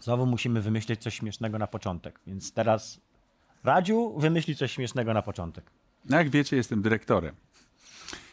Znowu 0.00 0.26
musimy 0.26 0.62
wymyślić 0.62 1.00
coś 1.02 1.14
śmiesznego 1.14 1.58
na 1.58 1.66
początek. 1.66 2.20
Więc 2.26 2.52
teraz 2.52 3.00
Radziu 3.64 4.18
wymyśli 4.18 4.56
coś 4.56 4.72
śmiesznego 4.72 5.14
na 5.14 5.22
początek. 5.22 5.70
No 6.04 6.16
jak 6.16 6.30
wiecie, 6.30 6.56
jestem 6.56 6.82
dyrektorem. 6.82 7.34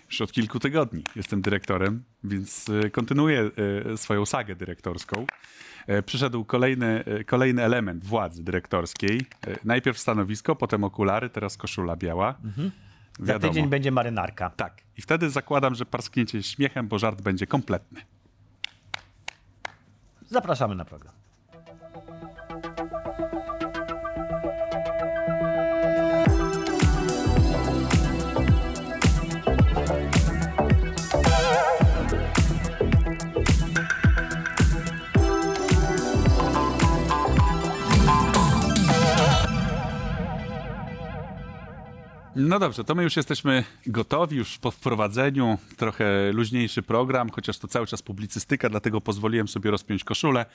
Już 0.10 0.22
od 0.22 0.32
kilku 0.32 0.60
tygodni 0.60 1.04
jestem 1.16 1.42
dyrektorem, 1.42 2.04
więc 2.24 2.70
e, 2.70 2.90
kontynuuję 2.90 3.52
e, 3.94 3.98
swoją 3.98 4.26
sagę 4.26 4.56
dyrektorską. 4.56 5.26
E, 5.88 6.04
Przyszedł 6.04 6.46
kolejny, 6.46 7.04
kolejny 7.26 7.64
element 7.64 8.06
władzy 8.06 8.44
dyrektorskiej. 8.44 9.22
Najpierw 9.64 10.00
stanowisko, 10.00 10.56
potem 10.56 10.84
okulary, 10.84 11.30
teraz 11.30 11.58
koszula 11.58 11.96
biała. 11.96 12.36
Za 13.20 13.26
Wiadomo. 13.34 13.54
tydzień 13.54 13.70
będzie 13.70 13.92
marynarka. 13.92 14.50
Tak. 14.50 14.82
I 14.98 15.02
wtedy 15.02 15.30
zakładam, 15.30 15.76
że 15.76 15.86
parskniecie 15.86 16.44
śmiechem, 16.44 16.88
bo 16.88 17.00
żart 17.00 17.22
będzie 17.22 17.48
kompletny. 17.48 18.02
Zapraszamy 20.30 20.76
na 20.76 20.86
program. 20.86 21.15
No 42.36 42.60
dobrze, 42.60 42.84
to 42.84 42.96
my 42.96 43.04
już 43.04 43.16
jesteśmy 43.16 43.64
gotowi, 43.86 44.38
już 44.38 44.58
po 44.58 44.72
wprowadzeniu. 44.72 45.58
Trochę 45.78 46.32
luźniejszy 46.34 46.84
program, 46.84 47.30
chociaż 47.30 47.58
to 47.58 47.68
cały 47.68 47.88
czas 47.88 48.02
publicystyka, 48.02 48.70
dlatego 48.70 49.02
pozwoliłem 49.02 49.48
sobie 49.48 49.72
rozpiąć 49.72 50.04
koszulę. 50.04 50.46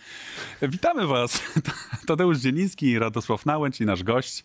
Witamy 0.63 1.07
Was. 1.07 1.43
Tadeusz 2.07 2.39
Dzieliński, 2.39 2.99
Radosław 2.99 3.47
Nałęcz 3.47 3.81
i 3.81 3.87
nasz 3.87 4.03
gość 4.03 4.45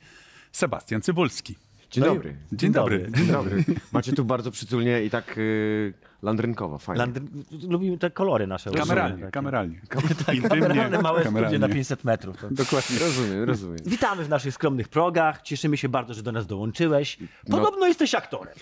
Sebastian 0.52 1.02
Cybulski. 1.02 1.56
Dzień 1.96 2.04
No 2.04 2.14
dobry. 2.14 2.36
Dzień 2.52 2.72
dobry. 2.72 3.12
Dzień 3.16 3.28
dobry. 3.38 3.64
Macie 3.92 4.14
tu 4.14 4.26
bardzo 4.26 4.52
przytulnie 4.52 5.04
i 5.04 5.10
tak 5.10 5.38
y, 5.38 5.94
landrynkowo, 6.22 6.80
fajnie. 6.80 7.00
Landry... 7.00 7.22
Lubimy 7.70 7.98
te 7.98 8.12
kolory 8.12 8.48
nasze. 8.48 8.72
Kameralnie, 8.72 9.20
takie. 9.20 9.32
kameralnie. 9.32 9.82
Tak, 10.26 10.42
kameralne 10.50 11.02
małe 11.02 11.20
studio 11.20 11.34
kameralnie. 11.36 11.60
na 11.60 11.70
500 11.70 12.04
metrów. 12.04 12.38
To... 12.38 12.48
Dokładnie. 12.52 13.00
Rozumiem, 13.00 13.44
rozumiem. 13.44 13.78
Witamy 13.96 14.24
w 14.24 14.30
naszych 14.30 14.54
skromnych 14.54 14.88
progach. 14.88 15.42
Cieszymy 15.42 15.78
się 15.78 15.90
bardzo, 15.90 16.14
że 16.14 16.24
do 16.24 16.32
nas 16.32 16.48
dołączyłeś. 16.48 17.18
Podobno 17.52 17.88
jesteś 17.88 18.16
aktorem. 18.16 18.54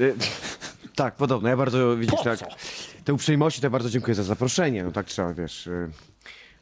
Y, 0.00 0.14
tak, 0.94 1.14
podobno. 1.16 1.48
Ja 1.48 1.56
bardzo, 1.56 1.96
widzisz, 1.96 2.16
Po 2.16 2.24
tak, 2.24 2.38
co? 2.38 2.46
te 3.04 3.14
uprzejmości, 3.14 3.60
to 3.60 3.66
ja 3.66 3.70
bardzo 3.70 3.90
dziękuję 3.90 4.14
za 4.14 4.22
zaproszenie. 4.22 4.84
No 4.84 4.92
tak 4.92 5.06
trzeba, 5.06 5.34
wiesz, 5.34 5.66
y, 5.66 5.90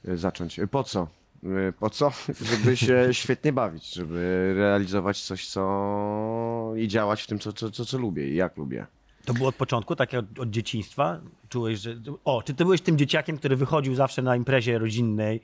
y, 0.09 0.17
zacząć. 0.17 0.61
Po 0.70 0.84
co? 0.84 1.06
Y, 1.45 1.73
Po 1.79 1.91
co? 1.91 2.11
Żeby 2.51 2.77
się 2.77 3.09
świetnie 3.13 3.53
bawić, 3.53 3.95
żeby 3.95 4.53
realizować 4.57 5.21
coś, 5.23 5.49
co... 5.49 6.73
i 6.77 6.89
działać 6.89 7.23
w 7.23 7.27
tym, 7.27 7.39
co, 7.39 7.53
co, 7.53 7.71
co, 7.71 7.85
co 7.85 7.99
lubię 7.99 8.29
i 8.29 8.35
jak 8.37 8.57
lubię. 8.57 8.87
To 9.25 9.35
było 9.35 9.49
od 9.49 9.55
początku, 9.55 9.97
tak 9.97 10.15
od, 10.15 10.39
od 10.39 10.51
dzieciństwa? 10.51 11.21
Czułeś, 11.49 11.79
że... 11.81 11.97
O, 12.25 12.43
czy 12.43 12.55
ty 12.55 12.65
byłeś 12.65 12.81
tym 12.81 12.99
dzieciakiem, 12.99 13.39
który 13.39 13.57
wychodził 13.57 13.95
zawsze 13.95 14.23
na 14.23 14.37
imprezie 14.37 14.79
rodzinnej 14.79 15.41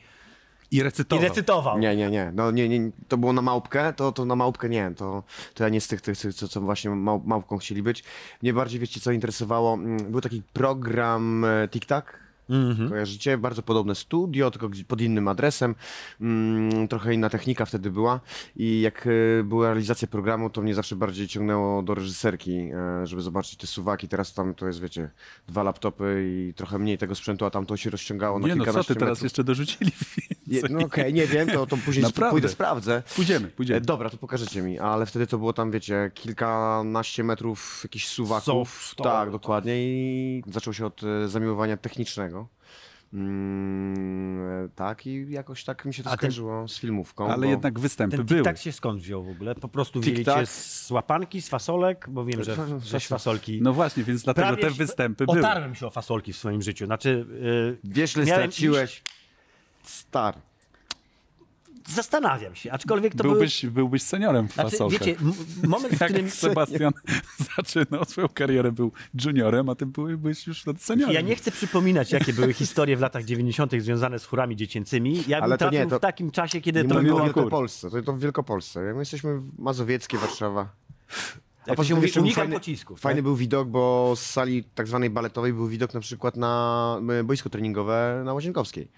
I 0.70 0.76
i 0.76 0.82
recytował. 0.82 1.24
recytował? 1.28 1.78
Nie, 1.78 1.96
nie, 1.96 2.10
nie. 2.10 2.32
No 2.34 2.50
nie, 2.50 2.68
nie. 2.68 2.90
To 3.08 3.16
było 3.18 3.32
na 3.32 3.42
małpkę, 3.42 3.92
to, 3.92 4.12
to 4.12 4.24
na 4.24 4.36
małpkę 4.36 4.68
nie. 4.68 4.92
To, 4.96 5.22
to 5.54 5.64
ja 5.64 5.70
nie 5.70 5.80
z 5.80 5.88
tych, 5.88 6.00
tych, 6.00 6.18
tych 6.18 6.34
co, 6.34 6.48
co 6.48 6.60
właśnie 6.60 6.90
mał, 6.90 7.22
małpką 7.26 7.58
chcieli 7.58 7.82
być. 7.82 8.04
Mnie 8.42 8.52
bardziej, 8.52 8.80
wiecie, 8.80 9.00
co 9.00 9.12
interesowało. 9.12 9.74
Mm, 9.74 9.96
Był 10.12 10.20
taki 10.20 10.42
program 10.52 11.44
e, 11.44 11.68
TikTok. 12.46 12.88
Kojarzycie? 12.88 13.38
Bardzo 13.38 13.62
podobne 13.62 13.94
studio, 13.94 14.50
tylko 14.50 14.68
pod 14.88 15.00
innym 15.00 15.28
adresem. 15.28 15.74
Mm, 16.20 16.88
trochę 16.88 17.14
inna 17.14 17.30
technika 17.30 17.64
wtedy 17.64 17.90
była. 17.90 18.20
I 18.56 18.80
jak 18.80 19.06
e, 19.40 19.44
była 19.44 19.66
realizacja 19.66 20.08
programu, 20.08 20.50
to 20.50 20.62
mnie 20.62 20.74
zawsze 20.74 20.96
bardziej 20.96 21.28
ciągnęło 21.28 21.82
do 21.82 21.94
reżyserki, 21.94 22.58
e, 23.02 23.06
żeby 23.06 23.22
zobaczyć 23.22 23.56
te 23.56 23.66
suwaki. 23.66 24.08
Teraz 24.08 24.34
tam 24.34 24.54
to 24.54 24.66
jest, 24.66 24.80
wiecie, 24.80 25.10
dwa 25.48 25.62
laptopy 25.62 26.24
i 26.26 26.54
trochę 26.54 26.78
mniej 26.78 26.98
tego 26.98 27.14
sprzętu, 27.14 27.44
a 27.44 27.50
tam 27.50 27.66
to 27.66 27.76
się 27.76 27.90
rozciągało 27.90 28.38
na 28.38 28.48
Nie 28.48 28.54
no, 28.54 28.58
co 28.58 28.64
kilkanaście 28.64 28.94
ty 28.94 29.00
teraz 29.00 29.22
jeszcze 29.22 29.44
dorzucili 29.44 29.92
Je, 30.46 30.62
no 30.70 30.78
okej, 30.86 31.14
nie 31.14 31.26
wiem, 31.26 31.48
to, 31.48 31.66
to 31.66 31.76
później 31.76 32.02
Naprawdę. 32.02 32.30
pójdę 32.30 32.48
sprawdzę. 32.48 33.02
Pójdziemy, 33.16 33.46
E, 33.46 33.50
pójdziemy. 33.50 33.80
Dobra, 33.80 34.10
to 34.10 34.16
pokażecie 34.16 34.62
mi, 34.62 34.78
ale 34.78 35.06
wtedy 35.06 35.26
to 35.26 35.38
było 35.38 35.52
tam, 35.52 35.70
wiecie, 35.70 36.10
kilkanaście 36.14 37.24
metrów 37.24 37.80
jakichś 37.84 38.06
suwaków. 38.08 38.44
Soft, 38.44 38.96
tak, 38.96 39.26
to- 39.28 39.32
dokładnie 39.32 39.72
i 39.76 40.42
zaczął 40.52 40.72
się 40.72 40.86
od 40.86 41.00
e, 41.02 41.28
zamiłowania 41.28 41.76
technicznego. 41.76 42.35
Mm, 43.12 44.64
e, 44.64 44.68
tak 44.74 45.06
i 45.06 45.30
jakoś 45.30 45.64
tak 45.64 45.84
mi 45.84 45.94
się 45.94 46.02
to 46.02 46.08
A 46.08 46.12
ten- 46.12 46.18
skojarzyło 46.18 46.68
z 46.68 46.78
filmówką. 46.78 47.28
Ale 47.28 47.42
bo... 47.46 47.50
jednak 47.50 47.78
występy 47.78 48.16
Ten 48.16 48.26
były. 48.26 48.40
TikTok 48.40 48.58
się 48.58 48.72
skąd 48.72 49.00
wziął 49.02 49.24
w 49.24 49.28
ogóle? 49.28 49.54
Po 49.54 49.68
prostu 49.68 50.00
wzięli 50.00 50.16
Tic-tac? 50.24 50.40
cię 50.40 50.46
z 50.46 50.90
łapanki, 50.90 51.42
z 51.42 51.48
fasolek, 51.48 52.06
bo 52.10 52.24
wiem, 52.24 52.44
że 52.44 52.56
sześć 52.84 53.06
fasolki. 53.06 53.58
No 53.62 53.72
właśnie, 53.72 54.04
więc 54.04 54.22
dlatego 54.22 54.46
Prawie 54.48 54.62
te 54.62 54.70
się- 54.70 54.76
występy 54.76 55.26
były. 55.26 55.38
Otarłem 55.38 55.74
się 55.74 55.86
o 55.86 55.90
fasolki 55.90 56.32
w 56.32 56.36
swoim 56.36 56.62
życiu. 56.62 56.86
Znaczy, 56.86 57.26
yy, 57.40 57.78
Wiesz, 57.84 58.16
ile 58.16 58.26
straciłeś? 58.26 59.02
Iść- 59.84 60.06
Zastanawiam 61.88 62.54
się, 62.54 62.72
aczkolwiek 62.72 63.14
to 63.14 63.22
Byłbyś, 63.22 63.66
byłbyś 63.66 64.02
seniorem 64.02 64.48
w. 64.48 64.52
Znaczy, 64.54 64.70
fasolkach. 64.70 65.00
wiecie, 65.00 65.16
moment, 65.66 65.94
w 65.94 66.00
Jak 66.00 66.10
którym... 66.10 66.30
Sebastian 66.30 66.92
zaczynał 67.56 68.04
swoją 68.04 68.28
karierę, 68.28 68.72
był 68.72 68.92
juniorem, 69.24 69.68
a 69.68 69.74
ty 69.74 69.86
byłeś 69.86 70.46
już 70.46 70.64
seniorem. 70.78 71.14
Ja 71.14 71.20
nie 71.20 71.36
chcę 71.36 71.50
przypominać, 71.50 72.12
jakie 72.12 72.32
były 72.32 72.52
historie 72.54 72.96
w 72.96 73.00
latach 73.00 73.24
90. 73.24 73.72
związane 73.78 74.18
z 74.18 74.24
chórami 74.24 74.56
dziecięcymi. 74.56 75.24
Ja 75.28 75.36
bym 75.36 75.44
Ale 75.44 75.54
to 75.54 75.58
trafił 75.58 75.80
nie, 75.80 75.86
to- 75.86 75.98
w 75.98 76.00
takim 76.00 76.30
czasie, 76.30 76.60
kiedy 76.60 76.82
Nie 76.82 76.88
to 76.88 77.02
było... 77.02 77.24
Wielkopolsce, 77.24 77.90
to, 77.90 78.02
to 78.02 78.12
w 78.12 78.20
Wielkopolsce. 78.20 78.80
My 78.80 78.98
jesteśmy 78.98 79.38
w 79.40 79.58
Mazowieckie, 79.58 80.18
Warszawa. 80.18 80.68
Jak 81.66 81.76
poza 81.76 81.86
się 81.86 81.88
tym 81.88 81.96
mówi, 81.96 82.04
jeszcze 82.06 82.20
był 82.20 82.26
unikam 82.26 82.48
fajny- 82.48 82.54
pocisków. 82.54 83.00
Fajny 83.00 83.18
tak? 83.18 83.24
był 83.24 83.36
widok, 83.36 83.68
bo 83.68 84.12
z 84.16 84.20
sali 84.20 84.64
tak 84.64 84.86
zwanej 84.88 85.10
baletowej 85.10 85.52
był 85.52 85.68
widok 85.68 85.94
na 85.94 86.00
przykład 86.00 86.36
na 86.36 87.00
e, 87.20 87.24
boisko 87.24 87.50
treningowe 87.50 88.22
na 88.24 88.34
Łazienkowskiej. 88.34 88.88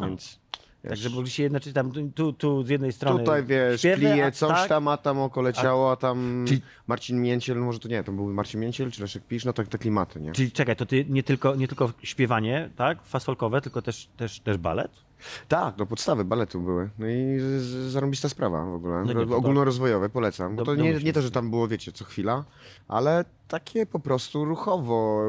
Więc 0.00 0.38
Także 0.82 1.10
mogli 1.10 1.30
się 1.30 1.42
jednoczyć 1.42 1.74
tam, 1.74 1.92
tu, 2.14 2.32
tu 2.32 2.62
z 2.62 2.68
jednej 2.68 2.92
strony 2.92 3.18
tutaj 3.20 3.44
wiesz, 3.44 3.80
śpiewy, 3.80 4.24
a 4.24 4.30
coś 4.30 4.48
tak, 4.48 4.68
tam, 4.68 4.88
a 4.88 4.96
tam 4.96 5.18
oko 5.18 5.42
leciało, 5.42 5.92
a 5.92 5.96
tam 5.96 6.44
Czyli- 6.48 6.60
Marcin 6.86 7.22
Mięciel, 7.22 7.58
może 7.58 7.78
to 7.78 7.88
nie, 7.88 8.04
to 8.04 8.12
był 8.12 8.32
Marcin 8.32 8.60
Mięciel 8.60 8.90
czy 8.90 9.02
Leszek 9.02 9.22
Pisz, 9.26 9.44
no 9.44 9.52
tak 9.52 9.68
te 9.68 9.78
klimaty, 9.78 10.20
nie? 10.20 10.32
Czyli 10.32 10.52
czekaj, 10.52 10.76
to 10.76 10.86
ty 10.86 11.04
nie 11.08 11.22
tylko, 11.22 11.54
nie 11.54 11.68
tylko 11.68 11.92
śpiewanie, 12.02 12.70
tak, 12.76 13.02
fasolkowe, 13.02 13.60
tylko 13.60 13.82
też, 13.82 14.08
też, 14.16 14.40
też 14.40 14.56
balet? 14.56 15.07
Tak, 15.48 15.74
no 15.78 15.86
podstawy 15.86 16.24
baletu 16.24 16.60
były. 16.60 16.90
No 16.98 17.06
i 17.06 17.38
z- 17.40 17.62
z- 17.62 17.92
zarąbista 17.92 18.28
sprawa 18.28 18.64
w 18.64 18.74
ogóle. 18.74 19.04
No 19.06 19.12
nie, 19.12 19.26
to- 19.26 19.36
Ogólnorozwojowe, 19.36 20.08
polecam. 20.08 20.56
Bo 20.56 20.64
to 20.64 20.74
nie, 20.74 20.78
domyślam 20.82 21.04
nie 21.06 21.12
to, 21.12 21.22
że 21.22 21.30
tam 21.30 21.50
było, 21.50 21.68
wiecie, 21.68 21.92
co 21.92 22.04
chwila, 22.04 22.44
ale 22.88 23.24
takie 23.48 23.86
po 23.86 23.98
prostu 24.00 24.44
ruchowo, 24.44 25.22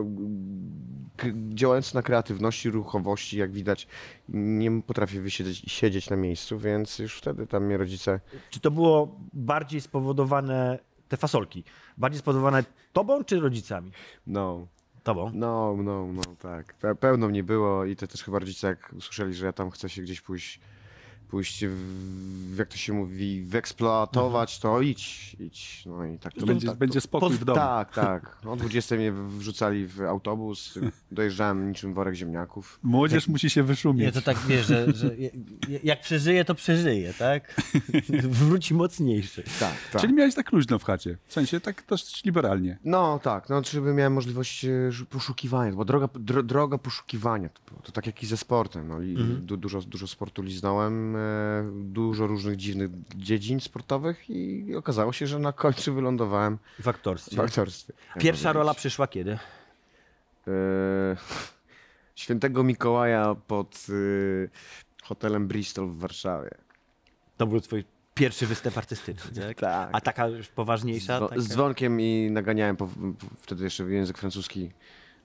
k- 1.18 1.28
działając 1.50 1.94
na 1.94 2.02
kreatywności, 2.02 2.70
ruchowości, 2.70 3.38
jak 3.38 3.52
widać, 3.52 3.88
nie 4.30 4.82
potrafię 4.82 5.22
wysiedzieć 5.22 5.58
siedzieć 5.68 6.10
na 6.10 6.16
miejscu, 6.16 6.60
więc 6.60 7.00
już 7.00 7.18
wtedy 7.18 7.48
tam 7.48 7.66
mnie 7.66 7.78
rodzice... 7.78 8.20
Czy 8.50 8.60
to 8.60 8.72
było 8.72 9.16
bardziej 9.34 9.82
spowodowane, 9.82 10.80
te 11.08 11.18
fasolki, 11.18 11.64
bardziej 11.98 12.20
spowodowane 12.20 12.64
tobą 12.94 13.24
czy 13.24 13.40
rodzicami? 13.40 13.92
No, 14.28 14.68
Tobą. 15.10 15.32
no, 15.34 15.76
no, 15.84 16.08
no, 16.14 16.22
tak. 16.40 16.76
Pe- 16.82 16.96
Pełno 16.96 17.28
mnie 17.28 17.44
było 17.44 17.86
i 17.86 17.96
to 17.96 18.08
też 18.08 18.24
chyba 18.24 18.40
rodzice, 18.40 18.68
jak 18.68 18.94
usłyszeli, 18.98 19.34
że 19.34 19.46
ja 19.46 19.54
tam 19.54 19.70
chcę 19.72 19.90
się 19.90 20.02
gdzieś 20.02 20.22
pójść, 20.22 20.60
pójść 21.30 21.66
w, 21.66 22.56
jak 22.58 22.68
to 22.68 22.78
się 22.78 22.94
mówi, 22.94 23.42
wyeksploatować, 23.42 24.60
to 24.60 24.82
idź, 24.82 25.36
idź. 25.40 25.84
No 25.86 26.06
i 26.06 26.20
tak 26.20 26.34
To 26.34 26.46
będzie, 26.46 26.68
tak, 26.68 26.78
będzie 26.78 27.02
spokój 27.02 27.38
w 27.38 27.46
domu. 27.46 27.56
Tak, 27.56 27.94
tak. 27.94 28.38
O 28.50 28.56
20 28.56 28.96
mnie 28.96 29.12
wrzucali 29.12 29.88
w 29.88 30.02
autobus, 30.02 30.80
dojeżdżałem 31.12 31.70
niczym 31.70 31.94
worek 31.94 32.16
ziemniaków. 32.16 32.80
Młodzież 32.84 33.28
musi 33.28 33.50
się 33.50 33.64
wyszumieć. 33.64 34.06
Nie, 34.06 34.12
to 34.12 34.22
tak 34.22 34.38
wiesz, 34.48 34.68
że, 34.68 34.94
że 34.94 35.16
jak 35.84 36.02
przeżyje, 36.02 36.46
to 36.46 36.56
przeżyje, 36.56 37.14
tak? 37.14 37.62
Wróci 38.40 38.74
mocniejszy. 38.74 39.44
Tak, 39.60 39.76
tak. 39.92 40.02
Czyli 40.02 40.14
miałeś 40.14 40.36
tak 40.36 40.52
luźno 40.52 40.80
w 40.80 40.84
chacie. 40.84 41.18
W 41.28 41.34
sensie 41.34 41.60
tak 41.60 41.84
dość 41.88 42.24
liberalnie. 42.26 42.78
No 42.84 43.20
tak, 43.24 43.50
no 43.50 43.62
żeby 43.64 43.94
miałem 43.94 44.14
możliwość 44.14 44.66
e, 44.66 44.70
poszukiwania, 45.10 45.72
bo 45.72 45.86
droga, 45.86 46.10
dro, 46.20 46.44
droga 46.44 46.78
poszukiwania 46.78 47.50
to 47.50 47.62
było. 47.70 47.82
To 47.82 47.92
tak 47.92 48.06
jak 48.06 48.24
i 48.24 48.26
ze 48.26 48.38
sportem. 48.38 48.88
No, 48.88 49.00
li, 49.00 49.16
du, 49.42 49.58
dużo, 49.58 49.82
dużo 49.82 50.08
sportu 50.08 50.42
liznąłem, 50.42 51.16
e, 51.16 51.19
dużo 51.74 52.28
różnych 52.28 52.56
dziwnych 52.56 52.90
dziedzin 53.16 53.60
sportowych 53.60 54.30
i 54.30 54.76
okazało 54.76 55.14
się, 55.14 55.28
że 55.28 55.40
na 55.40 55.54
końcu 55.54 55.94
wylądowałem 55.94 56.58
W 56.80 56.88
aktorstwie. 56.88 57.36
w 57.38 57.40
aktorstwie. 57.40 57.94
Pierwsza 58.20 58.54
rola 58.54 58.74
przyszła 58.74 59.08
kiedy? 59.08 59.32
E, 60.48 60.52
Świętego 62.16 62.64
Mikołaja 62.64 63.36
pod 63.48 63.86
e, 63.90 65.04
hotelem 65.04 65.48
Bristol 65.48 65.88
w 65.90 66.00
Warszawie. 66.00 66.52
To 67.38 67.48
był 67.48 67.62
twój 67.62 67.86
pierwszy 68.14 68.46
występ 68.48 68.78
artystyczny, 68.78 69.42
tak? 69.48 69.60
Tak. 69.60 69.90
A 69.92 70.02
taka 70.02 70.28
już 70.28 70.48
poważniejsza? 70.48 71.20
Taka... 71.20 71.42
Z 71.42 71.48
dzwonkiem 71.48 72.02
i 72.02 72.30
naganiałem 72.32 72.78
po, 72.78 72.88
po, 72.88 73.26
wtedy 73.38 73.64
jeszcze 73.64 73.84
język 73.84 74.18
francuski 74.18 74.72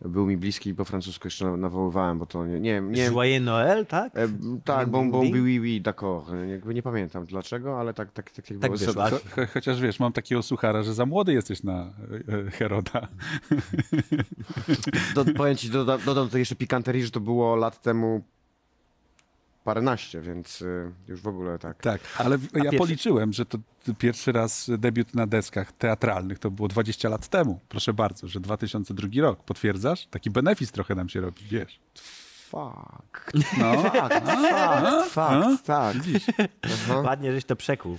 był 0.00 0.26
mi 0.26 0.36
bliski 0.36 0.70
i 0.70 0.74
po 0.74 0.84
francusku 0.84 1.26
jeszcze 1.26 1.44
na- 1.44 1.56
nawoływałem, 1.56 2.18
bo 2.18 2.26
to 2.26 2.46
nie, 2.46 2.60
nie, 2.60 2.80
nie 2.80 3.04
Joyeux 3.04 3.44
Noël, 3.44 3.86
tak? 3.86 4.16
e, 4.16 4.28
tak, 4.64 4.88
bon, 4.88 5.10
bon, 5.10 5.26
oui, 5.32 5.60
oui, 5.60 5.80
d'accord. 5.82 6.48
Jakby 6.50 6.74
nie 6.74 6.82
pamiętam 6.82 7.26
dlaczego, 7.26 7.80
ale 7.80 7.94
tak, 7.94 8.12
tak, 8.12 8.30
tak, 8.30 8.46
tak, 8.46 8.58
Tak 8.58 8.72
było. 8.72 8.92
Cho, 9.10 9.18
cho, 9.30 9.46
chociaż 9.54 9.80
wiesz, 9.80 10.00
mam 10.00 10.12
takiego 10.12 10.42
suchara, 10.42 10.82
że 10.82 10.94
za 10.94 11.06
młody 11.06 11.32
jesteś 11.32 11.62
na 11.62 11.72
e, 12.28 12.46
e, 12.46 12.50
Heroda. 12.50 13.08
Do, 15.14 15.24
powiem 15.24 15.56
ci, 15.56 15.70
doda, 15.70 15.98
dodam 15.98 16.24
tutaj 16.26 16.40
jeszcze 16.40 16.54
pikanterii, 16.56 17.02
że 17.04 17.10
to 17.10 17.20
było 17.20 17.56
lat 17.56 17.82
temu 17.82 18.24
paręnaście, 19.64 20.20
więc 20.20 20.62
y, 20.62 20.92
już 21.08 21.20
w 21.20 21.28
ogóle 21.28 21.58
tak. 21.58 21.82
Tak, 21.82 22.00
ale 22.18 22.38
w- 22.38 22.42
ja 22.42 22.62
pierwszy- 22.62 22.78
policzyłem, 22.78 23.32
że 23.32 23.46
to 23.46 23.58
pierwszy 23.98 24.32
raz 24.32 24.70
debiut 24.78 25.14
na 25.14 25.26
deskach 25.26 25.72
teatralnych 25.72 26.38
to 26.38 26.50
było 26.50 26.68
20 26.68 27.08
lat 27.08 27.28
temu. 27.28 27.60
Proszę 27.68 27.92
bardzo, 27.92 28.28
że 28.28 28.40
2002 28.40 29.08
rok. 29.22 29.44
Potwierdzasz? 29.44 30.06
Taki 30.06 30.30
benefis 30.30 30.72
trochę 30.72 30.94
nam 30.94 31.08
się 31.08 31.20
robi, 31.20 31.42
wiesz. 31.50 31.80
Fuck. 32.50 33.32
No. 33.58 33.82
Fakt, 33.90 34.28
fakt, 35.10 35.60
fakt, 35.62 35.66
tak. 35.66 35.96
Ładnie, 37.04 37.32
żeś 37.32 37.44
to 37.44 37.56
przekuł. 37.56 37.98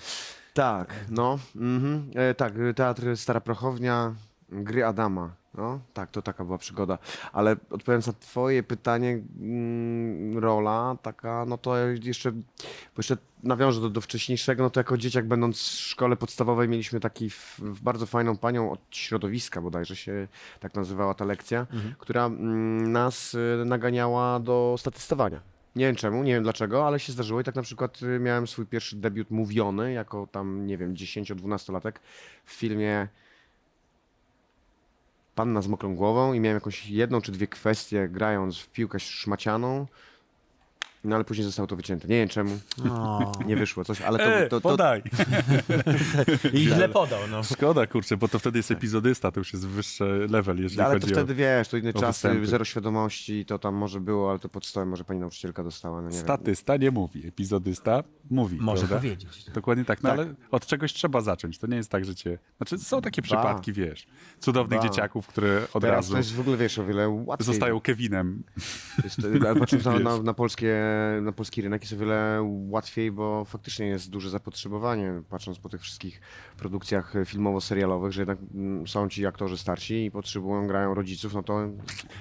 Tak, 0.54 0.94
no. 1.10 1.40
Mhm. 1.56 2.12
E, 2.16 2.34
tak, 2.34 2.54
teatr 2.76 3.18
Stara 3.18 3.42
Prochownia, 3.42 4.16
gry 4.50 4.86
Adama. 4.86 5.36
No, 5.58 5.80
tak, 5.94 6.12
to 6.12 6.22
taka 6.22 6.46
była 6.46 6.58
przygoda. 6.58 6.98
Ale 7.34 7.52
odpowiadając 7.52 8.08
na 8.08 8.14
twoje 8.14 8.64
pytanie, 8.64 9.22
mm, 9.40 10.38
rola 10.38 10.98
taka, 11.02 11.46
no 11.46 11.58
to 11.58 11.78
jeszcze, 12.04 12.32
bo 12.32 12.98
jeszcze 12.98 13.18
nawiążę 13.44 13.82
do, 13.82 13.90
do 13.90 14.02
wcześniejszego, 14.02 14.64
no 14.64 14.70
to 14.70 14.80
jako 14.80 14.98
dzieciak 14.98 15.28
będąc 15.28 15.58
w 15.58 15.62
szkole 15.62 16.16
podstawowej 16.16 16.70
mieliśmy 16.70 17.00
taki 17.00 17.30
w, 17.30 17.60
w 17.60 17.82
bardzo 17.82 18.06
fajną 18.06 18.38
panią 18.38 18.72
od 18.72 18.80
środowiska 18.92 19.62
bodajże 19.62 19.96
się 19.96 20.28
tak 20.60 20.76
nazywała 20.76 21.14
ta 21.14 21.26
lekcja, 21.26 21.68
która 21.98 22.26
mm, 22.26 22.92
nas 22.92 23.34
y, 23.34 23.64
naganiała 23.66 24.40
do 24.40 24.76
statystowania. 24.78 25.42
Nie 25.76 25.86
wiem 25.86 25.96
czemu, 25.96 26.24
nie 26.24 26.34
wiem 26.34 26.44
dlaczego, 26.44 26.88
ale 26.88 27.00
się 27.00 27.14
zdarzyło 27.14 27.42
i 27.42 27.44
tak 27.44 27.56
na 27.56 27.62
przykład 27.62 28.02
y, 28.02 28.20
miałem 28.20 28.48
swój 28.48 28.66
pierwszy 28.66 28.96
debiut 28.96 29.32
mówiony 29.32 29.94
jako 29.94 30.28
tam, 30.32 30.66
nie 30.68 30.78
wiem, 30.78 30.94
10-12-latek 30.94 31.94
w 32.46 32.52
filmie 32.52 33.08
Panna 35.36 35.62
z 35.62 35.68
mokrą 35.68 35.96
głową 35.96 36.34
i 36.34 36.40
miałem 36.40 36.56
jakąś 36.56 36.90
jedną 36.90 37.22
czy 37.22 37.32
dwie 37.32 37.48
kwestie 37.48 38.08
grając 38.10 38.58
w 38.58 38.70
piłkę 38.70 39.00
szmacianą, 39.00 39.88
no 41.06 41.16
ale 41.16 41.24
później 41.26 41.46
zostało 41.46 41.68
to 41.68 41.76
wycięte. 41.76 42.08
Nie 42.08 42.16
wiem 42.16 42.30
czemu, 42.30 42.60
O. 42.90 43.32
nie 43.48 43.56
wyszło 43.56 43.84
coś, 43.86 44.02
ale 44.02 44.20
to... 44.20 44.26
E, 44.26 44.48
to, 44.48 44.62
to, 44.62 44.70
podaj. 44.70 45.04
I 46.54 46.58
źle 46.58 46.90
podał, 46.90 47.20
no. 47.32 47.44
Szkoda, 47.44 47.88
kurczę, 47.88 48.18
bo 48.18 48.28
to 48.28 48.40
wtedy 48.40 48.60
jest 48.60 48.72
epizodysta, 48.72 49.32
to 49.32 49.40
już 49.40 49.54
jest 49.54 49.68
wyższy 49.68 50.28
level, 50.30 50.62
jeżeli 50.62 50.82
ale 50.82 50.94
to 50.94 51.00
chodzi 51.00 51.14
wtedy 51.14 51.36
wiesz, 51.36 51.68
to 51.68 51.78
inne 51.78 51.90
o 51.90 51.94
czasy, 51.94 52.28
występy. 52.28 52.48
zero 52.48 52.66
świadomości, 52.66 53.46
to 53.46 53.60
tam 53.60 53.76
może 53.76 54.00
było, 54.00 54.30
ale 54.30 54.40
to 54.40 54.50
pod 54.50 54.66
stołem 54.66 54.90
może 54.90 55.04
pani 55.04 55.20
nauczycielka 55.20 55.64
dostała, 55.64 56.02
no 56.02 56.08
o... 56.08 56.10
nie 56.10 56.16
wiem. 56.16 56.24
Statysta 56.26 56.78
nie 56.78 56.92
mówi, 56.92 57.28
epizodysta 57.28 58.04
mówi. 58.30 58.58
Może 58.62 58.80
prawda? 58.88 58.96
powiedzieć. 58.96 59.46
Dokładnie 59.54 59.86
tak, 59.86 60.04
no 60.04 60.10
Tak. 60.10 60.20
ale 60.20 60.34
od 60.52 60.66
czegoś 60.66 60.94
trzeba 60.94 61.22
zacząć. 61.22 61.58
To 61.58 61.68
nie 61.68 61.78
jest 61.78 61.92
tak, 61.92 62.06
że 62.06 62.16
cię... 62.16 62.38
Znaczy 62.58 62.78
są 62.78 63.02
takie 63.02 63.22
przypadki, 63.22 63.74
wiesz, 63.74 64.08
cudownych 64.40 64.80
Ba. 64.80 64.90
dzieciaków, 64.90 65.28
które 65.28 65.62
od 65.74 65.82
Teraz 65.82 65.98
razu 65.98 66.12
to 66.12 66.18
jest 66.18 66.34
w 66.36 66.40
ogóle, 66.40 66.58
wiesz, 66.58 66.80
o 66.80 66.86
wiele 66.86 67.10
łatwiej. 67.10 67.46
zostają 67.46 67.82
Kevinem. 67.82 68.44
Jest, 69.04 69.20
ale 69.46 69.56
patrząc 69.56 69.86
na, 69.86 70.00
na, 70.00 70.22
na, 70.22 70.34
polskie, 70.34 70.76
na 71.22 71.32
polski 71.32 71.62
rynek 71.62 71.82
jest 71.82 71.94
o 71.94 71.98
wiele 71.98 72.40
łatwiej, 72.70 73.12
bo 73.12 73.46
faktycznie 73.46 73.88
jest 73.88 74.10
duże 74.10 74.30
zapotrzebowanie, 74.30 75.22
patrząc 75.30 75.60
po 75.60 75.70
tych 75.70 75.82
wszystkich 75.82 76.22
produkcjach 76.58 77.14
filmowo-serialowych, 77.26 78.12
że 78.12 78.22
jednak 78.22 78.38
mm, 78.54 78.88
są 78.88 79.10
ci 79.10 79.26
aktorzy 79.26 79.58
starsi 79.58 80.06
i 80.06 80.12
potrzebują, 80.12 80.68
grają 80.68 80.94
rodziców, 80.94 81.34
no 81.34 81.44
to 81.44 81.60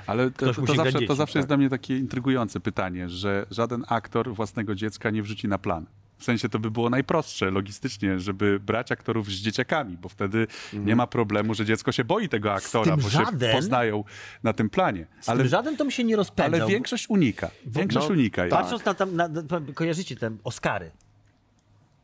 Ale 0.07 0.31
to, 0.31 0.55
to, 0.55 0.63
grać 0.63 0.77
zawsze, 0.77 0.93
to 0.93 0.99
dzieci, 0.99 1.17
zawsze 1.17 1.39
jest 1.39 1.49
tak. 1.49 1.51
dla 1.51 1.57
mnie 1.57 1.69
takie 1.71 1.99
intrygujące 1.99 2.61
pytanie, 2.61 3.09
że 3.09 3.47
żaden 3.51 3.85
aktor 3.89 4.35
własnego 4.35 4.75
dziecka 4.75 5.11
nie 5.11 5.23
wrzuci 5.23 5.49
na 5.49 5.59
plan. 5.59 5.87
W 6.19 6.25
sensie 6.25 6.49
to 6.49 6.59
by 6.59 6.71
było 6.71 6.91
najprostsze 6.91 7.51
logistycznie, 7.51 8.19
żeby 8.21 8.61
brać 8.61 8.93
aktorów 8.93 9.29
z 9.29 9.35
dzieciakami, 9.35 9.97
bo 9.97 10.09
wtedy 10.09 10.39
Mhm. 10.39 10.85
nie 10.87 10.97
ma 10.97 11.07
problemu, 11.07 11.55
że 11.55 11.65
dziecko 11.65 11.93
się 11.93 12.05
boi 12.05 12.29
tego 12.29 12.53
aktora, 12.53 12.97
bo 12.97 13.09
żaden- 13.09 13.41
się 13.51 13.57
poznają 13.57 14.05
na 14.43 14.53
tym 14.53 14.71
planie. 14.71 15.07
Z 15.21 15.29
Ale, 15.29 15.39
tym 15.39 15.49
żaden 15.49 15.77
to 15.77 15.85
mi 15.85 15.93
się 15.93 16.05
nie 16.05 16.17
rozpędzał. 16.17 16.61
ale 16.63 16.73
większość 16.73 17.11
unika. 17.11 17.51
Większość 17.67 18.09
no, 18.09 18.13
unika. 18.15 18.43
tak. 18.43 18.51
Patrząc 18.51 18.85
na 18.85 18.95
tam, 18.95 19.17
na, 19.17 19.29
na, 19.29 19.43
kojarzycie 19.75 20.17
te 20.17 20.31
Oscary, 20.45 20.91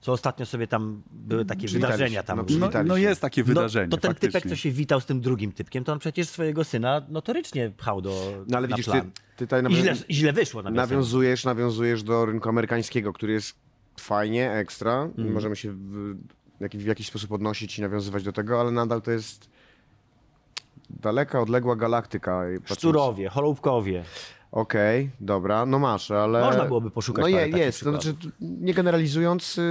co 0.01 0.13
ostatnio 0.13 0.47
sobie 0.47 0.67
tam 0.67 1.03
były 1.13 1.45
takie 1.45 1.67
Przywitali 1.67 1.93
wydarzenia 1.93 2.23
tam. 2.23 2.39
no, 2.39 2.45
No, 2.75 2.85
no 2.85 2.97
jest 2.97 3.21
takie 3.21 3.45
wydarzenie, 3.45 3.87
No, 3.91 3.97
to 3.97 4.01
ten 4.01 4.15
typek, 4.15 4.33
faktycznie. 4.33 4.51
co 4.57 4.63
się 4.63 4.71
witał 4.71 5.01
z 5.01 5.07
tym 5.07 5.21
drugim 5.21 5.53
typkiem, 5.53 5.85
to 5.85 5.93
on 5.93 5.99
przecież 5.99 6.29
swojego 6.29 6.65
syna 6.65 7.03
notorycznie 7.09 7.71
pchał 7.77 8.01
do 8.03 8.45
No 8.49 8.57
ale 8.59 8.69
na 8.69 8.77
widzisz, 8.77 8.87
ty, 8.87 8.93
plan. 8.93 9.11
ty 9.37 9.47
tutaj 9.47 9.63
I 9.73 9.75
źle, 9.77 9.95
źle 10.11 10.33
wyszło 10.33 10.63
na 10.63 10.71
nawiązujesz, 10.71 11.45
nawiązujesz 11.45 12.03
do 12.03 12.27
rynku 12.27 12.49
amerykańskiego, 12.49 13.13
który 13.13 13.33
jest 13.33 13.55
fajnie, 14.01 14.53
ekstra. 14.53 15.03
Mhm. 15.03 15.33
Możemy 15.33 15.57
się 15.57 15.73
w, 15.73 16.17
w 16.61 16.87
jakiś 16.87 17.07
sposób 17.07 17.33
odnosić 17.33 17.79
i 17.79 17.83
nawiązywać 17.83 18.23
do 18.23 18.33
tego, 18.33 18.61
ale 18.61 18.71
nadal 18.71 19.03
to 19.03 19.11
jest 19.11 19.51
daleka, 20.91 21.41
odległa 21.41 21.77
galaktyka. 21.77 22.43
Szczurowie, 22.65 23.29
Holubkowie. 23.29 24.05
Okej, 24.53 25.11
dobra, 25.21 25.67
no 25.67 25.79
masz, 25.79 26.11
ale... 26.11 26.41
Można 26.41 26.65
byłoby 26.65 26.91
poszukać 26.91 27.23
No 27.23 27.29
je, 27.29 27.49
jest, 27.49 27.85
to 27.85 27.93
przykładów. 27.93 28.03
znaczy, 28.03 28.31
nie 28.41 28.75
generalizując 28.75 29.59
y, 29.59 29.63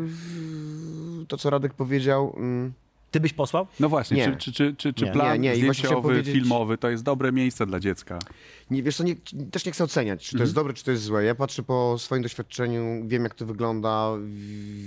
w- 0.00 1.24
to, 1.28 1.36
co 1.36 1.50
Radek 1.50 1.74
powiedział... 1.74 2.34
mm, 2.36 2.72
Ty 3.16 3.20
byś 3.20 3.32
posłał? 3.32 3.66
No 3.80 3.88
właśnie, 3.88 4.16
Nie. 4.16 4.24
czy, 4.36 4.36
czy, 4.36 4.52
czy, 4.52 4.74
czy, 4.76 4.92
czy 4.92 5.04
Nie. 5.04 5.12
plan 5.12 5.40
Nie, 5.40 5.48
nie, 5.50 5.56
zdjęciowy, 5.56 6.02
powiedzieć- 6.02 6.34
filmowy 6.34 6.78
to 6.78 6.90
jest 6.90 7.02
dobre 7.02 7.32
miejsce 7.32 7.66
dla 7.66 7.80
dziecka? 7.80 8.18
Nie, 8.70 8.82
wiesz 8.82 8.96
co, 8.96 9.04
nie, 9.04 9.16
też 9.50 9.66
nie 9.66 9.72
chcę 9.72 9.84
oceniać, 9.84 10.24
czy 10.26 10.36
to 10.36 10.42
jest 10.42 10.54
dobre, 10.54 10.74
czy 10.74 10.84
to 10.84 10.90
jest 10.90 11.02
złe. 11.02 11.24
Ja 11.24 11.34
patrzę 11.34 11.62
po 11.62 11.96
swoim 11.98 12.22
doświadczeniu, 12.22 13.02
wiem 13.08 13.22
jak 13.22 13.34
to 13.34 13.46
wygląda, 13.46 14.10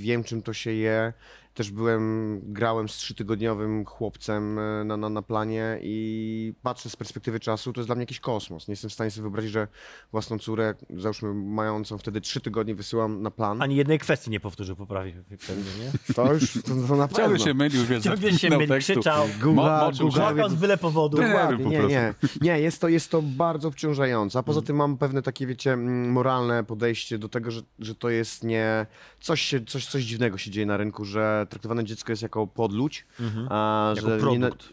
wiem 0.02 0.24
czym 0.24 0.42
to 0.42 0.54
się 0.54 0.72
je. 0.72 1.14
Też 1.54 1.72
byłem, 1.72 2.40
grałem 2.44 2.90
z 2.90 2.94
trzytygodniowym 2.96 3.86
chłopcem 3.86 4.60
e, 4.60 4.84
na, 4.84 4.98
na, 4.98 5.10
na 5.10 5.22
planie 5.22 5.80
i 5.82 6.54
patrzę 6.64 6.90
z 6.90 6.96
perspektywy 6.96 7.40
czasu, 7.40 7.74
to 7.74 7.80
jest 7.82 7.88
dla 7.88 7.96
mnie 7.96 8.04
jakiś 8.04 8.20
kosmos. 8.20 8.68
Nie 8.68 8.72
jestem 8.72 8.90
w 8.90 8.94
stanie 8.94 9.12
sobie 9.12 9.22
wyobrazić, 9.22 9.52
że 9.52 9.68
własną 10.12 10.40
córę, 10.40 10.76
załóżmy 10.98 11.34
mającą 11.34 11.98
wtedy 11.98 12.22
trzy 12.22 12.42
tygodnie, 12.42 12.76
wysyłam 12.76 13.22
na 13.22 13.32
plan. 13.32 13.62
Ani 13.62 13.76
jednej 13.76 14.00
kwestii 14.00 14.30
nie 14.30 14.40
powtórzył, 14.40 14.76
poprawi 14.76 15.14
pewnie, 15.48 15.64
nie? 15.86 15.92
To 16.16 16.34
już, 16.34 16.54
to, 16.54 16.62
to 16.88 16.96
na 16.96 17.08
Ciągle 17.08 17.08
pewno. 17.08 17.38
się 17.38 17.54
mylił, 17.54 17.86
wiesz, 17.86 18.04
Ciągle 18.04 18.34
się 18.34 18.50
mylił, 18.50 18.78
krzyczał. 18.80 19.28
Google- 19.42 20.50
z 20.50 20.56
byle 20.56 20.78
powodu. 20.78 21.18
Nie 21.22 21.28
Dokładnie, 21.28 21.66
nie, 21.66 21.88
nie. 21.88 22.14
Nie, 22.42 22.60
jest 22.60 22.82
to, 22.82 22.88
jest 22.88 23.12
to 23.12 23.22
bardzo 23.22 23.68
obciążające. 23.68 24.40
A 24.40 24.44
poza 24.44 24.62
tym 24.62 24.76
mam 24.76 24.98
pewne 24.98 25.22
takie, 25.22 25.48
wiecie, 25.48 25.74
mm, 25.74 26.12
moralne 26.12 26.64
podejście 26.64 27.18
do 27.18 27.30
tego, 27.30 27.52
że, 27.52 27.62
że 27.80 27.96
to 27.96 28.10
jest 28.10 28.44
nie... 28.44 28.86
Coś, 29.20 29.42
się, 29.42 29.66
coś, 29.66 29.86
coś 29.88 30.04
dziwnego 30.04 30.38
się 30.38 30.52
dzieje 30.52 30.66
na 30.66 30.78
rynku, 30.78 31.06
że 31.06 31.39
traktowane 31.46 31.84
dziecko 31.86 32.12
jest 32.12 32.22
jako 32.22 32.48
podludź, 32.48 33.06
a 33.50 33.94
Jako 33.96 34.08
że 34.10 34.16
nie 34.16 34.22
produkt. 34.22 34.70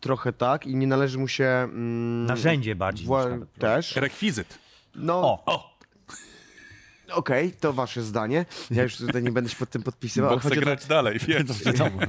trochę 0.00 0.32
tak 0.32 0.66
i 0.66 0.76
nie 0.76 0.86
należy 0.86 1.18
mu 1.18 1.28
się... 1.28 1.44
Mm, 1.44 2.26
Narzędzie 2.26 2.74
bardziej. 2.74 3.06
wła- 3.08 3.46
też. 3.58 3.96
Rekwizyt. 3.96 4.58
No, 4.94 5.20
O, 5.22 5.42
o, 5.46 5.69
okej, 7.12 7.52
to 7.60 7.72
wasze 7.72 8.02
zdanie. 8.02 8.44
Ja 8.70 8.82
już 8.82 8.96
tutaj 8.96 9.22
nie 9.22 9.32
będę 9.32 9.50
się 9.50 9.56
pod 9.56 9.70
tym 9.70 9.82
podpisywał. 9.82 10.28
Bo 10.28 10.32
ale 10.32 10.40
chcę 10.40 10.48
chodzi 10.48 10.60
to- 10.60 10.66
grać 10.66 10.86
dalej, 10.86 11.18
wiesz. 11.28 11.64
wiadomo. 11.64 11.90
chodzi 12.00 12.06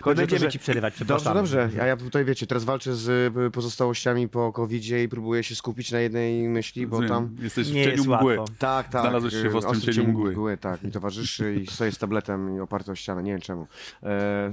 o 0.00 0.02
to, 0.02 0.14
Będziemy 0.14 0.40
że- 0.40 0.48
ci 0.50 0.58
przerywać, 0.58 0.92
Dobrze, 0.98 1.04
przepraszam. 1.04 1.34
dobrze. 1.34 1.70
A 1.82 1.86
ja 1.86 1.96
tutaj, 1.96 2.24
wiecie, 2.24 2.46
teraz 2.46 2.64
walczę 2.64 2.94
z 2.94 3.08
y, 3.36 3.50
pozostałościami 3.50 4.28
po 4.28 4.52
covid 4.52 4.84
i 5.04 5.08
próbuję 5.08 5.42
się 5.44 5.54
skupić 5.56 5.92
na 5.92 6.00
jednej 6.00 6.48
myśli, 6.48 6.86
bo 6.86 7.08
tam... 7.08 7.36
Jesteś 7.42 7.68
w 7.70 7.74
Nie 7.74 7.80
cieniu 7.84 7.96
jest 7.96 8.06
mgły. 8.08 8.38
łatwo. 8.38 8.54
Tak, 8.58 8.88
tak. 8.88 9.02
Znalazłeś 9.02 9.32
się 9.32 9.50
w 9.50 9.54
y, 9.54 9.58
ostrym 9.58 9.76
ostry 9.78 9.94
cieniu 9.94 10.06
cień 10.06 10.14
mgły. 10.14 10.56
Tak, 10.56 10.82
mi 10.82 10.90
towarzyszy 10.92 11.54
i 11.54 11.66
stoję 11.66 11.92
z 11.92 11.98
tabletem 11.98 12.56
i 12.56 12.60
oparty 12.60 12.90
o 12.92 12.94
ścianę, 12.94 13.22
nie 13.22 13.32
wiem 13.32 13.40
czemu. 13.40 13.66
E, 14.02 14.52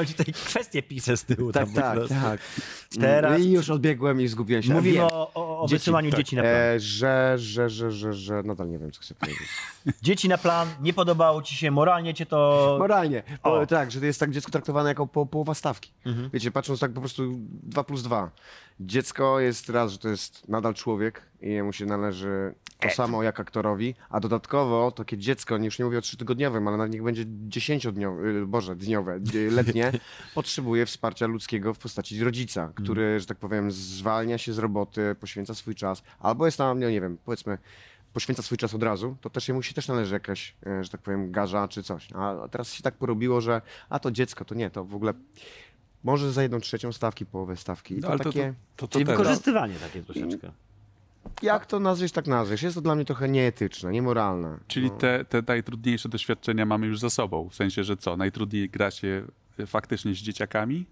ci 0.06 0.14
tutaj 0.14 0.32
kwestie 0.32 0.82
pisze 0.82 1.16
z 1.16 1.24
tyłu. 1.24 1.52
tak, 1.52 1.68
tak, 1.74 1.98
tak. 2.08 2.40
Teraz 3.00 3.40
I 3.40 3.52
już 3.52 3.70
odbiegłem 3.70 4.20
i 4.20 4.28
zgubiłem 4.28 4.62
się. 4.62 4.72
mówimy 4.72 5.02
o, 5.02 5.30
o, 5.34 5.60
o 5.62 5.66
Dzieci, 5.66 5.78
wysyłaniu 5.78 6.10
tak. 6.10 6.18
dzieci 6.20 6.36
na 6.36 6.42
plan. 6.42 6.54
E, 6.54 6.80
że, 6.80 7.34
że, 7.50 7.70
że, 7.70 7.90
że, 7.90 8.12
że, 8.12 8.42
nadal 8.42 8.68
nie 8.68 8.78
wiem, 8.78 8.90
co 8.90 9.00
chcę 9.00 9.14
powiedzieć. 9.14 9.48
Dzieci 10.02 10.28
na 10.28 10.38
plan, 10.38 10.68
nie 10.80 10.92
podobało 10.92 11.42
ci 11.42 11.56
się, 11.56 11.70
moralnie 11.70 12.14
cię 12.14 12.26
to... 12.26 12.76
Moralnie, 12.78 13.22
O. 13.42 13.50
bo, 13.50 13.66
tak, 13.66 13.90
że 13.90 14.06
jest 14.06 14.20
tak 14.20 14.30
dziecko 14.30 14.50
traktowane 14.50 14.88
jako 14.88 15.06
po, 15.06 15.26
połowa 15.26 15.54
stawki. 15.54 15.92
Mhm. 16.06 16.30
Wiecie, 16.32 16.50
patrząc 16.50 16.80
tak 16.80 16.92
po 16.92 17.00
prostu 17.00 17.22
2 17.62 17.84
plus 17.84 18.02
2. 18.02 18.30
Dziecko 18.80 19.40
jest 19.40 19.68
raz, 19.68 19.92
że 19.92 19.98
to 19.98 20.08
jest 20.08 20.48
nadal 20.48 20.74
człowiek 20.74 21.22
i 21.40 21.50
jemu 21.50 21.72
się 21.72 21.86
należy 21.86 22.54
to 22.80 22.90
samo 22.90 23.22
jak 23.22 23.40
aktorowi, 23.40 23.94
a 24.10 24.20
dodatkowo 24.20 24.90
takie 24.90 25.18
dziecko, 25.18 25.56
już 25.56 25.78
nie 25.78 25.84
mówię 25.84 25.98
o 25.98 26.00
trzytygodniowym, 26.00 26.68
ale 26.68 26.76
nawet 26.76 26.92
niech 26.92 27.02
będzie 27.02 27.24
dziesięciodniowe, 27.26 28.28
y, 28.28 28.46
boże, 28.46 28.76
dniowe, 28.76 29.20
y, 29.34 29.50
letnie, 29.50 29.92
potrzebuje 30.34 30.86
wsparcia 30.86 31.26
ludzkiego 31.26 31.74
w 31.74 31.78
postaci 31.78 32.24
rodzica, 32.24 32.72
który, 32.74 33.20
że 33.20 33.26
tak 33.26 33.38
powiem, 33.38 33.72
zwalnia 33.72 34.38
się 34.38 34.52
z 34.52 34.58
roboty, 34.58 35.16
poświęca 35.20 35.54
swój 35.54 35.74
czas, 35.74 36.02
albo 36.18 36.46
jest 36.46 36.58
tam, 36.58 36.80
no 36.80 36.90
nie 36.90 37.00
wiem, 37.00 37.18
powiedzmy, 37.24 37.58
poświęca 38.12 38.42
swój 38.42 38.58
czas 38.58 38.74
od 38.74 38.82
razu, 38.82 39.16
to 39.20 39.30
też 39.30 39.48
jemu 39.48 39.62
się 39.62 39.74
też 39.74 39.88
należy 39.88 40.14
jakaś, 40.14 40.54
e, 40.66 40.84
że 40.84 40.90
tak 40.90 41.00
powiem, 41.00 41.32
garza 41.32 41.68
czy 41.68 41.82
coś. 41.82 42.08
A 42.14 42.48
teraz 42.50 42.72
się 42.72 42.82
tak 42.82 42.94
porobiło, 42.94 43.40
że 43.40 43.62
a 43.88 43.98
to 43.98 44.10
dziecko, 44.10 44.44
to 44.44 44.54
nie, 44.54 44.70
to 44.70 44.84
w 44.84 44.94
ogóle 44.94 45.14
może 46.04 46.32
za 46.32 46.42
jedną 46.42 46.60
trzecią 46.60 46.92
stawki, 46.92 47.26
połowę 47.26 47.56
stawki. 47.56 47.94
I 47.94 47.96
No, 47.96 48.02
to 48.02 48.08
ale 48.08 48.18
to, 48.18 48.24
takie, 48.24 48.54
to, 48.76 48.86
to, 48.86 48.86
to 48.88 48.92
Czyli 48.92 49.06
ten- 49.06 49.16
wykorzystywanie 49.16 49.74
takie 49.74 50.02
troszeczkę. 50.02 50.52
jak 51.42 51.66
to 51.66 51.80
nazwiesz, 51.80 52.12
tak 52.12 52.26
nazwiesz. 52.26 52.62
Jest 52.62 52.74
to 52.74 52.80
dla 52.80 52.94
mnie 52.94 53.04
trochę 53.04 53.28
nieetyczne, 53.28 53.92
niemoralne. 53.92 54.58
Czyli 54.68 54.90
No. 54.90 54.96
te, 54.96 55.24
te 55.24 55.42
najtrudniejsze 55.48 56.08
doświadczenia 56.08 56.66
mamy 56.66 56.86
już 56.86 56.98
za 57.00 57.10
sobą. 57.10 57.48
W 57.48 57.54
sensie, 57.54 57.84
że 57.84 57.96
co? 57.96 58.16
Najtrudniej 58.16 58.70
gra 58.70 58.90
się 58.90 59.24
faktycznie 59.66 60.14
z 60.14 60.18
dzieciakami? 60.18 60.86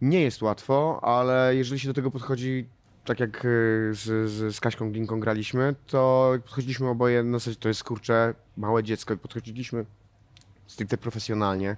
Nie 0.00 0.20
jest 0.22 0.42
łatwo, 0.42 1.00
ale 1.04 1.56
jeżeli 1.56 1.80
się 1.80 1.88
do 1.88 1.94
tego 1.94 2.10
podchodzi 2.10 2.66
tak 3.04 3.20
jak 3.20 3.44
y, 3.44 3.48
z, 3.92 4.30
z, 4.30 4.54
z 4.54 4.60
Kaśką 4.60 4.92
Glinką 4.92 5.20
graliśmy, 5.20 5.74
to 5.86 6.32
podchodziliśmy 6.42 6.88
oboje 6.88 7.22
na 7.22 7.38
zasadzie, 7.38 7.56
to 7.56 7.68
jest 7.68 7.84
kurczę 7.84 8.34
małe 8.56 8.82
dziecko 8.84 9.14
i 9.14 9.16
podchodziliśmy 9.16 9.84
stricte 10.66 10.98
profesjonalnie. 10.98 11.76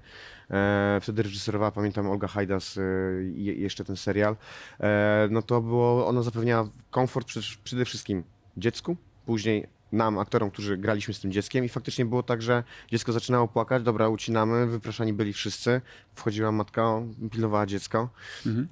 E, 0.50 0.98
wtedy 1.02 1.22
reżyserowała, 1.22 1.70
pamiętam, 1.70 2.10
Olga 2.10 2.28
Hajdas 2.28 2.78
e, 2.78 2.82
i 3.24 3.44
jeszcze 3.62 3.84
ten 3.84 3.96
serial. 3.96 4.36
E, 4.80 5.28
no 5.30 5.42
to 5.42 5.60
było, 5.60 6.06
ona 6.06 6.22
zapewniała 6.22 6.68
komfort 6.90 7.28
przede, 7.64 7.84
wszystkim 7.84 8.22
dziecku, 8.56 8.96
później 9.26 9.66
nam, 9.92 10.18
aktorom, 10.18 10.50
którzy 10.50 10.76
graliśmy 10.76 11.14
z 11.14 11.20
tym 11.20 11.32
dzieckiem 11.32 11.64
i 11.64 11.68
faktycznie 11.68 12.04
było 12.04 12.22
tak, 12.22 12.42
że 12.42 12.62
dziecko 12.90 13.12
zaczynało 13.12 13.48
płakać, 13.48 13.82
dobra, 13.82 14.08
ucinamy, 14.08 14.66
wypraszani 14.66 15.12
byli 15.12 15.32
wszyscy, 15.32 15.80
wchodziła 16.14 16.52
matka, 16.52 17.02
pilnowała 17.30 17.66
dziecko 17.66 18.08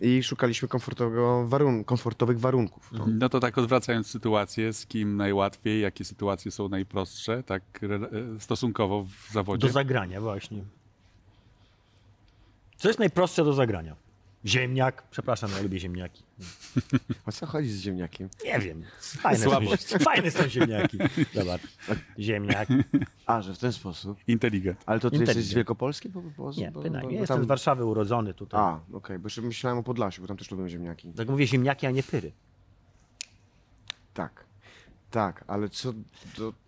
i 0.01 0.23
szukaliśmy 0.23 0.69
komfortowego 0.69 1.47
warun- 1.49 1.85
komfortowych 1.85 2.41
warunków. 2.41 2.93
No. 2.93 3.07
No 3.09 3.29
to 3.29 3.41
tak 3.41 3.59
odwracając 3.59 4.07
sytuację, 4.07 4.73
z 4.73 4.87
kim 4.87 5.17
najłatwiej, 5.17 5.81
jakie 5.81 6.05
sytuacje 6.05 6.51
są 6.51 6.69
najprostsze, 6.69 7.43
tak 7.43 7.63
re- 7.83 8.09
stosunkowo 8.39 9.05
w 9.05 9.33
zawodzie? 9.33 9.67
Do 9.67 9.73
zagrania 9.73 10.21
właśnie. 10.21 10.65
Co 12.77 12.89
jest 12.89 12.99
najprostsze 12.99 13.45
do 13.45 13.53
zagrania? 13.53 13.97
Ziemniak. 14.47 15.03
Przepraszam, 15.11 15.51
ja 15.57 15.63
lubię 15.63 15.79
ziemniaki. 15.81 16.23
O 17.27 17.33
co 17.33 17.47
chodzi 17.47 17.71
z 17.71 17.81
ziemniakiem? 17.81 18.29
Nie 18.45 18.59
wiem. 18.59 18.83
Fajne, 19.01 19.39
są, 19.39 19.51
Słabość. 19.51 19.87
fajne 19.89 20.31
są 20.31 20.49
ziemniaki. 20.49 20.99
Zobacz. 21.35 21.61
Ziemniak. 22.19 22.69
A, 23.27 23.43
że 23.43 23.55
w 23.55 23.59
ten 23.59 23.73
sposób. 23.73 24.19
Inteligent. 24.29 24.83
Ale 24.87 25.01
to 25.01 25.11
ty 25.11 25.17
Inteligent. 25.17 25.37
jesteś 25.37 25.53
z 25.53 25.55
Wielkopolski? 25.55 26.09
Bo, 26.09 26.23
bo, 26.37 26.53
Nie, 26.53 26.71
bo, 26.71 26.81
bo 26.83 27.11
jestem 27.11 27.27
tam- 27.37 27.45
z 27.45 27.47
Warszawy 27.47 27.85
urodzony 27.85 28.35
tutaj. 28.35 28.61
A, 28.61 28.81
okej, 28.93 29.19
bo 29.19 29.27
jeszcze 29.27 29.43
myślałem 29.43 29.79
o 29.79 29.83
Podlasiu, 29.83 30.23
bo 30.23 30.29
tam 30.29 30.37
też 30.37 30.51
lubią 30.51 30.69
ziemniaki. 30.69 31.13
Tak 31.13 31.29
mówię 31.29 31.47
ziemniaki, 31.47 31.87
a 31.87 31.91
nie 31.91 32.03
pyry. 32.03 32.33
Tak, 34.15 34.45
tak, 35.11 35.45
ale 35.47 35.69
co. 35.69 35.93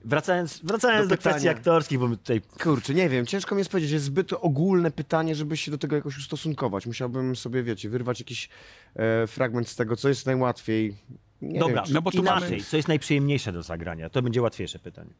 Wracając, 0.04 0.61
wracając 0.64 1.09
Do 1.09 1.16
do, 1.16 1.21
kwestii 1.21 1.49
aktorskich, 1.49 1.99
bo 1.99 2.09
my 2.09 2.16
tutaj 2.16 2.40
Kurczę, 2.62 2.95
nie 2.95 3.09
wiem, 3.09 3.26
ciężko 3.26 3.54
mi 3.54 3.59
jest 3.59 3.71
powiedzieć, 3.71 3.90
jest 3.92 4.04
zbyt 4.04 4.33
ogólne 4.33 4.90
pytanie, 4.90 5.35
żeby 5.35 5.57
się 5.57 5.71
do 5.71 5.78
tego 5.78 5.97
jakoś 5.97 6.18
ustosunkować. 6.18 6.87
Musiałbym 6.87 7.37
sobie, 7.37 7.62
wiecie, 7.62 7.88
wyrwać 7.90 8.21
jakiś 8.21 8.49
e, 8.97 9.26
fragment 9.26 9.68
z 9.68 9.76
tego, 9.76 9.97
co 9.97 10.09
jest 10.09 10.26
najłatwiej. 10.26 10.97
Nie 11.42 11.59
Dobra, 11.61 11.83
wiem, 11.83 11.95
no 11.95 12.02
bo 12.02 12.11
tu 12.11 12.18
inaczej. 12.18 12.50
mamy- 12.50 12.62
Co 12.64 12.76
jest 12.76 12.88
najprzyjemniejsze 12.88 13.52
do 13.52 13.62
zagrania? 13.62 14.11
To 14.11 14.23
będzie 14.23 14.42
łatwiejsze 14.42 14.78
pytanie. 14.78 15.11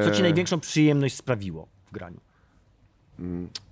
e, 0.00 0.04
Co 0.04 0.10
ci 0.10 0.22
największą 0.22 0.60
przyjemność 0.60 1.16
sprawiło 1.16 1.68
w 1.86 1.92
graniu? 1.92 2.20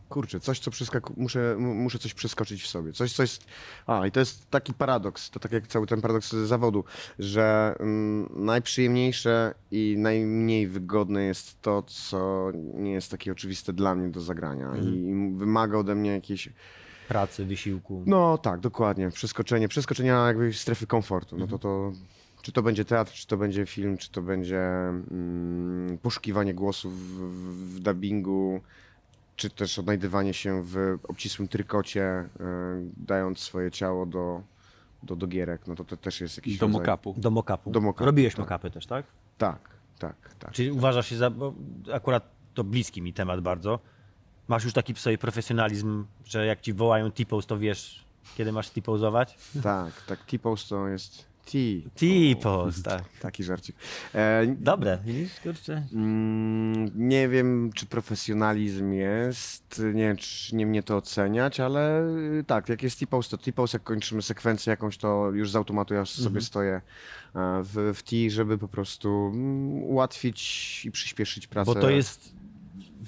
Kurczę, 0.08 0.40
coś, 0.40 0.58
co 0.58 0.70
przeskaku... 0.70 1.14
muszę, 1.16 1.56
muszę 1.58 1.99
coś 1.99 2.14
przeskoczyć 2.14 2.62
w 2.62 2.66
sobie. 2.66 2.92
Coś, 2.92 3.12
co 3.12 3.23
jest... 3.23 3.44
A, 3.87 4.06
i 4.06 4.11
to 4.11 4.20
jest 4.20 4.50
taki 4.50 4.75
paradoks, 4.75 5.30
to 5.30 5.40
tak 5.40 5.52
jak 5.52 5.66
cały 5.66 5.87
ten 5.87 6.00
paradoks 6.00 6.32
zawodu, 6.32 6.84
że 7.18 7.75
mm, 7.80 8.28
najprzyjemniejsze 8.44 9.54
i 9.70 9.94
najmniej 9.99 10.68
wygodne 10.68 11.23
jest 11.23 11.62
to, 11.62 11.82
co 11.82 12.50
nie 12.75 12.92
jest 12.92 13.11
takie 13.11 13.32
oczywiste 13.32 13.73
dla 13.73 13.94
mnie 13.94 14.08
do 14.08 14.20
zagrania 14.20 14.76
i 14.76 15.14
wymaga 15.37 15.78
ode 15.78 15.94
mnie 15.94 16.11
jakiejś... 16.11 16.49
Pracy, 17.08 17.44
wysiłku. 17.44 18.02
No 18.06 18.38
tak, 18.38 18.61
dokładnie. 18.61 19.11
Przeskoczenie, 19.11 19.68
przeskoczenia 19.68 20.26
jakby 20.26 20.52
strefy 20.52 20.87
komfortu. 20.87 21.37
No 21.38 21.46
to 21.46 21.58
to... 21.58 21.92
Czy 22.42 22.52
to 22.52 22.62
będzie 22.62 22.84
teatr, 22.84 23.12
czy 23.12 23.26
to 23.26 23.37
będzie 23.37 23.66
film, 23.66 23.96
czy 23.96 24.11
to 24.11 24.23
będzie 24.23 24.61
mm, 24.61 25.99
poszukiwanie 26.02 26.54
głosów 26.54 26.99
w, 26.99 27.75
w 27.75 27.80
dubbingu, 27.80 28.61
czy 29.36 29.50
też 29.50 29.78
odnajdywanie 29.78 30.34
się 30.34 30.62
w 30.64 30.98
obcisłym 31.08 31.48
trykocie, 31.48 32.02
y, 32.04 32.28
dając 32.96 33.38
swoje 33.38 33.70
ciało 33.70 34.06
do, 34.06 34.42
do, 35.02 35.16
do 35.16 35.26
gierek, 35.26 35.66
no 35.66 35.74
to 35.74 35.84
to 35.84 35.96
też 35.96 36.20
jest 36.20 36.36
jakiś 36.36 36.58
Do 36.58 36.66
rodzaj... 36.66 36.80
mock-upu. 36.80 37.14
Do 37.16 37.30
mock-upu. 37.30 37.70
Do 37.70 37.80
mock-upu, 37.80 38.04
Robiłeś 38.04 38.34
tak. 38.34 38.72
też, 38.72 38.86
tak? 38.86 39.06
Tak, 39.38 39.58
tak, 39.98 40.34
tak. 40.38 40.52
Czyli 40.52 40.70
uważasz 40.70 41.06
się 41.06 41.16
za... 41.16 41.30
Bo 41.30 41.54
akurat 41.92 42.34
to 42.54 42.64
bliski 42.64 43.02
mi 43.02 43.12
temat 43.12 43.40
bardzo. 43.40 43.78
Masz 44.48 44.64
już 44.64 44.72
taki 44.72 44.94
w 44.94 45.00
sobie 45.00 45.18
profesjonalizm, 45.18 46.04
że 46.24 46.46
jak 46.46 46.60
ci 46.60 46.72
wołają 46.72 47.10
T-pose, 47.10 47.48
to 47.48 47.58
wiesz, 47.58 48.04
kiedy 48.36 48.52
masz 48.52 48.70
T-pozować? 48.70 49.38
Tak, 49.62 50.02
tak. 50.06 50.24
T-pose 50.24 50.68
to 50.68 50.88
jest. 50.88 51.33
T-pose, 51.94 52.82
tak. 52.82 53.04
Taki 53.20 53.44
żarcik. 53.44 53.76
E, 54.14 54.46
Dobre, 54.46 54.98
widzisz, 55.04 55.40
kurczę. 55.40 55.86
Mm, 55.92 56.90
nie 57.08 57.28
wiem, 57.28 57.70
czy 57.74 57.86
profesjonalizm 57.86 58.92
jest, 58.92 59.82
nie 59.94 60.02
wiem, 60.02 60.16
czy 60.16 60.56
nie 60.56 60.66
mnie 60.66 60.82
to 60.82 60.96
oceniać, 60.96 61.60
ale 61.60 62.08
y, 62.40 62.44
tak, 62.46 62.68
jak 62.68 62.82
jest 62.82 62.98
T-pose, 62.98 63.30
to 63.30 63.38
T-pose, 63.38 63.76
jak 63.76 63.82
kończymy 63.82 64.22
sekwencję 64.22 64.70
jakąś, 64.70 64.96
to 64.96 65.30
już 65.30 65.50
z 65.50 65.56
automatu 65.56 65.94
ja 65.94 66.04
sobie 66.04 66.40
stoję 66.40 66.74
e, 66.74 66.80
w, 67.62 67.92
w 67.94 68.02
T, 68.02 68.30
żeby 68.30 68.58
po 68.58 68.68
prostu 68.68 69.30
mm, 69.34 69.82
ułatwić 69.82 70.80
i 70.84 70.90
przyspieszyć 70.90 71.46
pracę. 71.46 71.74
Bo 71.74 71.80
to 71.80 71.90
jest 71.90 72.34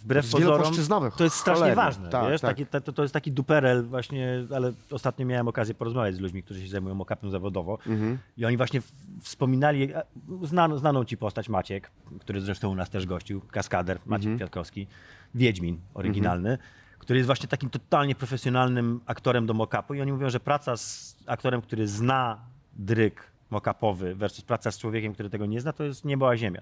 wbrew 0.07 0.31
pozorom, 0.31 0.73
to 1.17 1.25
jest 1.25 1.37
strasznie 1.37 1.61
cholernie. 1.61 1.83
ważne, 1.85 2.09
Tak, 2.09 2.31
wiesz? 2.31 2.41
tak. 2.41 2.51
Taki, 2.57 2.67
to, 2.85 2.93
to 2.93 3.03
jest 3.03 3.15
taki 3.15 3.33
duperel 3.33 3.87
właśnie, 3.87 4.45
ale 4.57 4.73
ostatnio 4.91 5.27
miałem 5.27 5.49
okazję 5.49 5.75
porozmawiać 5.75 6.15
z 6.15 6.21
ludźmi, 6.21 6.43
którzy 6.43 6.63
się 6.63 6.69
zajmują 6.69 6.95
mock-upem 6.95 7.31
zawodowo 7.31 7.79
Mhm. 7.87 8.19
i 8.37 8.45
oni 8.45 8.57
właśnie 8.57 8.83
wspominali, 9.23 9.95
a, 9.95 10.03
znaną, 10.43 10.79
znaną 10.79 11.05
ci 11.05 11.17
postać 11.17 11.49
Maciek, 11.49 11.91
który 12.21 12.41
zresztą 12.41 12.69
u 12.71 12.75
nas 12.75 12.91
też 12.91 13.07
gościł, 13.07 13.41
kaskader 13.41 13.99
Maciek 14.07 14.27
Mhm. 14.27 14.37
Kwiatkowski, 14.39 14.87
Wiedźmin 15.35 15.81
oryginalny, 15.95 16.59
który 16.99 17.19
jest 17.19 17.27
właśnie 17.27 17.49
takim 17.49 17.71
totalnie 17.71 18.15
profesjonalnym 18.15 19.01
aktorem 19.07 19.47
do 19.47 19.55
mock-upu 19.55 19.95
i 19.97 20.01
oni 20.01 20.13
mówią, 20.13 20.31
że 20.31 20.41
praca 20.41 20.77
z 20.77 21.17
aktorem, 21.27 21.61
który 21.63 21.89
zna 21.89 22.39
dryk 22.77 23.33
mock-upowy 23.51 24.15
versus 24.15 24.45
praca 24.45 24.71
z 24.71 24.79
człowiekiem, 24.79 25.13
który 25.13 25.31
tego 25.31 25.47
nie 25.47 25.61
zna, 25.61 25.73
to 25.73 25.85
jest 25.85 26.05
niebo 26.05 26.29
a 26.29 26.37
ziemia. 26.37 26.61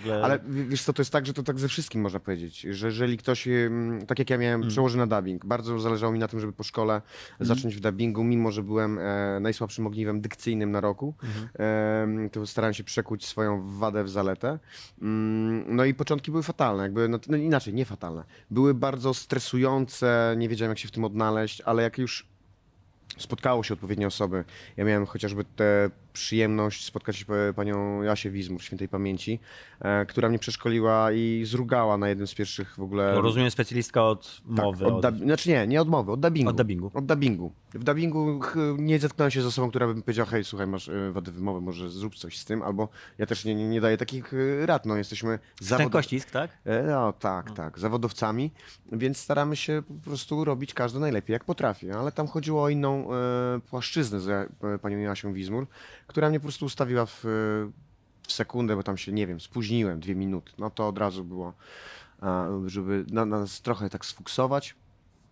Ogóle... 0.00 0.24
Ale 0.24 0.38
wiesz 0.48 0.82
co, 0.82 0.92
to 0.92 1.02
jest 1.02 1.12
tak, 1.12 1.26
że 1.26 1.32
to 1.32 1.42
tak 1.42 1.58
ze 1.58 1.68
wszystkim 1.68 2.00
można 2.00 2.20
powiedzieć, 2.20 2.60
że 2.60 2.86
jeżeli 2.86 3.16
ktoś, 3.18 3.48
tak 4.06 4.18
jak 4.18 4.30
ja 4.30 4.38
miałem, 4.38 4.60
Mm. 4.60 4.70
przełoży 4.70 4.98
na 4.98 5.06
dubbing, 5.06 5.46
bardzo 5.46 5.80
zależało 5.80 6.12
mi 6.12 6.18
na 6.18 6.28
tym, 6.28 6.40
żeby 6.40 6.52
po 6.52 6.62
szkole 6.62 7.02
zacząć 7.40 7.76
w 7.76 7.80
dubbingu, 7.80 8.24
mimo 8.24 8.52
że 8.52 8.62
byłem 8.62 8.98
e, 8.98 9.40
najsłabszym 9.40 9.86
ogniwem 9.86 10.20
dykcyjnym 10.20 10.70
na 10.70 10.80
roku, 10.80 11.14
Mhm. 11.22 11.48
em, 12.24 12.30
to 12.30 12.46
starałem 12.46 12.74
się 12.74 12.84
przekuć 12.84 13.26
swoją 13.26 13.78
wadę 13.78 14.04
w 14.04 14.08
zaletę. 14.10 14.58
Mm, 15.02 15.76
no 15.76 15.84
i 15.84 15.94
początki 15.94 16.30
były 16.30 16.42
fatalne, 16.42 16.82
jakby, 16.82 17.08
no, 17.08 17.18
no 17.28 17.36
inaczej, 17.36 17.74
nie 17.74 17.84
fatalne. 17.84 18.24
Były 18.50 18.74
bardzo 18.74 19.14
stresujące, 19.14 20.34
nie 20.38 20.48
wiedziałem 20.48 20.70
jak 20.70 20.78
się 20.78 20.88
w 20.88 20.90
tym 20.90 21.04
odnaleźć, 21.04 21.60
ale 21.60 21.82
jak 21.82 21.98
już 21.98 22.26
spotkało 23.18 23.62
się 23.62 23.74
odpowiednie 23.74 24.06
osoby. 24.06 24.44
Ja 24.76 24.84
miałem 24.84 25.06
chociażby 25.06 25.44
tę 25.44 25.90
przyjemność 26.12 26.84
spotkać 26.84 27.16
się 27.16 27.24
z 27.28 27.56
panią 27.56 28.02
Jasię 28.02 28.30
Wizmur, 28.30 28.62
świętej 28.62 28.88
pamięci, 28.88 29.40
e, 29.80 30.06
która 30.06 30.28
mnie 30.28 30.38
przeszkoliła 30.38 31.12
i 31.12 31.42
zrugała 31.46 31.96
na 31.98 32.08
jednym 32.08 32.26
z 32.26 32.34
pierwszych 32.34 32.74
w 32.74 32.82
ogóle... 32.82 33.12
No, 33.14 33.20
rozumiem 33.20 33.50
specjalistka 33.50 34.04
od 34.04 34.40
Tak, 34.56 34.64
mowy. 34.64 34.86
od 34.86 35.04
od... 35.04 35.14
dub... 35.14 35.24
Znaczy 35.24 35.48
nie, 35.50 35.66
nie 35.66 35.80
od 35.80 35.88
mowy, 35.88 36.12
od 36.12 36.20
dubbingu. 36.20 36.50
Od 36.50 36.56
dubbingu. 36.56 36.90
Od 36.94 37.06
dubbingu. 37.06 37.52
W 37.74 37.84
dubbingu 37.84 38.40
nie 38.78 38.98
zetknąłem 38.98 39.30
się 39.30 39.42
z 39.42 39.46
osobą, 39.46 39.68
która 39.70 39.86
by 39.86 40.02
powiedziała, 40.02 40.28
hej, 40.30 40.44
słuchaj, 40.44 40.66
masz 40.66 40.88
e, 40.88 41.12
wadę 41.12 41.32
wymowy, 41.32 41.60
może 41.60 41.90
zrób 41.90 42.14
coś 42.14 42.38
z 42.38 42.44
tym, 42.44 42.62
albo 42.62 42.88
ja 43.18 43.26
też 43.26 43.44
nie, 43.44 43.54
nie, 43.54 43.68
nie 43.68 43.80
daję 43.80 43.96
takich 43.96 44.34
e, 44.34 44.66
rad, 44.66 44.86
no 44.86 44.96
jesteśmy 44.96 45.38
Ten 45.38 45.66
zawodowcami. 45.68 45.90
kościsk, 45.92 46.30
tak? 46.30 46.50
E, 46.64 46.82
No 46.82 47.12
tak, 47.12 47.50
tak, 47.50 47.78
zawodowcami, 47.78 48.50
więc 48.92 49.18
staramy 49.18 49.56
się 49.56 49.82
po 49.88 50.10
prostu 50.10 50.44
robić 50.44 50.74
każdy 50.74 50.98
najlepiej 50.98 51.32
jak 51.32 51.44
potrafi, 51.44 51.90
ale 51.90 52.12
tam 52.12 52.26
chodziło 52.26 52.62
o 52.62 52.68
inną 52.68 53.08
e, 53.14 53.60
płaszczyznę 53.70 54.20
z 54.20 54.28
e, 54.28 54.78
panią 54.78 54.98
Jasią 54.98 55.32
Wizmur, 55.32 55.66
która 56.10 56.28
mnie 56.28 56.40
po 56.40 56.44
prostu 56.44 56.64
ustawiła 56.64 57.06
w, 57.06 57.20
w 58.26 58.32
sekundę, 58.32 58.76
bo 58.76 58.82
tam 58.82 58.96
się, 58.96 59.12
nie 59.12 59.26
wiem, 59.26 59.40
spóźniłem 59.40 60.00
dwie 60.00 60.14
minuty, 60.14 60.52
no 60.58 60.70
to 60.70 60.88
od 60.88 60.98
razu 60.98 61.24
było, 61.24 61.54
żeby 62.66 63.04
na, 63.10 63.24
nas 63.24 63.62
trochę 63.62 63.90
tak 63.90 64.04
sfuksować, 64.04 64.74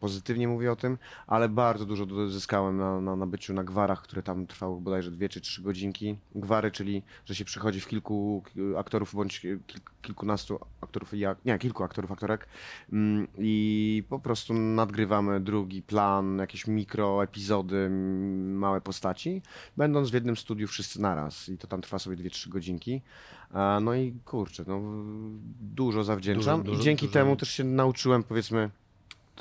pozytywnie 0.00 0.48
mówię 0.48 0.72
o 0.72 0.76
tym, 0.76 0.98
ale 1.26 1.48
bardzo 1.48 1.86
dużo 1.86 2.28
zyskałem 2.28 2.76
na, 2.76 3.00
na, 3.00 3.16
na 3.16 3.26
byciu 3.26 3.54
na 3.54 3.64
gwarach, 3.64 4.02
które 4.02 4.22
tam 4.22 4.46
trwały 4.46 4.80
bodajże 4.80 5.10
dwie 5.10 5.28
czy 5.28 5.40
trzy 5.40 5.62
godzinki. 5.62 6.18
Gwary, 6.34 6.70
czyli 6.70 7.02
że 7.26 7.34
się 7.34 7.44
przychodzi 7.44 7.80
w 7.80 7.86
kilku 7.88 8.42
aktorów 8.78 9.14
bądź 9.14 9.40
kil, 9.40 9.58
kilkunastu 10.02 10.58
aktorów, 10.80 11.14
i 11.14 11.24
ak- 11.26 11.44
nie, 11.44 11.58
kilku 11.58 11.84
aktorów, 11.84 12.12
aktorek 12.12 12.48
mm, 12.92 13.26
i 13.38 14.02
po 14.08 14.18
prostu 14.18 14.54
nadgrywamy 14.54 15.40
drugi 15.40 15.82
plan, 15.82 16.38
jakieś 16.38 16.66
mikro 16.66 17.24
epizody, 17.24 17.90
małe 18.54 18.80
postaci, 18.80 19.42
będąc 19.76 20.10
w 20.10 20.14
jednym 20.14 20.36
studiu 20.36 20.68
wszyscy 20.68 21.00
naraz 21.00 21.48
i 21.48 21.58
to 21.58 21.66
tam 21.66 21.80
trwa 21.80 21.98
sobie 21.98 22.16
dwie, 22.16 22.30
trzy 22.30 22.50
godzinki. 22.50 23.02
No 23.80 23.94
i 23.94 24.12
kurczę, 24.24 24.64
no, 24.66 24.80
dużo 25.60 26.04
zawdzięczam 26.04 26.60
Dużo, 26.60 26.70
dużo, 26.70 26.80
i 26.80 26.84
dzięki 26.84 27.06
dużo. 27.06 27.12
temu 27.18 27.36
też 27.36 27.50
się 27.50 27.64
nauczyłem 27.64 28.22
powiedzmy 28.22 28.70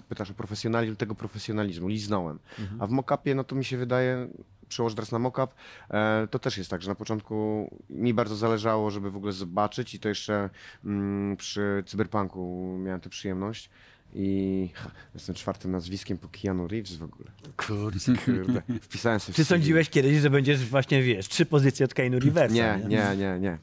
pytasz 0.02 0.32
o 0.32 0.34
profesjonalizm, 0.34 0.96
tego 0.96 1.16
profesjonalizmu, 1.16 1.88
liznąłem. 1.88 2.40
Mhm. 2.60 2.82
A 2.82 2.88
w 2.88 2.90
mockupie, 2.92 3.36
no 3.36 3.44
to 3.44 3.56
mi 3.56 3.66
się 3.66 3.78
wydaje, 3.78 4.28
przełożę 4.70 4.96
teraz 4.96 5.12
na 5.12 5.20
mockup, 5.20 5.52
e, 5.90 6.28
to 6.32 6.40
też 6.40 6.58
jest 6.58 6.70
tak, 6.70 6.82
że 6.82 6.90
na 6.90 6.96
początku 6.96 7.70
mi 7.90 8.14
bardzo 8.14 8.36
zależało, 8.36 8.92
żeby 8.92 9.12
w 9.12 9.18
ogóle 9.18 9.34
zobaczyć 9.34 9.96
i 9.96 10.00
to 10.00 10.10
jeszcze 10.10 10.50
mm, 10.86 11.38
przy 11.38 11.84
Cyberpunku 11.86 12.76
miałem 12.80 13.02
tę 13.02 13.10
przyjemność. 13.10 13.70
I 14.14 14.70
ha, 14.74 14.92
jestem 15.14 15.36
czwartym 15.36 15.72
nazwiskiem 15.72 16.18
po 16.18 16.28
Keanu 16.28 16.68
Reeves 16.68 16.96
w 16.96 17.04
ogóle. 17.04 17.32
Kurde. 17.58 18.00
Kurde, 18.26 18.62
wpisałem 18.82 19.20
sobie 19.20 19.36
Czy 19.36 19.46
sądziłeś 19.46 19.90
kiedyś, 19.90 20.18
że 20.18 20.30
będziesz 20.30 20.66
właśnie, 20.66 21.04
wiesz, 21.04 21.28
trzy 21.28 21.46
pozycje 21.46 21.86
od 21.86 21.94
Keanu 21.94 22.20
Reevesa? 22.20 22.54
Nie, 22.54 22.80
nie, 22.88 23.16
nie, 23.18 23.40
nie. 23.40 23.58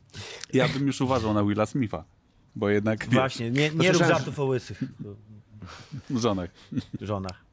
Ja 0.52 0.68
bym 0.68 0.86
już 0.86 1.00
uważał 1.00 1.34
na 1.34 1.44
Willa 1.44 1.66
Smitha, 1.66 2.04
bo 2.56 2.68
jednak 2.68 3.06
Właśnie, 3.08 3.50
nie, 3.50 3.70
nie 3.70 3.92
rób 3.92 4.02
żartów 4.02 4.40
o 4.40 4.44
łysych 4.44 4.82
żonach. 6.10 6.50
żonach. 7.00 7.44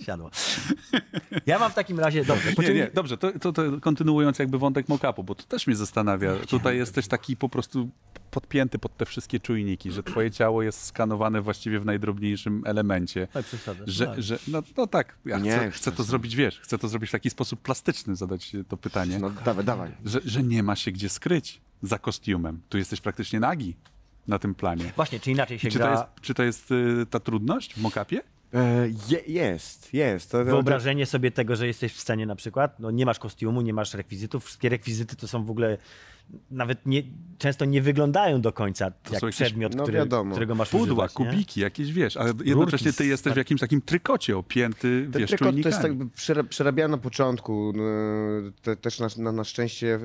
Siadło. 0.00 0.30
Ja 1.46 1.58
mam 1.58 1.70
w 1.70 1.74
takim 1.74 2.00
razie, 2.00 2.24
dobrze, 2.24 2.52
Nie, 2.58 2.74
nie, 2.74 2.90
dobrze, 2.94 3.16
to, 3.18 3.32
to, 3.38 3.52
to 3.52 3.62
kontynuując 3.80 4.38
jakby 4.38 4.58
wątek 4.58 4.88
mock-upu, 4.88 5.24
bo 5.24 5.34
to 5.34 5.44
też 5.44 5.66
mnie 5.66 5.76
zastanawia. 5.76 6.36
Tutaj 6.36 6.76
jesteś 6.76 7.08
taki 7.08 7.36
po 7.36 7.48
prostu 7.48 7.88
podpięty 8.30 8.78
pod 8.78 8.96
te 8.96 9.06
wszystkie 9.06 9.40
czujniki, 9.40 9.90
że 9.90 10.02
twoje 10.02 10.30
ciało 10.30 10.62
jest 10.62 10.84
skanowane 10.84 11.40
właściwie 11.42 11.80
w 11.80 11.84
najdrobniejszym 11.84 12.62
elemencie. 12.66 13.28
Tak, 13.32 13.46
przesadzasz, 13.46 13.90
Że, 13.90 14.06
tak. 14.06 14.22
że, 14.22 14.38
no, 14.48 14.62
no 14.76 14.86
tak, 14.86 15.16
ja 15.24 15.38
Nie, 15.38 15.50
chcę, 15.56 15.70
chcę 15.70 15.92
to 15.92 16.02
zrobić, 16.02 16.36
wiesz, 16.36 16.60
chcę 16.60 16.78
to 16.78 16.88
zrobić 16.88 17.08
w 17.10 17.12
taki 17.12 17.30
sposób 17.30 17.60
plastyczny, 17.62 18.16
zadać 18.16 18.52
to 18.68 18.76
pytanie, 18.76 19.18
No 19.18 19.30
dawaj, 19.30 19.64
dawaj. 19.64 19.90
że, 20.04 20.20
że 20.24 20.42
nie 20.42 20.62
ma 20.62 20.76
się 20.76 20.92
gdzie 20.92 21.08
skryć 21.08 21.60
za 21.82 21.98
kostiumem. 21.98 22.60
Tu 22.68 22.78
jesteś 22.78 23.00
praktycznie 23.00 23.40
nagi 23.40 23.76
na 24.28 24.38
tym 24.38 24.54
planie. 24.54 24.92
Właśnie, 24.96 25.20
czy 25.20 25.30
inaczej 25.30 25.58
się 25.58 25.70
Czy 25.70 25.78
gra 25.78 25.86
to 25.86 25.92
jest, 25.92 26.04
czy 26.20 26.34
to 26.34 26.42
jest 26.42 26.70
y, 26.70 27.06
ta 27.10 27.20
trudność 27.20 27.74
w 27.74 27.82
mock-upie? 27.82 28.20
E, 28.54 28.88
je, 29.08 29.20
jest, 29.26 29.94
jest. 29.94 30.30
To, 30.30 30.38
to, 30.38 30.44
wyobrażenie 30.44 31.06
sobie 31.06 31.30
tego, 31.30 31.56
że 31.56 31.66
jesteś 31.66 31.92
w 31.92 32.00
scenie 32.00 32.26
na 32.26 32.36
przykład, 32.36 32.80
no 32.80 32.90
nie 32.90 33.06
masz 33.06 33.18
kostiumu, 33.18 33.60
nie 33.60 33.74
masz 33.74 33.94
rekwizytów, 33.94 34.44
wszystkie 34.44 34.68
rekwizyty 34.68 35.16
to 35.16 35.28
są 35.28 35.44
w 35.44 35.50
ogóle 35.50 35.78
nawet 36.50 36.86
nie, 36.86 37.02
często 37.38 37.64
nie 37.64 37.82
wyglądają 37.82 38.40
do 38.40 38.52
końca 38.52 38.84
jak 38.84 39.20
są 39.20 39.26
jakieś- 39.26 39.34
przedmiot, 39.36 39.74
no 39.74 39.82
który, 39.82 40.06
którego 40.30 40.54
masz 40.54 40.68
Pudła, 40.70 41.04
używać, 41.04 41.18
nie? 41.18 41.26
kubiki, 41.26 41.60
jakieś 41.60 41.92
wiesz, 41.92 42.16
ale 42.16 42.32
jednocześnie 42.44 42.92
ty 42.92 43.06
jesteś 43.06 43.32
w 43.32 43.36
jakimś 43.36 43.60
takim 43.60 43.82
trykocie 43.82 44.38
opięty, 44.38 45.08
Ten 45.12 45.20
wiesz, 45.20 45.30
trykot 45.30 45.54
to 45.62 45.68
jest 45.68 45.82
tak 45.82 45.92
przerabiany 46.48 46.90
na 46.90 46.98
początku. 46.98 47.72
no, 47.76 47.82
Te, 48.62 48.76
też 48.76 49.00
na, 49.00 49.08
na, 49.18 49.32
na 49.32 49.44
szczęście 49.44 49.98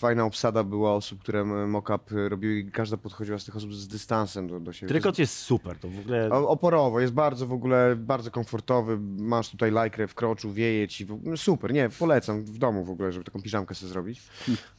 fajna 0.00 0.24
obsada 0.24 0.64
była 0.64 0.94
osób, 0.94 1.20
które 1.20 1.44
mock-up 1.44 2.28
robiły 2.28 2.54
i 2.58 2.70
każda 2.70 2.96
podchodziła 2.96 3.38
z 3.38 3.44
tych 3.44 3.56
osób 3.56 3.74
z 3.74 3.88
dystansem 3.88 4.48
do, 4.48 4.60
do 4.60 4.72
siebie. 4.72 4.88
Trykot 4.88 5.18
jest 5.18 5.36
super, 5.36 5.78
to 5.78 5.88
w 5.88 5.98
ogóle... 5.98 6.30
O- 6.30 6.48
Oporowo, 6.48 7.00
jest 7.00 7.12
bardzo 7.12 7.46
w 7.46 7.52
ogóle, 7.52 7.96
bardzo 7.96 8.30
komfortowy, 8.30 8.98
masz 9.18 9.50
tutaj 9.50 9.70
lajkrę 9.70 10.06
w 10.06 10.14
kroczu, 10.14 10.52
wieje 10.52 10.88
ci, 10.88 11.06
super, 11.36 11.72
nie, 11.72 11.88
polecam 11.98 12.44
w 12.44 12.58
domu 12.58 12.84
w 12.84 12.90
ogóle, 12.90 13.12
żeby 13.12 13.24
taką 13.24 13.42
piżamkę 13.42 13.74
sobie 13.74 13.92
zrobić. 13.92 14.22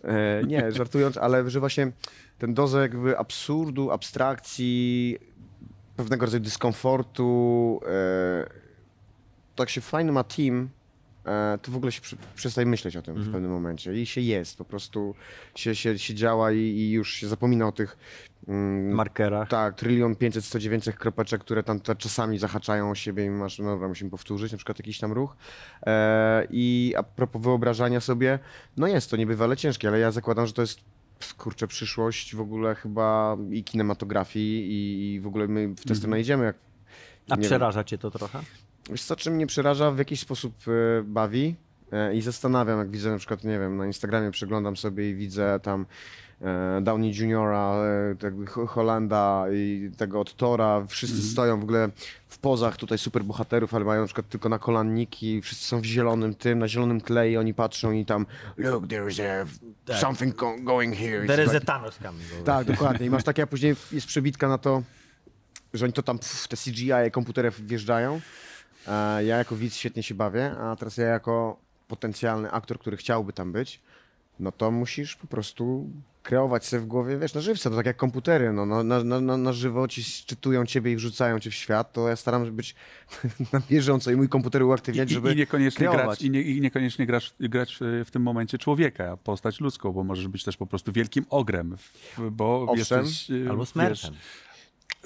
E, 0.04 0.42
nie, 0.48 0.72
żartując, 0.78 1.18
ale 1.18 1.50
że 1.50 1.60
właśnie 1.60 1.92
ten 2.38 2.54
dozę 2.54 2.82
jakby 2.82 3.18
absurdu, 3.18 3.92
abstrakcji, 3.92 5.18
pewnego 5.96 6.26
rodzaju 6.26 6.44
dyskomfortu, 6.44 7.80
e, 7.88 8.50
tak 9.56 9.70
się 9.70 9.82
fajny 9.82 10.12
ma 10.12 10.24
team, 10.24 10.70
to 11.62 11.72
w 11.72 11.76
ogóle 11.76 11.92
się 11.92 12.02
przy, 12.02 12.18
przestaje 12.36 12.66
myśleć 12.68 12.98
o 12.98 13.02
tym 13.02 13.16
w 13.16 13.32
pewnym 13.32 13.52
momencie 13.52 14.02
i 14.02 14.06
się 14.06 14.22
jest, 14.22 14.58
po 14.58 14.66
prostu 14.66 15.16
się, 15.56 15.76
się, 15.76 16.00
się 16.00 16.16
działa 16.16 16.52
i, 16.52 16.58
i 16.58 16.92
już 16.92 17.14
się 17.14 17.28
zapomina 17.28 17.68
o 17.68 17.72
tych 17.72 17.98
mm, 18.48 18.92
markerach. 18.92 19.50
tak, 19.50 19.76
trylion 19.76 20.16
500, 20.16 20.46
100, 20.46 20.60
900 20.60 20.96
kropeczek, 20.96 21.42
które 21.42 21.64
tam 21.64 21.80
te 21.80 21.96
czasami 21.96 22.38
zahaczają 22.40 22.92
o 22.92 22.96
siebie 22.96 23.26
i 23.26 23.30
masz, 23.30 23.60
no 23.60 23.66
dobra, 23.66 23.88
musimy 23.88 24.10
powtórzyć 24.10 24.52
na 24.52 24.58
przykład 24.58 24.80
jakiś 24.80 25.00
tam 25.00 25.12
ruch. 25.12 25.36
E, 25.86 26.48
I 26.50 26.94
a 26.98 27.04
propos 27.04 27.42
wyobrażania 27.42 28.00
sobie, 28.00 28.40
no 28.78 28.88
jest 28.88 29.10
to 29.12 29.18
niebywale 29.18 29.58
ciężkie, 29.58 29.88
ale 29.88 30.00
ja 30.00 30.12
zakładam, 30.12 30.48
że 30.48 30.54
to 30.54 30.62
jest 30.62 30.80
kurczę 31.38 31.68
przyszłość 31.68 32.36
w 32.36 32.42
ogóle 32.42 32.76
chyba 32.76 33.38
i 33.52 33.64
kinematografii 33.64 34.72
i, 34.72 35.14
i 35.14 35.20
w 35.20 35.28
ogóle 35.28 35.48
my 35.48 35.68
w 35.68 35.86
tę 35.86 35.96
stronę 35.96 36.22
idziemy. 36.22 36.46
Jak, 36.46 36.56
A 37.30 37.36
nie 37.36 37.42
wiem. 37.42 37.50
przeraża 37.50 37.84
cię 37.84 37.98
to 37.98 38.12
trochę? 38.12 38.40
Wiesz 38.92 39.04
co, 39.04 39.16
czym 39.16 39.34
mnie 39.34 39.48
przeraża, 39.48 39.92
w 39.92 39.98
jakiś 39.98 40.20
sposób 40.20 40.54
e, 40.68 41.04
bawi 41.04 41.56
e, 41.92 42.16
i 42.16 42.22
zastanawiam, 42.22 42.80
jak 42.80 42.90
widzę 42.92 43.12
na 43.12 43.18
przykład, 43.18 43.44
nie 43.44 43.60
wiem, 43.60 43.78
na 43.78 43.86
Instagramie 43.86 44.32
przeglądam 44.32 44.78
sobie 44.78 45.10
i 45.10 45.16
widzę 45.16 45.60
tam 45.64 45.86
e, 46.42 46.80
Downey 46.82 47.14
Juniora, 47.16 47.74
Ho- 48.48 48.68
Holanda 48.68 49.46
i 49.54 49.92
tego 49.98 50.20
od 50.20 50.36
Tora, 50.36 50.86
wszyscy 50.88 51.22
stoją 51.22 51.60
w 51.60 51.64
ogóle 51.64 51.90
w 52.28 52.38
pozach 52.38 52.78
tutaj 52.78 52.98
super 52.98 53.24
bohaterów, 53.24 53.74
ale 53.74 53.86
mają 53.86 54.02
na 54.02 54.06
przykład 54.08 54.30
tylko 54.30 54.50
na 54.50 54.60
kolanniki, 54.60 55.42
wszyscy 55.42 55.66
są 55.66 55.82
w 55.82 55.86
zielonym 55.86 56.36
tym, 56.36 56.60
na 56.60 56.68
zielonym 56.68 57.02
tle 57.02 57.32
i 57.32 57.38
oni 57.38 57.54
patrzą 57.54 57.92
i 57.92 58.06
tam 58.06 58.26
look, 58.58 58.88
there 58.88 59.10
is 59.12 59.20
a, 59.20 59.46
Tak. 59.86 59.98
something 60.02 60.36
go, 60.36 60.56
going 60.62 60.96
here. 60.96 61.24
It's 61.24 61.28
Derezę 61.28 61.58
like- 61.60 61.66
Thanos 61.66 61.98
coming 61.98 62.24
tak, 62.46 62.66
dokładnie. 62.68 63.06
I 63.06 63.10
masz 63.10 63.24
takie, 63.30 63.44
a 63.44 63.48
później 63.48 63.76
jest 63.92 64.08
przebitka 64.08 64.48
na 64.48 64.58
to, 64.58 64.84
że 65.74 65.86
oni 65.86 65.94
to 65.94 66.04
tam, 66.04 66.20
pff, 66.20 66.48
te 66.48 66.58
CGI, 66.58 67.12
komputery 67.12 67.52
wjeżdżają. 67.60 68.22
Ja 69.26 69.38
jako 69.38 69.56
widz 69.56 69.76
świetnie 69.76 70.04
się 70.04 70.16
bawię, 70.16 70.52
a 70.52 70.76
teraz 70.76 70.98
ja 70.98 71.06
jako 71.06 71.58
potencjalny 71.88 72.52
aktor, 72.52 72.80
który 72.80 72.98
chciałby 72.98 73.34
tam 73.34 73.52
być, 73.52 73.82
no 74.40 74.52
to 74.52 74.72
musisz 74.72 75.16
po 75.16 75.28
prostu 75.28 75.90
kreować 76.24 76.66
sobie 76.66 76.82
w 76.82 76.86
głowie, 76.86 77.18
wiesz, 77.18 77.34
na 77.34 77.42
żywca, 77.42 77.70
to 77.70 77.76
tak 77.76 77.86
jak 77.86 77.98
komputery, 77.98 78.54
no, 78.54 78.66
na, 78.66 78.84
na, 78.84 79.22
na, 79.22 79.38
na 79.38 79.54
żywo 79.54 79.88
ci 79.88 80.04
szczytują 80.04 80.66
ciebie 80.66 80.92
i 80.92 80.96
wrzucają 80.96 81.40
cię 81.40 81.50
w 81.50 81.54
świat, 81.54 81.94
to 81.94 82.10
ja 82.10 82.16
staram 82.16 82.46
się 82.46 82.52
być 82.52 82.76
na 83.54 83.62
bieżąco 83.70 84.12
i 84.12 84.16
mój 84.16 84.30
komputer 84.30 84.64
uaktywniać, 84.64 85.12
I, 85.12 85.14
żeby 85.14 85.34
i, 85.34 85.36
niekoniecznie 85.36 85.88
kreować. 85.88 86.06
grać, 86.06 86.22
i, 86.22 86.30
nie, 86.30 86.42
I 86.42 86.62
niekoniecznie 86.62 87.06
grać, 87.06 87.34
grać 87.40 87.78
w, 87.82 88.04
w 88.06 88.12
tym 88.12 88.22
momencie 88.22 88.58
człowieka, 88.58 89.18
postać 89.18 89.60
ludzką, 89.60 89.92
bo 89.92 90.04
możesz 90.04 90.28
być 90.28 90.44
też 90.44 90.58
po 90.58 90.68
prostu 90.68 90.92
wielkim 90.92 91.26
ogrem, 91.30 91.78
bo 92.32 92.62
Owszem. 92.70 92.78
jesteś... 92.78 93.30
y, 93.30 93.46
Albo 93.50 93.64
wiesz, 93.64 93.70
smerfem. 93.70 94.14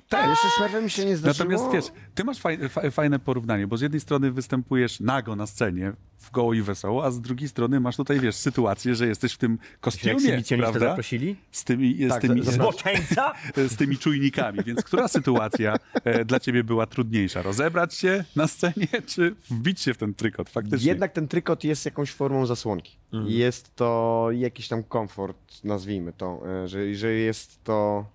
Tak, 0.10 0.30
jeszcze 0.30 0.80
z 0.80 0.84
mi 0.84 0.90
się 0.90 1.06
nie 1.06 1.18
zdarzyło. 1.18 1.50
Natomiast 1.50 1.74
wiesz, 1.74 2.00
ty 2.16 2.24
masz 2.24 2.40
faj, 2.40 2.70
fa, 2.70 2.92
fajne 2.92 3.20
porównanie, 3.20 3.68
bo 3.68 3.78
z 3.78 3.82
jednej 3.82 4.00
strony 4.02 4.32
występujesz 4.32 5.00
nago 5.00 5.36
na 5.36 5.48
scenie, 5.48 5.94
w 6.18 6.32
goło 6.32 6.54
i 6.54 6.62
wesoło, 6.62 7.06
a 7.06 7.12
z 7.12 7.22
drugiej 7.22 7.50
strony 7.50 7.80
masz 7.80 7.96
tutaj, 7.96 8.20
wiesz, 8.20 8.36
sytuację, 8.36 8.96
że 8.96 9.08
jesteś 9.08 9.34
w 9.34 9.38
tym 9.38 9.58
kostiumie, 9.82 10.44
prawda? 10.58 10.80
zaprosili? 10.80 11.36
Z 11.52 11.64
tymi, 11.64 12.06
z, 12.06 12.10
Tak, 12.10 12.22
tymi, 12.22 12.44
z, 12.44 12.50
Zboczeńca? 12.50 13.34
z 13.74 13.76
tymi 13.76 13.98
czujnikami, 13.98 14.64
więc 14.64 14.84
która 14.84 15.08
sytuacja 15.08 15.76
e, 16.04 16.26
dla 16.26 16.40
ciebie 16.40 16.64
była 16.64 16.86
trudniejsza? 16.86 17.42
Rozebrać 17.42 17.94
się 17.94 18.24
na 18.36 18.48
scenie, 18.48 18.88
czy 19.06 19.36
wbić 19.50 19.82
się 19.82 19.94
w 19.94 19.98
ten 19.98 20.14
trykot 20.14 20.50
faktycznie? 20.50 20.88
Jednak 20.88 21.12
ten 21.12 21.28
trykot 21.28 21.64
jest 21.64 21.86
jakąś 21.86 22.12
formą 22.12 22.46
zasłonki. 22.46 22.98
Mhm. 23.14 23.34
Jest 23.34 23.76
to 23.76 24.28
jakiś 24.32 24.68
tam 24.68 24.84
komfort, 24.84 25.64
nazwijmy 25.64 26.14
to, 26.14 26.42
e, 26.64 26.68
że, 26.68 26.96
że 26.96 27.12
jest 27.12 27.64
to. 27.64 28.06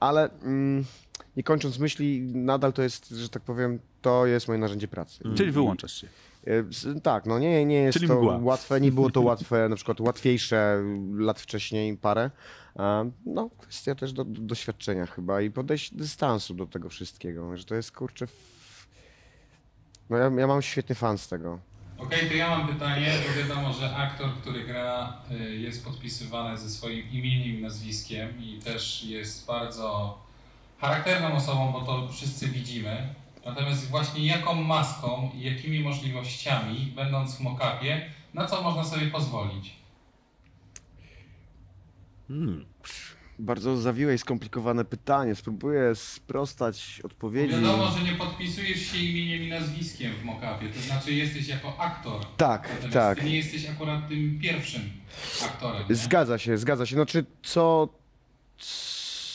Ale 0.00 0.30
mm, 0.42 0.84
nie 1.36 1.42
kończąc 1.42 1.78
myśli, 1.78 2.20
nadal 2.34 2.72
to 2.72 2.82
jest, 2.82 3.08
że 3.10 3.28
tak 3.28 3.42
powiem, 3.42 3.78
to 4.02 4.26
jest 4.26 4.48
moje 4.48 4.60
narzędzie 4.60 4.88
pracy. 4.88 5.24
Czyli 5.36 5.50
wyłączasz 5.52 6.00
się. 6.00 6.08
E, 6.46 7.00
Tak, 7.02 7.26
no 7.26 7.38
nie, 7.38 7.64
nie 7.64 7.76
jest 7.82 7.98
Czyli 7.98 8.08
to 8.08 8.14
mgła. 8.20 8.38
łatwe, 8.42 8.80
nie 8.80 8.92
było 8.92 9.10
to 9.10 9.20
łatwe, 9.20 9.68
na 9.68 9.76
przykład 9.76 10.00
łatwiejsze 10.00 10.82
lat 11.14 11.40
wcześniej 11.40 11.96
parę. 11.96 12.30
E, 12.78 13.10
No, 13.26 13.50
kwestia 13.58 13.94
też 13.94 14.12
do, 14.12 14.24
do 14.24 14.40
doświadczenia 14.40 15.06
chyba 15.06 15.40
i 15.40 15.50
podejść 15.50 15.94
dystansu 15.94 16.54
do 16.54 16.66
tego 16.66 16.88
wszystkiego, 16.88 17.56
że 17.56 17.64
to 17.64 17.74
jest 17.74 17.92
kurczę. 17.92 18.24
f- 18.24 18.86
No 20.10 20.16
ja, 20.16 20.24
ja 20.38 20.46
mam 20.46 20.62
świetny 20.62 20.94
fan 20.94 21.18
z 21.18 21.28
tego. 21.28 21.58
Okej, 22.02 22.28
to 22.28 22.34
ja 22.34 22.50
mam 22.50 22.68
pytanie, 22.68 23.12
bo 23.26 23.42
wiadomo, 23.42 23.72
że 23.72 23.96
aktor, 23.96 24.34
który 24.40 24.64
gra, 24.64 25.22
y, 25.30 25.56
jest 25.56 25.84
podpisywany 25.84 26.58
ze 26.58 26.70
swoim 26.70 27.10
imieniem 27.10 27.58
i 27.58 27.62
nazwiskiem 27.62 28.42
i 28.44 28.58
też 28.58 29.04
jest 29.04 29.46
bardzo 29.46 30.18
charakterną 30.78 31.34
osobą, 31.34 31.72
bo 31.72 31.80
to 31.80 32.08
wszyscy 32.08 32.46
widzimy. 32.46 33.14
Natomiast 33.44 33.90
właśnie 33.90 34.26
jaką 34.26 34.54
maską 34.54 35.30
i 35.34 35.40
jakimi 35.40 35.80
możliwościami, 35.80 36.92
będąc 36.96 37.36
w 37.36 37.40
mockupie, 37.40 38.10
na 38.34 38.46
co 38.46 38.62
można 38.62 38.84
sobie 38.84 39.06
pozwolić? 39.06 39.72
Hmm. 42.28 42.66
Bardzo 43.40 43.76
zawiłe 43.76 44.14
i 44.14 44.18
skomplikowane 44.18 44.84
pytanie. 44.84 45.34
Spróbuję 45.34 45.94
sprostać 45.94 47.00
odpowiedzi. 47.04 47.54
Wiadomo, 47.54 47.88
że 47.90 48.04
nie 48.04 48.12
podpisujesz 48.12 48.80
się 48.80 48.98
imieniem 48.98 49.42
i 49.42 49.48
nazwiskiem 49.48 50.12
w 50.12 50.24
mockupie, 50.24 50.68
to 50.74 50.80
znaczy 50.80 51.12
jesteś 51.12 51.48
jako 51.48 51.80
aktor. 51.80 52.24
Tak, 52.36 52.62
Natomiast 52.68 52.92
tak. 52.94 53.18
ty 53.18 53.24
nie 53.24 53.36
jesteś 53.36 53.68
akurat 53.70 54.08
tym 54.08 54.38
pierwszym 54.42 54.82
aktorem. 55.44 55.82
nie? 55.88 55.94
Zgadza 55.94 56.38
się, 56.38 56.58
zgadza 56.58 56.86
się. 56.86 56.94
Znaczy, 56.96 57.24
co, 57.42 57.88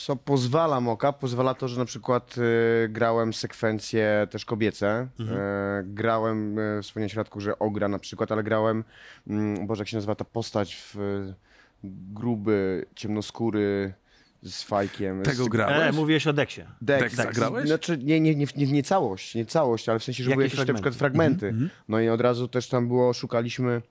co 0.04 0.16
pozwala 0.16 0.80
Moka? 0.80 1.12
Pozwala 1.12 1.54
to, 1.54 1.68
że 1.68 1.78
na 1.78 1.84
przykład 1.84 2.34
e, 2.38 2.88
grałem 2.88 3.32
sekwencje 3.34 4.26
też 4.30 4.44
kobiece. 4.44 5.08
Mhm. 5.20 5.38
E, 5.40 5.82
grałem, 5.84 6.58
e, 6.58 6.82
wspomniałem 6.82 7.08
w 7.08 7.12
środku, 7.12 7.40
że 7.40 7.58
Ogra 7.58 7.88
na 7.88 7.98
przykład, 7.98 8.32
ale 8.32 8.42
grałem, 8.42 8.84
mm, 9.26 9.66
Boże, 9.66 9.80
jak 9.80 9.88
się 9.88 9.96
nazywa 9.96 10.14
ta 10.14 10.24
postać 10.24 10.74
w 10.76 10.96
e, 11.00 11.34
gruby, 11.84 12.86
ciemnoskóry, 12.94 13.94
z 14.42 14.62
Fajkiem. 14.62 15.22
Tego 15.22 15.44
z... 15.44 15.48
grałeś? 15.48 15.88
E, 15.88 15.92
mówiłeś 15.92 16.26
o 16.26 16.32
Dexie. 16.32 16.66
Dex, 16.80 17.02
Dex 17.02 17.16
tak. 17.16 17.26
zagrałeś? 17.26 17.66
Znaczy, 17.66 17.98
nie, 17.98 18.20
nie, 18.20 18.34
nie, 18.34 18.46
nie, 18.56 18.66
nie 18.66 18.82
całość, 18.82 19.34
nie 19.34 19.46
całość, 19.46 19.88
ale 19.88 19.98
w 19.98 20.04
sensie, 20.04 20.24
że 20.24 20.30
były 20.30 20.42
Jakieś 20.42 20.66
na 20.66 20.74
przykład 20.74 20.94
fragmenty. 20.94 21.38
fragmenty. 21.38 21.74
No 21.88 22.00
i 22.00 22.08
od 22.08 22.20
razu 22.20 22.48
też 22.48 22.68
tam 22.68 22.88
było, 22.88 23.12
szukaliśmy 23.12 23.82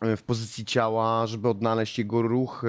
e, 0.00 0.16
w 0.16 0.22
pozycji 0.22 0.64
ciała, 0.64 1.26
żeby 1.26 1.48
odnaleźć 1.48 1.98
jego 1.98 2.22
ruch, 2.22 2.64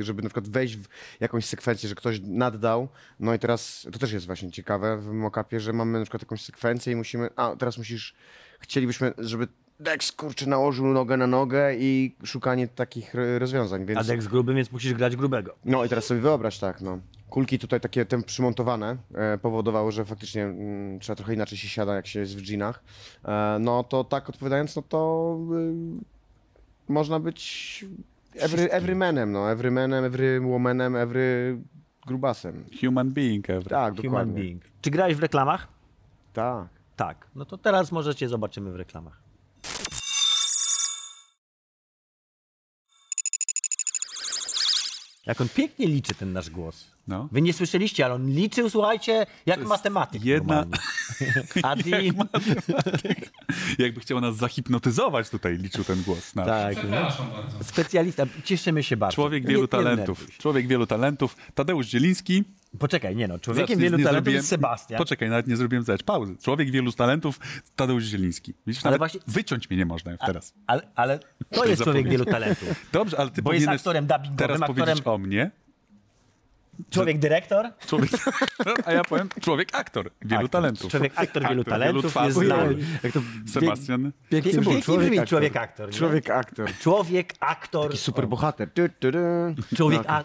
żeby 0.00 0.22
na 0.22 0.28
przykład 0.28 0.48
wejść 0.48 0.76
w 0.76 0.86
jakąś 1.20 1.44
sekwencję, 1.44 1.88
że 1.88 1.94
ktoś 1.94 2.20
naddał. 2.22 2.88
No 3.20 3.34
i 3.34 3.38
teraz, 3.38 3.86
to 3.92 3.98
też 3.98 4.12
jest 4.12 4.26
właśnie 4.26 4.50
ciekawe 4.50 4.98
w 4.98 5.12
mockupie, 5.12 5.60
że 5.60 5.72
mamy 5.72 5.98
na 5.98 6.04
przykład 6.04 6.22
jakąś 6.22 6.42
sekwencję 6.42 6.92
i 6.92 6.96
musimy, 6.96 7.28
a 7.36 7.56
teraz 7.56 7.78
musisz, 7.78 8.14
chcielibyśmy, 8.60 9.12
żeby 9.18 9.48
Dex, 9.80 10.12
kurczę, 10.12 10.46
nałożył 10.46 10.86
nogę 10.86 11.16
na 11.16 11.26
nogę 11.26 11.74
i 11.74 12.16
szukanie 12.24 12.68
takich 12.68 13.14
rozwiązań, 13.38 13.86
więc... 13.86 14.00
A 14.00 14.04
Dex 14.04 14.26
gruby, 14.26 14.54
więc 14.54 14.72
musisz 14.72 14.94
grać 14.94 15.16
grubego. 15.16 15.54
No 15.64 15.84
i 15.84 15.88
teraz 15.88 16.04
sobie 16.04 16.20
wyobraź 16.20 16.58
tak, 16.58 16.80
no. 16.80 16.98
Kulki 17.30 17.58
tutaj 17.58 17.80
takie 17.80 18.04
tem 18.04 18.22
przymontowane 18.22 18.96
e, 19.14 19.38
powodowały, 19.38 19.92
że 19.92 20.04
faktycznie 20.04 20.44
mm, 20.44 21.00
trzeba 21.00 21.16
trochę 21.16 21.34
inaczej 21.34 21.58
się 21.58 21.68
siada, 21.68 21.94
jak 21.94 22.06
się 22.06 22.20
jest 22.20 22.36
w 22.36 22.42
dżinach. 22.42 22.82
E, 23.24 23.56
no 23.60 23.84
to 23.84 24.04
tak 24.04 24.28
odpowiadając, 24.28 24.76
no 24.76 24.82
to 24.82 25.38
y, 26.88 26.92
można 26.92 27.20
być 27.20 27.84
every, 28.34 28.70
everymanem, 28.70 29.32
no. 29.32 29.50
Everymanem, 29.50 30.04
every 30.04 30.40
womanem, 30.40 30.96
every 30.96 31.58
grubasem. 32.06 32.64
Human 32.80 33.10
being, 33.10 33.50
every. 33.50 33.70
Tak, 33.70 33.94
Human 33.94 34.02
dokładnie. 34.04 34.42
being. 34.42 34.62
Czy 34.80 34.90
grałeś 34.90 35.14
w 35.14 35.20
reklamach? 35.20 35.68
Tak. 36.32 36.68
Tak. 36.96 37.26
No 37.34 37.44
to 37.44 37.58
teraz 37.58 37.92
może 37.92 38.14
cię 38.14 38.28
zobaczymy 38.28 38.72
w 38.72 38.76
reklamach. 38.76 39.26
Jak 45.26 45.40
on 45.40 45.48
pięknie 45.48 45.86
liczy 45.86 46.14
ten 46.14 46.32
nasz 46.32 46.50
głos. 46.50 46.84
No. 47.08 47.28
Wy 47.32 47.42
nie 47.42 47.52
słyszeliście, 47.52 48.04
ale 48.04 48.14
on 48.14 48.30
liczył, 48.30 48.70
słuchajcie, 48.70 49.26
jak 49.46 49.66
matematyk. 49.66 50.24
jedna- 50.24 50.54
normalnie. 50.54 50.78
Adi, 51.62 51.90
Jakby 53.78 54.00
chciał 54.00 54.20
nas 54.20 54.36
zahipnotyzować 54.36 55.30
tutaj, 55.30 55.58
liczył 55.58 55.84
ten 55.84 56.02
głos. 56.02 56.34
nasz. 56.34 56.46
tak, 56.46 56.76
no. 56.84 56.90
Bardzo. 56.90 57.64
specjalista, 57.64 58.24
cieszymy 58.44 58.82
się 58.82 58.96
bardzo. 58.96 59.14
Człowiek 59.14 59.46
wielu 59.46 59.62
nie 59.62 59.68
talentów. 59.68 60.26
Człowiek 60.38 60.66
wielu 60.66 60.86
talentów. 60.86 61.36
Tadeusz 61.54 61.86
Zieliński. 61.86 62.44
Poczekaj, 62.78 63.16
nie 63.16 63.28
no, 63.28 63.38
człowiekiem 63.38 63.78
wielu 63.78 63.96
talentów 63.98 64.12
zrobiłem- 64.14 64.34
jest 64.36 64.48
Sebastian. 64.48 64.98
Poczekaj, 64.98 65.28
nawet 65.30 65.46
nie 65.46 65.56
zrobiłem 65.56 65.82
zdać 65.84 66.02
pauzy. 66.02 66.36
Człowiek 66.42 66.70
wielu 66.70 66.92
talentów, 66.92 67.40
Tadeusz 67.76 68.04
Zieliński. 68.04 68.54
Widzisz, 68.66 68.82
Ale 68.86 68.90
nawet 68.90 68.98
właśnie- 68.98 69.20
wyciąć 69.28 69.70
mnie 69.70 69.76
nie 69.78 69.86
można 69.86 70.12
już 70.12 70.20
teraz. 70.26 70.54
Ale, 70.66 70.82
ale 70.94 71.18
to 71.50 71.64
jest 71.64 71.82
człowiek 71.82 72.08
wielu 72.08 72.24
talentów. 72.24 72.68
Dobrze, 72.92 73.18
ale 73.18 73.30
ty 73.30 73.42
Bo 73.42 73.52
jest 73.52 73.68
aktorem 73.68 74.06
dubbingowym, 74.06 74.36
teraz 74.36 74.60
aktorem- 74.60 74.66
powiedzieć 74.74 75.02
o 75.06 75.18
mnie. 75.18 75.50
Człowiek 76.90 77.18
dyrektor, 77.18 77.66
Człowiek, 77.86 78.10
a 78.86 78.92
ja 78.92 79.04
powiem 79.04 79.28
człowiek 79.40 79.68
aktor 79.72 80.10
wielu 80.22 80.34
Aktor. 80.44 80.50
talentów. 80.50 80.90
Człowiek 80.90 81.12
aktor 81.16 81.42
wielu 81.48 81.60
Aktor, 81.60 81.72
talentów 81.72 82.02
wielu 82.02 82.10
twarzy. 82.10 82.26
jest 82.26 82.38
znany. 82.56 82.76
Jak 83.02 83.12
to 83.12 83.20
Sebastian. 83.46 84.02
pięknie 84.02 84.52
Pięknie 84.52 84.60
było. 84.70 84.80
Człowiek 84.82 85.04
brzmi 85.06 85.18
aktor. 85.18 85.28
człowiek 85.28 85.56
aktor. 85.56 85.90
Człowiek 85.90 86.30
aktor. 86.30 86.70
Człowiek 86.80 87.34
aktor. 87.40 87.86
Taki 87.90 87.98
super 87.98 88.28
bohater. 88.28 88.70
Człowiek 89.76 90.02
No, 90.08 90.10
a... 90.14 90.24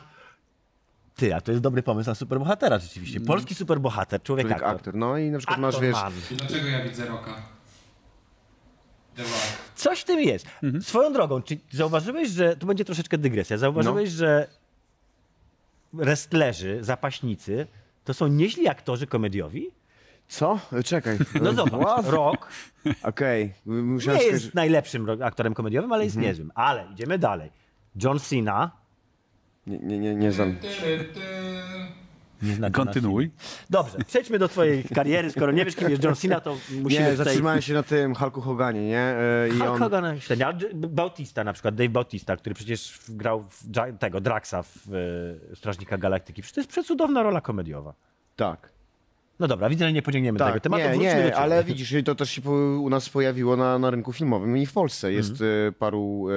Ty, 1.22 1.36
a 1.36 1.42
to 1.42 1.52
jest 1.52 1.64
dobry 1.64 1.84
pomysł 1.84 2.10
na 2.10 2.16
superbohatera 2.16 2.80
rzeczywiście. 2.80 3.20
Polski 3.22 3.56
superbohater, 3.56 4.24
człowiek, 4.24 4.48
Człowiek 4.48 4.64
aktor. 4.64 4.76
aktor. 4.76 4.96
No 4.96 5.18
i 5.18 5.32
na 5.32 5.38
przykład 5.38 5.60
masz, 5.60 5.76
Aktor 5.76 5.88
wiesz, 5.88 5.94
man. 5.96 6.14
Dlaczego 6.32 6.68
ja 6.68 6.84
widzę 6.84 7.06
Roka? 7.06 7.36
Coś 9.76 10.02
w 10.02 10.04
tym 10.04 10.20
jest. 10.20 10.46
Mhm. 10.64 10.84
Swoją 10.84 11.14
drogą, 11.14 11.42
czy 11.42 11.58
zauważyłeś, 11.72 12.30
że... 12.30 12.56
Tu 12.56 12.66
będzie 12.68 12.86
troszeczkę 12.86 13.18
dygresja. 13.18 13.58
Zauważyłeś, 13.58 14.10
No. 14.12 14.18
że 14.18 14.48
wrestlerzy, 15.94 16.78
zapaśnicy, 16.82 17.68
to 18.04 18.14
są 18.14 18.28
nieźli 18.28 18.68
aktorzy 18.68 19.08
komediowi? 19.08 19.68
co? 20.28 20.60
Czekaj. 20.86 21.18
No 21.42 21.54
zobacz, 21.54 22.06
Rock 22.18 22.48
Okej. 23.04 23.54
Musiałem 23.66 24.20
nie 24.22 24.28
jest 24.28 24.54
najlepszym 24.54 25.08
aktorem 25.24 25.54
komediowym, 25.54 25.92
ale 25.92 26.04
jest 26.04 26.16
Mhm. 26.16 26.32
niezłym. 26.32 26.52
Ale 26.56 26.88
idziemy 26.94 27.18
dalej. 27.20 27.50
John 28.04 28.20
Cena. 28.20 28.81
Nie, 29.68 29.80
nie, 29.80 30.00
nie, 30.00 30.16
nie 30.16 30.32
znam. 30.32 30.56
Ty, 30.56 30.68
ty, 30.68 31.06
ty. 31.14 31.20
Nie 32.42 32.56
zna 32.56 32.68
Johna 32.68 32.72
Kontynuuj. 32.72 33.32
Dobrze, 33.70 33.98
przejdźmy 34.08 34.40
do 34.40 34.48
twojej 34.48 34.84
kariery. 34.84 35.32
Skoro 35.32 35.52
nie 35.52 35.66
wiesz, 35.66 35.76
kim 35.76 35.90
jest 35.90 36.04
John 36.04 36.16
Cena, 36.16 36.40
to 36.40 36.56
musimy 36.82 37.04
Nie, 37.04 37.12
tutaj... 37.12 37.16
zatrzymałem 37.16 37.62
się 37.62 37.74
na 37.74 37.84
tym 37.84 38.16
Hulku 38.16 38.42
Hoganie, 38.42 38.88
nie? 38.88 39.00
E, 39.00 39.48
I 39.48 39.52
Hulk 39.52 39.70
on... 39.72 39.80
Hogan 39.80 40.20
średnio. 40.20 40.54
Bautista 40.74 41.44
na 41.44 41.54
przykład, 41.54 41.76
Dave 41.76 41.90
Bautista, 41.90 42.38
który 42.38 42.56
przecież 42.56 43.00
grał 43.10 43.46
tego 44.00 44.22
Draxa 44.22 44.64
w 44.64 44.94
e, 45.52 45.56
Strażnika 45.56 45.98
Galaktyki. 45.98 46.42
Przecież 46.42 46.56
to 46.56 46.62
jest 46.62 46.70
przecudowna 46.72 47.24
rola 47.24 47.42
komediowa. 47.42 47.94
Tak. 48.36 48.70
No 49.40 49.48
dobra, 49.48 49.70
widzę, 49.70 49.86
że 49.86 49.94
nie 49.94 50.02
pociągniemy 50.02 50.40
tego 50.40 50.52
Tak, 50.52 50.64
tematu. 50.64 50.84
nie, 50.84 50.98
nie, 50.98 51.36
ale 51.36 51.64
widzisz, 51.64 51.96
to 52.06 52.16
też 52.16 52.30
się 52.30 52.42
po, 52.42 52.52
u 52.52 52.90
nas 52.90 53.10
pojawiło 53.10 53.58
na, 53.58 53.80
na 53.80 53.90
rynku 53.90 54.14
filmowym 54.14 54.58
i 54.58 54.66
w 54.66 54.74
Polsce. 54.74 55.14
Jest 55.14 55.42
e, 55.42 55.72
paru 55.72 56.28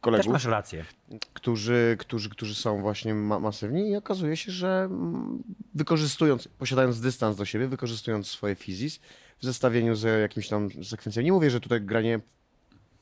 e, 0.00 0.02
Też 0.02 0.10
kolegów, 0.12 0.32
masz 0.32 0.44
rację. 0.44 0.84
którzy, 1.32 1.96
którzy, 1.98 2.30
którzy 2.30 2.54
są 2.54 2.80
właśnie 2.80 3.14
ma 3.14 3.38
masywni 3.38 3.88
i 3.90 3.96
okazuje 3.96 4.36
się, 4.36 4.52
że 4.52 4.88
mm, 4.90 5.42
wykorzystując, 5.74 6.48
posiadając 6.48 7.00
dystans 7.00 7.36
do 7.36 7.44
siebie, 7.44 7.68
wykorzystując 7.68 8.26
swoje 8.28 8.54
fizis 8.54 9.00
w 9.38 9.44
zestawieniu 9.44 9.94
z 9.94 10.20
jakimś 10.20 10.48
tam 10.48 10.68
sekwencją. 10.84 11.22
Nie 11.22 11.32
mówię, 11.32 11.50
że 11.50 11.60
tutaj 11.60 11.80
granie 11.80 12.20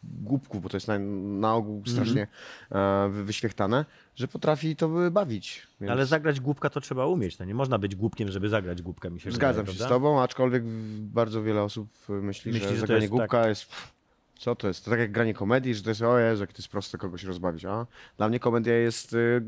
głupków, 0.04 0.62
bo 0.62 0.68
to 0.68 0.76
jest 0.76 0.88
na, 0.88 0.98
na 1.38 1.54
ogół 1.54 1.82
strasznie 1.86 2.26
e, 2.72 3.08
wy- 3.12 3.24
wyświechtane, 3.24 3.84
że 4.16 4.28
potrafi 4.28 4.76
to 4.76 5.10
bawić. 5.10 5.66
Więc 5.80 5.90
Ale 5.92 6.06
zagrać 6.06 6.40
głupka 6.40 6.70
to 6.70 6.80
trzeba 6.80 7.06
umieć. 7.06 7.38
No 7.38 7.44
nie 7.44 7.54
można 7.54 7.78
być 7.78 7.94
głupkiem, 7.96 8.30
żeby 8.32 8.48
zagrać 8.48 8.82
głupkę, 8.82 9.10
mi 9.10 9.20
się 9.20 9.30
Zgadzam 9.32 9.64
wydaje, 9.64 9.66
się 9.78 9.84
z 9.84 9.86
prawda? 9.86 9.94
tobą, 9.94 10.22
aczkolwiek 10.22 10.62
bardzo 11.00 11.42
wiele 11.42 11.62
osób 11.62 11.88
myśli, 12.08 12.52
Myśli, 12.52 12.68
że, 12.68 12.74
że 12.74 12.80
zagranie 12.80 13.00
jest 13.02 13.10
głupka 13.10 13.48
jest... 13.48 13.66
Co 14.38 14.56
to 14.56 14.68
jest? 14.68 14.84
To 14.84 14.90
tak 14.90 15.00
jak 15.00 15.12
granie 15.12 15.34
komedii, 15.34 15.74
że 15.74 15.82
to 15.82 15.88
jest 15.88 16.02
o 16.02 16.18
Jezu, 16.18 16.42
jak 16.42 16.52
to 16.52 16.58
jest 16.58 16.68
proste 16.68 16.98
kogoś 16.98 17.24
rozbawić. 17.24 17.64
A 17.64 17.86
dla 18.16 18.28
mnie 18.28 18.40
komedia 18.40 18.74
jest 18.74 19.12
y, 19.12 19.40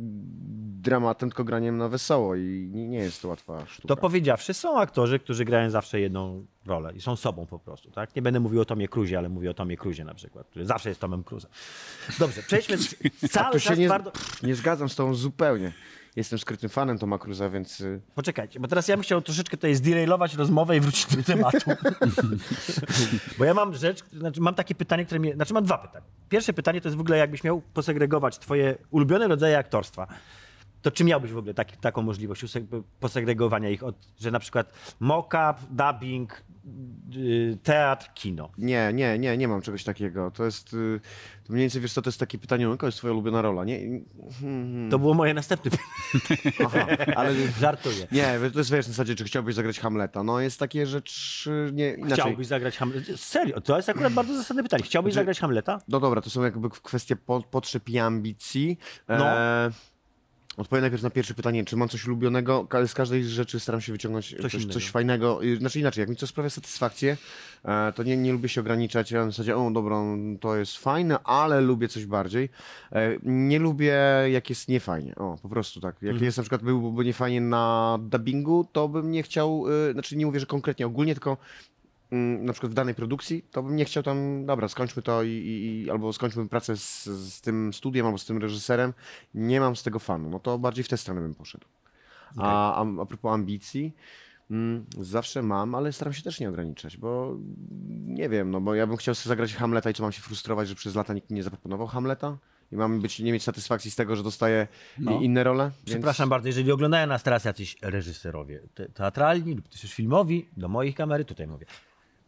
dramatem, 0.80 1.28
tylko 1.28 1.44
graniem 1.44 1.76
na 1.78 1.88
wesoło 1.88 2.34
i 2.36 2.70
nie, 2.72 2.88
nie 2.88 2.98
jest 2.98 3.22
to 3.22 3.28
łatwa 3.28 3.66
sztuka. 3.66 3.88
To 3.88 3.96
powiedziawszy, 3.96 4.54
są 4.54 4.78
aktorzy, 4.78 5.18
którzy 5.18 5.44
grają 5.44 5.70
zawsze 5.70 6.00
jedną 6.00 6.46
rolę 6.66 6.92
i 6.94 7.00
są 7.00 7.16
sobą 7.16 7.46
po 7.46 7.58
prostu, 7.58 7.90
tak? 7.90 8.16
Nie 8.16 8.22
będę 8.22 8.40
mówił 8.40 8.60
o 8.60 8.64
Tomie 8.64 8.88
Cruzie, 8.88 9.18
ale 9.18 9.28
mówię 9.28 9.50
o 9.50 9.54
Tomie 9.54 9.76
Cruzie 9.76 10.04
na 10.04 10.14
przykład, 10.14 10.46
który 10.46 10.66
zawsze 10.66 10.88
jest 10.88 11.00
Tomem 11.00 11.24
Cruzem. 11.24 11.50
Dobrze, 12.18 12.42
przejdźmy 12.42 12.76
cały 13.30 13.60
czas 13.60 13.78
nie, 13.78 13.86
twardo... 13.86 14.12
nie 14.42 14.54
zgadzam 14.54 14.88
z 14.88 14.96
tobą 14.96 15.14
zupełnie. 15.14 15.72
Jestem 16.16 16.38
skrytym 16.38 16.70
fanem 16.70 16.98
Toma 16.98 17.18
Cruza, 17.18 17.50
więc 17.50 17.80
y, 17.80 18.00
Poczekajcie, 18.14 18.60
bo 18.60 18.68
teraz 18.68 18.88
ja 18.88 18.96
bym 18.96 19.02
chciał 19.02 19.22
troszeczkę 19.22 19.56
tutaj 19.56 19.74
zderailować 19.74 20.34
rozmowę 20.34 20.76
i 20.76 20.80
wrócić 20.80 21.16
do 21.16 21.22
tematu. 21.32 21.70
bo 23.38 23.44
ja 23.44 23.54
mam 23.54 23.74
rzecz, 23.74 24.04
znaczy 24.12 24.40
mam 24.40 24.54
takie 24.54 24.74
pytanie, 24.74 25.04
które 25.04 25.20
mnie, 25.20 25.34
znaczy 25.34 25.54
mam 25.54 25.64
dwa 25.64 25.78
pytania. 25.78 26.06
Pierwsze 26.28 26.52
pytanie 26.52 26.80
to 26.80 26.88
jest 26.88 26.96
w 26.96 27.00
ogóle 27.00 27.18
jakbyś 27.18 27.44
miał 27.44 27.60
posegregować 27.60 28.38
twoje 28.38 28.78
ulubione 28.90 29.28
rodzaje 29.28 29.58
aktorstwa. 29.58 30.06
To 30.82 30.90
czy 30.90 31.04
miałbyś 31.04 31.32
w 31.32 31.38
ogóle 31.38 31.54
taki, 31.54 31.76
taką 31.76 32.02
możliwość 32.02 32.42
posegregowania 33.00 33.70
ich, 33.70 33.84
od, 33.84 33.96
że 34.20 34.30
na 34.30 34.38
przykład 34.38 34.72
mock-up, 35.00 35.54
dubbing, 35.70 36.42
yy, 37.10 37.58
teatr, 37.62 38.10
kino? 38.14 38.50
nie, 38.58 38.92
nie, 38.94 39.18
nie, 39.18 39.36
nie 39.36 39.48
mam 39.48 39.62
czegoś 39.62 39.84
takiego. 39.84 40.30
To 40.30 40.44
jest, 40.44 40.74
y, 40.74 41.00
to 41.44 41.52
mniej 41.52 41.62
więcej, 41.62 41.82
wiesz 41.82 41.92
co, 41.92 42.02
to 42.02 42.08
jest 42.08 42.20
takie 42.20 42.38
pytanie, 42.38 42.64
jaka 42.64 42.86
jest 42.86 42.98
twoja 42.98 43.12
ulubiona 43.12 43.42
rola? 43.42 43.64
Nie, 43.64 43.80
hmm, 44.40 44.90
To 44.90 44.98
było 44.98 45.14
moje 45.14 45.34
następne 45.34 45.70
pytanie. 46.12 46.52
aha, 46.64 46.86
ale... 47.16 47.34
Żartuję. 47.60 48.06
Nie, 48.12 48.38
to 48.52 48.58
jest 48.58 48.70
wiesz, 48.70 48.86
w 48.86 48.88
zasadzie, 48.88 49.14
czy 49.14 49.24
chciałbyś 49.24 49.54
zagrać 49.54 49.80
Hamleta? 49.80 50.22
No 50.22 50.40
jest 50.40 50.58
takie 50.58 50.86
rzeczy, 50.86 51.70
nie, 51.72 51.94
inaczej. 51.94 52.18
Chciałbyś 52.18 52.46
zagrać 52.46 52.76
Hamleta? 52.76 53.12
Serio, 53.16 53.60
to 53.60 53.76
jest 53.76 53.88
akurat 53.88 54.12
bardzo 54.12 54.36
zasadne 54.36 54.62
pytanie. 54.62 54.82
Chciałbyś 54.82 55.14
zagrać 55.14 55.40
Hamleta? 55.40 55.78
No 55.88 56.00
dobra, 56.00 56.20
to 56.20 56.30
są 56.30 56.42
jakby 56.42 56.70
kwestie 56.70 57.16
po, 57.16 57.42
potrzeb 57.42 57.88
i 57.88 57.98
ambicji. 57.98 58.78
No. 59.08 59.26
E, 59.26 59.70
odpowiem 60.60 60.80
najpierw 60.80 61.02
na 61.02 61.10
pierwsze 61.10 61.34
pytanie, 61.34 61.64
czy 61.64 61.76
mam 61.76 61.88
coś 61.88 62.06
ulubionego? 62.06 62.66
Z 62.86 62.94
każdej 62.94 63.24
rzeczy 63.24 63.60
staram 63.60 63.80
się 63.80 63.92
wyciągnąć 63.92 64.36
coś, 64.42 64.52
coś, 64.52 64.64
innego. 64.64 64.80
fajnego. 64.80 65.40
Znaczy 65.58 65.80
inaczej, 65.80 66.02
jak 66.02 66.08
mi 66.08 66.16
to 66.16 66.26
sprawia 66.26 66.50
satysfakcję, 66.50 67.16
e, 67.64 67.92
to 67.92 68.02
nie, 68.02 68.16
nie 68.16 68.32
lubię 68.32 68.48
się 68.48 68.60
ograniczać. 68.60 69.10
Ja 69.10 69.24
w 69.24 69.30
zasadzie, 69.30 69.56
o 69.56 69.70
dobra, 69.70 69.96
to 70.40 70.56
jest 70.56 70.76
fajne, 70.76 71.18
ale 71.24 71.60
lubię 71.60 71.88
coś 71.88 72.06
bardziej. 72.06 72.48
E, 72.92 73.16
nie 73.22 73.58
lubię, 73.58 73.94
jak 74.30 74.50
jest 74.50 74.68
niefajnie. 74.68 75.14
O, 75.14 75.38
po 75.42 75.48
prostu 75.48 75.80
tak. 75.80 76.02
Jak 76.02 76.20
jest 76.20 76.36
na 76.36 76.42
przykład 76.42 76.62
byłby 76.62 77.04
niefajnie 77.04 77.40
na 77.40 77.98
dubbingu, 78.02 78.66
to 78.72 78.88
bym 78.88 79.10
nie 79.10 79.22
chciał, 79.22 79.64
y, 79.88 79.92
znaczy 79.92 80.16
nie 80.16 80.26
mówię, 80.26 80.40
że 80.40 80.46
konkretnie, 80.46 80.86
ogólnie, 80.86 81.14
tylko 81.14 81.36
na 82.40 82.52
przykład 82.52 82.72
w 82.72 82.74
danej 82.74 82.94
produkcji, 82.94 83.42
to 83.50 83.62
bym 83.62 83.76
nie 83.76 83.84
chciał 83.84 84.02
tam, 84.02 84.46
dobra, 84.46 84.68
skończmy 84.68 85.02
to 85.02 85.22
i, 85.22 85.28
i, 85.28 85.90
albo 85.90 86.12
skończmy 86.12 86.48
pracę 86.48 86.76
z, 86.76 87.04
z 87.04 87.40
tym 87.40 87.72
studiem 87.72 88.06
albo 88.06 88.18
z 88.18 88.26
tym 88.26 88.38
reżyserem. 88.38 88.92
Nie 89.34 89.60
mam 89.60 89.76
z 89.76 89.82
tego 89.82 89.98
fanu. 89.98 90.30
No 90.30 90.40
to 90.40 90.58
bardziej 90.58 90.84
w 90.84 90.88
tę 90.88 90.96
stronę 90.96 91.20
bym 91.20 91.34
poszedł. 91.34 91.66
A, 92.36 92.74
a, 92.74 92.86
a 93.02 93.06
propos 93.06 93.32
ambicji, 93.32 93.92
mm, 94.50 94.86
zawsze 95.00 95.42
mam, 95.42 95.74
ale 95.74 95.92
staram 95.92 96.12
się 96.12 96.22
też 96.22 96.40
nie 96.40 96.48
ograniczać, 96.48 96.96
bo 96.96 97.36
nie 98.06 98.28
wiem, 98.28 98.50
no 98.50 98.60
bo 98.60 98.74
ja 98.74 98.86
bym 98.86 98.96
chciał 98.96 99.14
sobie 99.14 99.28
zagrać 99.28 99.54
Hamleta 99.54 99.90
i 99.90 99.94
czy 99.94 100.02
mam 100.02 100.12
się 100.12 100.22
frustrować, 100.22 100.68
że 100.68 100.74
przez 100.74 100.94
lata 100.94 101.14
nikt 101.14 101.30
mi 101.30 101.36
nie 101.36 101.42
zaproponował 101.42 101.86
Hamleta? 101.86 102.38
i 102.72 102.76
mam 102.76 103.00
być, 103.00 103.18
nie 103.18 103.32
mieć 103.32 103.42
satysfakcji 103.42 103.90
z 103.90 103.96
tego, 103.96 104.16
że 104.16 104.22
dostaję 104.22 104.68
No. 104.98 105.20
inne 105.20 105.44
role. 105.44 105.64
Więc... 105.64 105.84
Przepraszam 105.84 106.28
bardzo, 106.28 106.48
jeżeli 106.48 106.72
oglądają 106.72 107.06
nas 107.06 107.22
teraz 107.22 107.44
jacyś 107.44 107.76
reżyserowie 107.82 108.60
te, 108.74 108.88
teatralni 108.88 109.54
lub 109.54 109.68
też 109.68 109.94
filmowi, 109.94 110.48
do 110.56 110.68
mojej 110.68 110.94
kamery, 110.94 111.24
tutaj 111.24 111.46
mówię. 111.46 111.66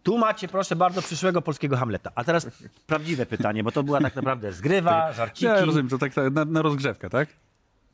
Tu 0.03 0.19
macie, 0.19 0.49
proszę 0.49 0.77
bardzo, 0.77 1.03
przyszłego 1.03 1.43
polskiego 1.43 1.77
Hamleta. 1.77 2.11
A 2.15 2.25
teraz 2.25 2.47
prawdziwe 2.87 3.27
pytanie, 3.27 3.65
bo 3.65 3.73
to 3.73 3.83
była 3.83 4.01
tak 4.01 4.17
naprawdę 4.17 4.53
zgrywa, 4.53 5.13
żarciki. 5.13 5.45
Ja 5.45 5.65
rozumiem, 5.65 5.89
to 5.89 5.99
tak 5.99 6.15
tak 6.15 6.33
na, 6.33 6.45
na 6.45 6.63
rozgrzewkę, 6.63 7.11
tak? 7.11 7.29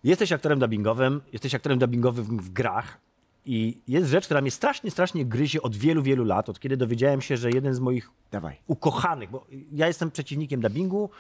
Jesteś 0.04 0.32
aktorem 0.32 0.58
dubbingowym, 0.58 1.20
jesteś 1.32 1.54
aktorem 1.54 1.78
dubbingowym 1.78 2.24
w 2.38 2.50
grach 2.50 2.98
i 3.44 3.80
jest 3.88 4.10
rzecz, 4.10 4.24
która 4.24 4.40
mnie 4.40 4.50
strasznie, 4.50 4.90
strasznie 4.90 5.24
gryzie 5.24 5.62
od 5.62 5.76
wielu, 5.76 6.02
wielu 6.02 6.24
lat, 6.24 6.48
od 6.48 6.60
kiedy 6.60 6.76
dowiedziałem 6.76 7.20
się, 7.20 7.36
że 7.36 7.50
jeden 7.50 7.74
z 7.74 7.80
moich 7.80 8.10
Dawaj. 8.30 8.56
ukochanych, 8.66 9.30
bo 9.30 9.46
ja 9.72 9.86
jestem 9.86 10.10
przeciwnikiem 10.10 10.60
dubbingu, 10.60 11.10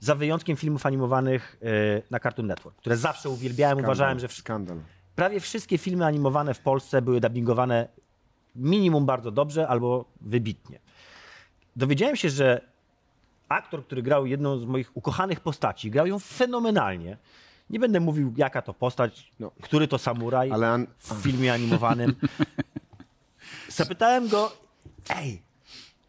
za 0.00 0.14
wyjątkiem 0.14 0.56
filmów 0.56 0.86
animowanych 0.86 1.56
e, 1.62 2.02
na 2.10 2.20
Cartoon 2.20 2.48
Network, 2.48 2.76
które 2.76 2.96
zawsze 2.96 3.30
uwielbiałem, 3.30 3.78
uważałem, 3.78 4.18
że 4.18 4.28
w- 4.28 4.32
Skandal. 4.32 4.78
prawie 5.16 5.40
wszystkie 5.40 5.78
filmy 5.78 6.06
animowane 6.06 6.54
w 6.54 6.60
Polsce 6.60 7.02
były 7.02 7.20
dubbingowane 7.20 7.88
minimum 8.58 9.06
bardzo 9.06 9.30
dobrze 9.30 9.68
albo 9.68 10.04
wybitnie. 10.20 10.78
Dowiedziałem 11.76 12.16
się, 12.16 12.30
że 12.30 12.60
aktor, 13.48 13.84
który 13.84 14.02
grał 14.02 14.26
jedną 14.26 14.58
z 14.58 14.64
moich 14.64 14.90
ukochanych 14.96 15.40
postaci, 15.40 15.90
grał 15.90 16.06
ją 16.06 16.18
fenomenalnie. 16.18 17.16
Nie 17.70 17.78
będę 17.80 18.00
mówił, 18.00 18.34
jaka 18.36 18.62
to 18.62 18.74
postać, 18.74 19.32
No. 19.40 19.50
który 19.62 19.88
to 19.88 19.98
samuraj 19.98 20.50
Ale 20.52 20.68
an- 20.68 20.86
w 20.98 21.14
filmie 21.22 21.52
animowanym. 21.52 22.14
Zapytałem 23.68 24.28
go, 24.28 24.52
ej, 25.08 25.42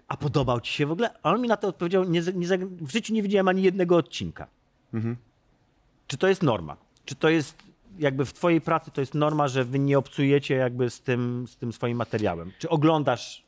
a 0.08 0.18
podobał 0.18 0.62
ci 0.62 0.74
się 0.74 0.86
w 0.86 0.92
ogóle? 0.92 1.10
A 1.24 1.32
on 1.32 1.42
mi 1.42 1.48
na 1.48 1.58
to 1.58 1.68
odpowiedział, 1.68 2.04
nie, 2.04 2.22
nie, 2.36 2.48
w 2.82 2.92
życiu 2.92 3.14
nie 3.14 3.24
widziałem 3.24 3.48
ani 3.48 3.62
jednego 3.64 3.96
odcinka. 3.98 4.48
Czy 6.08 6.18
to 6.18 6.28
jest 6.28 6.44
norma? 6.44 6.78
Czy 7.06 7.16
to 7.16 7.30
jest 7.30 7.58
jakby 8.00 8.26
w 8.26 8.34
twojej 8.34 8.62
pracy 8.62 8.92
to 8.92 9.02
jest 9.02 9.14
norma, 9.14 9.48
że 9.48 9.66
wy 9.66 9.80
nie 9.80 9.98
obcujecie 9.98 10.56
jakby 10.56 10.90
z 10.90 11.02
tym, 11.02 11.46
z 11.48 11.58
tym 11.58 11.74
swoim 11.74 11.98
materiałem? 11.98 12.52
Czy 12.60 12.70
oglądasz 12.70 13.46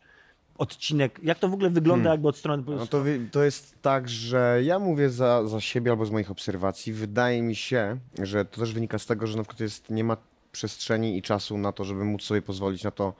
odcinek? 0.57 1.19
Jak 1.23 1.39
to 1.39 1.49
w 1.49 1.53
ogóle 1.53 1.69
wygląda 1.69 2.11
jakby 2.11 2.27
od 2.27 2.37
strony... 2.37 2.63
No 2.67 2.87
to, 2.87 3.03
to 3.31 3.43
jest 3.43 3.81
tak, 3.81 4.09
że 4.09 4.59
ja 4.63 4.79
mówię 4.79 5.09
za, 5.09 5.47
za 5.47 5.61
siebie 5.61 5.91
albo 5.91 6.05
z 6.05 6.11
moich 6.11 6.31
obserwacji. 6.31 6.93
Wydaje 6.93 7.41
mi 7.41 7.55
się, 7.55 7.97
że 8.19 8.45
to 8.45 8.59
też 8.59 8.73
wynika 8.73 8.99
z 8.99 9.05
tego, 9.05 9.27
że 9.27 9.37
na 9.37 9.43
przykład 9.43 9.59
jest, 9.59 9.89
nie 9.89 10.03
ma 10.03 10.17
przestrzeni 10.51 11.17
i 11.17 11.21
czasu 11.21 11.57
na 11.57 11.71
to, 11.71 11.83
żeby 11.83 12.05
móc 12.05 12.23
sobie 12.23 12.41
pozwolić 12.41 12.83
na 12.83 12.91
to. 12.91 13.13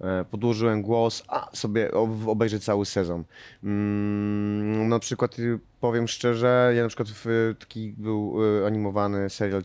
E, 0.00 0.24
podłożyłem 0.24 0.82
głos, 0.82 1.22
a 1.28 1.50
sobie 1.56 1.92
ob- 1.92 2.28
obejrzeć 2.28 2.64
cały 2.64 2.86
sezon. 2.86 3.24
Mm, 3.64 4.88
na 4.88 4.98
przykład 4.98 5.38
y, 5.38 5.58
powiem 5.80 6.08
szczerze, 6.08 6.72
ja 6.76 6.82
na 6.82 6.88
przykład 6.88 7.08
w, 7.24 7.54
taki 7.58 7.94
był 7.98 8.44
y, 8.62 8.66
animowany 8.66 9.30
serial 9.30 9.62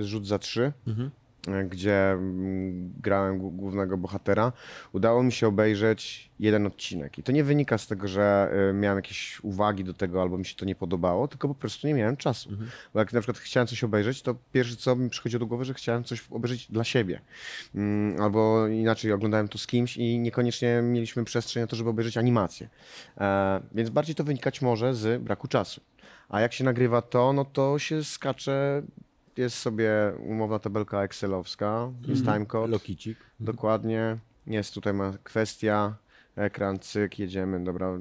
Rzut 0.00 0.26
za 0.26 0.38
trzy. 0.38 0.72
e, 0.88 1.10
gdzie 1.68 2.10
mm, 2.12 2.92
grałem 3.02 3.38
głó- 3.38 3.56
głównego 3.56 3.96
bohatera, 3.96 4.52
udało 4.92 5.22
mi 5.22 5.32
się 5.32 5.46
obejrzeć 5.48 6.30
jeden 6.40 6.66
odcinek. 6.66 7.18
I 7.18 7.22
to 7.22 7.32
nie 7.32 7.44
wynika 7.44 7.78
z 7.78 7.86
tego, 7.86 8.08
że 8.08 8.50
e, 8.70 8.72
miałem 8.72 8.98
jakieś 8.98 9.40
uwagi 9.44 9.84
do 9.84 9.94
tego 9.94 10.22
albo 10.22 10.38
mi 10.38 10.46
się 10.46 10.54
to 10.56 10.64
nie 10.64 10.74
podobało, 10.74 11.28
tylko 11.28 11.48
po 11.48 11.54
prostu 11.54 11.86
nie 11.86 11.94
miałem 11.94 12.16
czasu. 12.16 12.50
Bo 12.94 13.00
jak 13.00 13.12
na 13.12 13.20
przykład 13.20 13.38
chciałem 13.38 13.66
coś 13.66 13.84
obejrzeć, 13.84 14.22
to 14.22 14.34
pierwsze 14.52 14.76
co 14.76 14.96
mi 14.96 15.10
przychodziło 15.10 15.40
do 15.40 15.46
głowy, 15.46 15.64
że 15.64 15.74
chciałem 15.74 16.04
coś 16.04 16.24
obejrzeć 16.30 16.70
dla 16.70 16.84
siebie. 16.84 17.20
Mm, 17.74 18.20
Albo 18.22 18.66
inaczej 18.66 19.12
oglądałem 19.12 19.48
to 19.48 19.58
z 19.58 19.66
kimś 19.66 19.96
i 19.96 20.18
niekoniecznie 20.18 20.80
mieliśmy 20.82 21.24
przestrzeń 21.24 21.60
na 21.62 21.66
to, 21.66 21.76
żeby 21.76 21.90
obejrzeć 21.90 22.16
animację. 22.16 22.68
E, 23.18 23.60
Więc 23.74 23.90
bardziej 23.90 24.14
to 24.14 24.24
wynikać 24.24 24.62
może 24.62 24.94
z 24.94 25.22
braku 25.22 25.48
czasu. 25.48 25.80
A 26.28 26.40
jak 26.40 26.52
się 26.52 26.64
nagrywa 26.64 27.02
to, 27.02 27.32
no 27.32 27.44
to 27.44 27.78
się 27.78 28.04
skacze 28.04 28.82
jest 29.36 29.58
sobie 29.58 29.90
umowna 30.18 30.58
tabelka 30.58 31.02
excelowska, 31.02 31.92
jest 32.08 32.24
timecode, 32.24 32.72
Lokicik. 32.72 33.18
dokładnie, 33.40 34.18
jest 34.46 34.74
tutaj 34.74 34.94
ma 34.94 35.12
kwestia, 35.24 35.96
ekran, 36.36 36.78
cyk, 36.78 37.18
jedziemy, 37.18 37.64
dobra, 37.64 37.98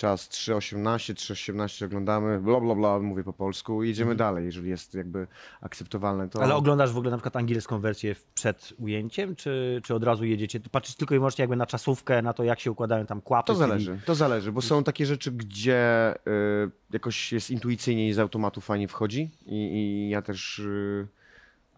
czas 0.00 0.28
3.18, 0.28 1.14
3.18 1.14 1.84
oglądamy, 1.84 2.40
bla 2.40 2.60
bla 2.60 2.74
bla, 2.74 2.98
mówię 2.98 3.24
po 3.24 3.32
polsku 3.32 3.82
i 3.82 3.88
jedziemy 3.88 4.14
dalej, 4.14 4.44
jeżeli 4.44 4.68
jest 4.68 4.94
jakby 4.94 5.26
akceptowalne 5.60 6.28
to. 6.28 6.42
Ale 6.42 6.54
oglądasz 6.54 6.92
w 6.92 6.96
ogóle 6.96 7.10
na 7.10 7.16
przykład 7.16 7.36
angielską 7.36 7.80
wersję 7.80 8.16
przed 8.34 8.72
ujęciem, 8.78 9.36
czy, 9.36 9.80
czy 9.84 9.94
od 9.94 10.04
razu 10.04 10.24
jedziecie? 10.24 10.60
Patrzysz 10.70 10.94
tylko 10.94 11.14
i 11.14 11.18
wyłącznie 11.18 11.42
jakby 11.42 11.56
na 11.56 11.66
czasówkę, 11.66 12.22
na 12.22 12.32
to, 12.32 12.44
jak 12.44 12.60
się 12.60 12.70
układają 12.70 13.06
tam 13.06 13.20
kłapy. 13.20 13.46
To 13.46 13.54
zależy, 13.54 14.00
to 14.04 14.14
zależy, 14.14 14.52
bo 14.52 14.62
są 14.62 14.84
takie 14.84 15.06
rzeczy, 15.06 15.32
gdzie 15.32 16.14
y, 16.14 16.70
jakoś 16.92 17.32
jest 17.32 17.50
intuicyjnie 17.50 18.08
i 18.08 18.12
z 18.12 18.18
automatu 18.18 18.60
fajnie 18.60 18.88
wchodzi 18.88 19.30
i, 19.46 19.54
i 19.54 20.08
ja 20.10 20.22
też 20.22 20.58
y, 20.58 21.08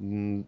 mm, 0.00 0.44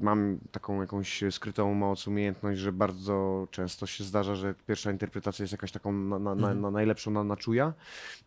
mam 0.00 0.38
taką 0.52 0.80
jakąś 0.80 1.24
skrytą 1.30 1.74
moc, 1.74 2.06
umiejętność, 2.06 2.60
że 2.60 2.72
bardzo 2.72 3.48
często 3.50 3.86
się 3.86 4.04
zdarza, 4.04 4.34
że 4.34 4.54
pierwsza 4.66 4.90
interpretacja 4.90 5.42
jest 5.42 5.52
jakaś 5.52 5.72
taką 5.72 5.92
na, 5.92 6.18
na, 6.18 6.34
na, 6.34 6.54
na 6.54 6.70
najlepszą 6.70 7.10
na, 7.10 7.24
na 7.24 7.36
czuja, 7.36 7.72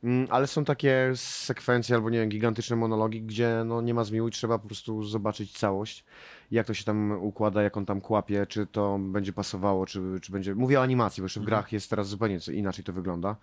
Mm, 0.03 0.27
ale 0.29 0.47
są 0.47 0.65
takie 0.65 1.11
sekwencje 1.15 1.95
albo 1.95 2.09
nie 2.09 2.19
wiem, 2.19 2.29
gigantyczne 2.29 2.75
monologi, 2.75 3.21
gdzie 3.21 3.63
no, 3.65 3.81
nie 3.81 3.93
ma 3.93 4.03
zmiłu 4.03 4.27
i 4.27 4.31
trzeba 4.31 4.59
po 4.59 4.67
prostu 4.67 5.03
zobaczyć 5.03 5.57
całość. 5.57 6.05
Jak 6.51 6.67
to 6.67 6.73
się 6.73 6.83
tam 6.83 7.11
układa, 7.11 7.61
jak 7.61 7.77
on 7.77 7.85
tam 7.85 8.01
kłapie, 8.01 8.45
czy 8.45 8.67
to 8.67 8.99
będzie 8.99 9.33
pasowało, 9.33 9.85
czy, 9.85 10.01
czy 10.21 10.31
będzie... 10.31 10.55
Mówię 10.55 10.79
o 10.79 10.83
animacji, 10.83 11.21
bo 11.21 11.25
jeszcze 11.25 11.39
w 11.39 11.43
grach 11.43 11.71
jest 11.71 11.89
teraz 11.89 12.07
zupełnie 12.07 12.39
inaczej 12.53 12.83
to 12.83 12.93
wygląda. 12.93 13.35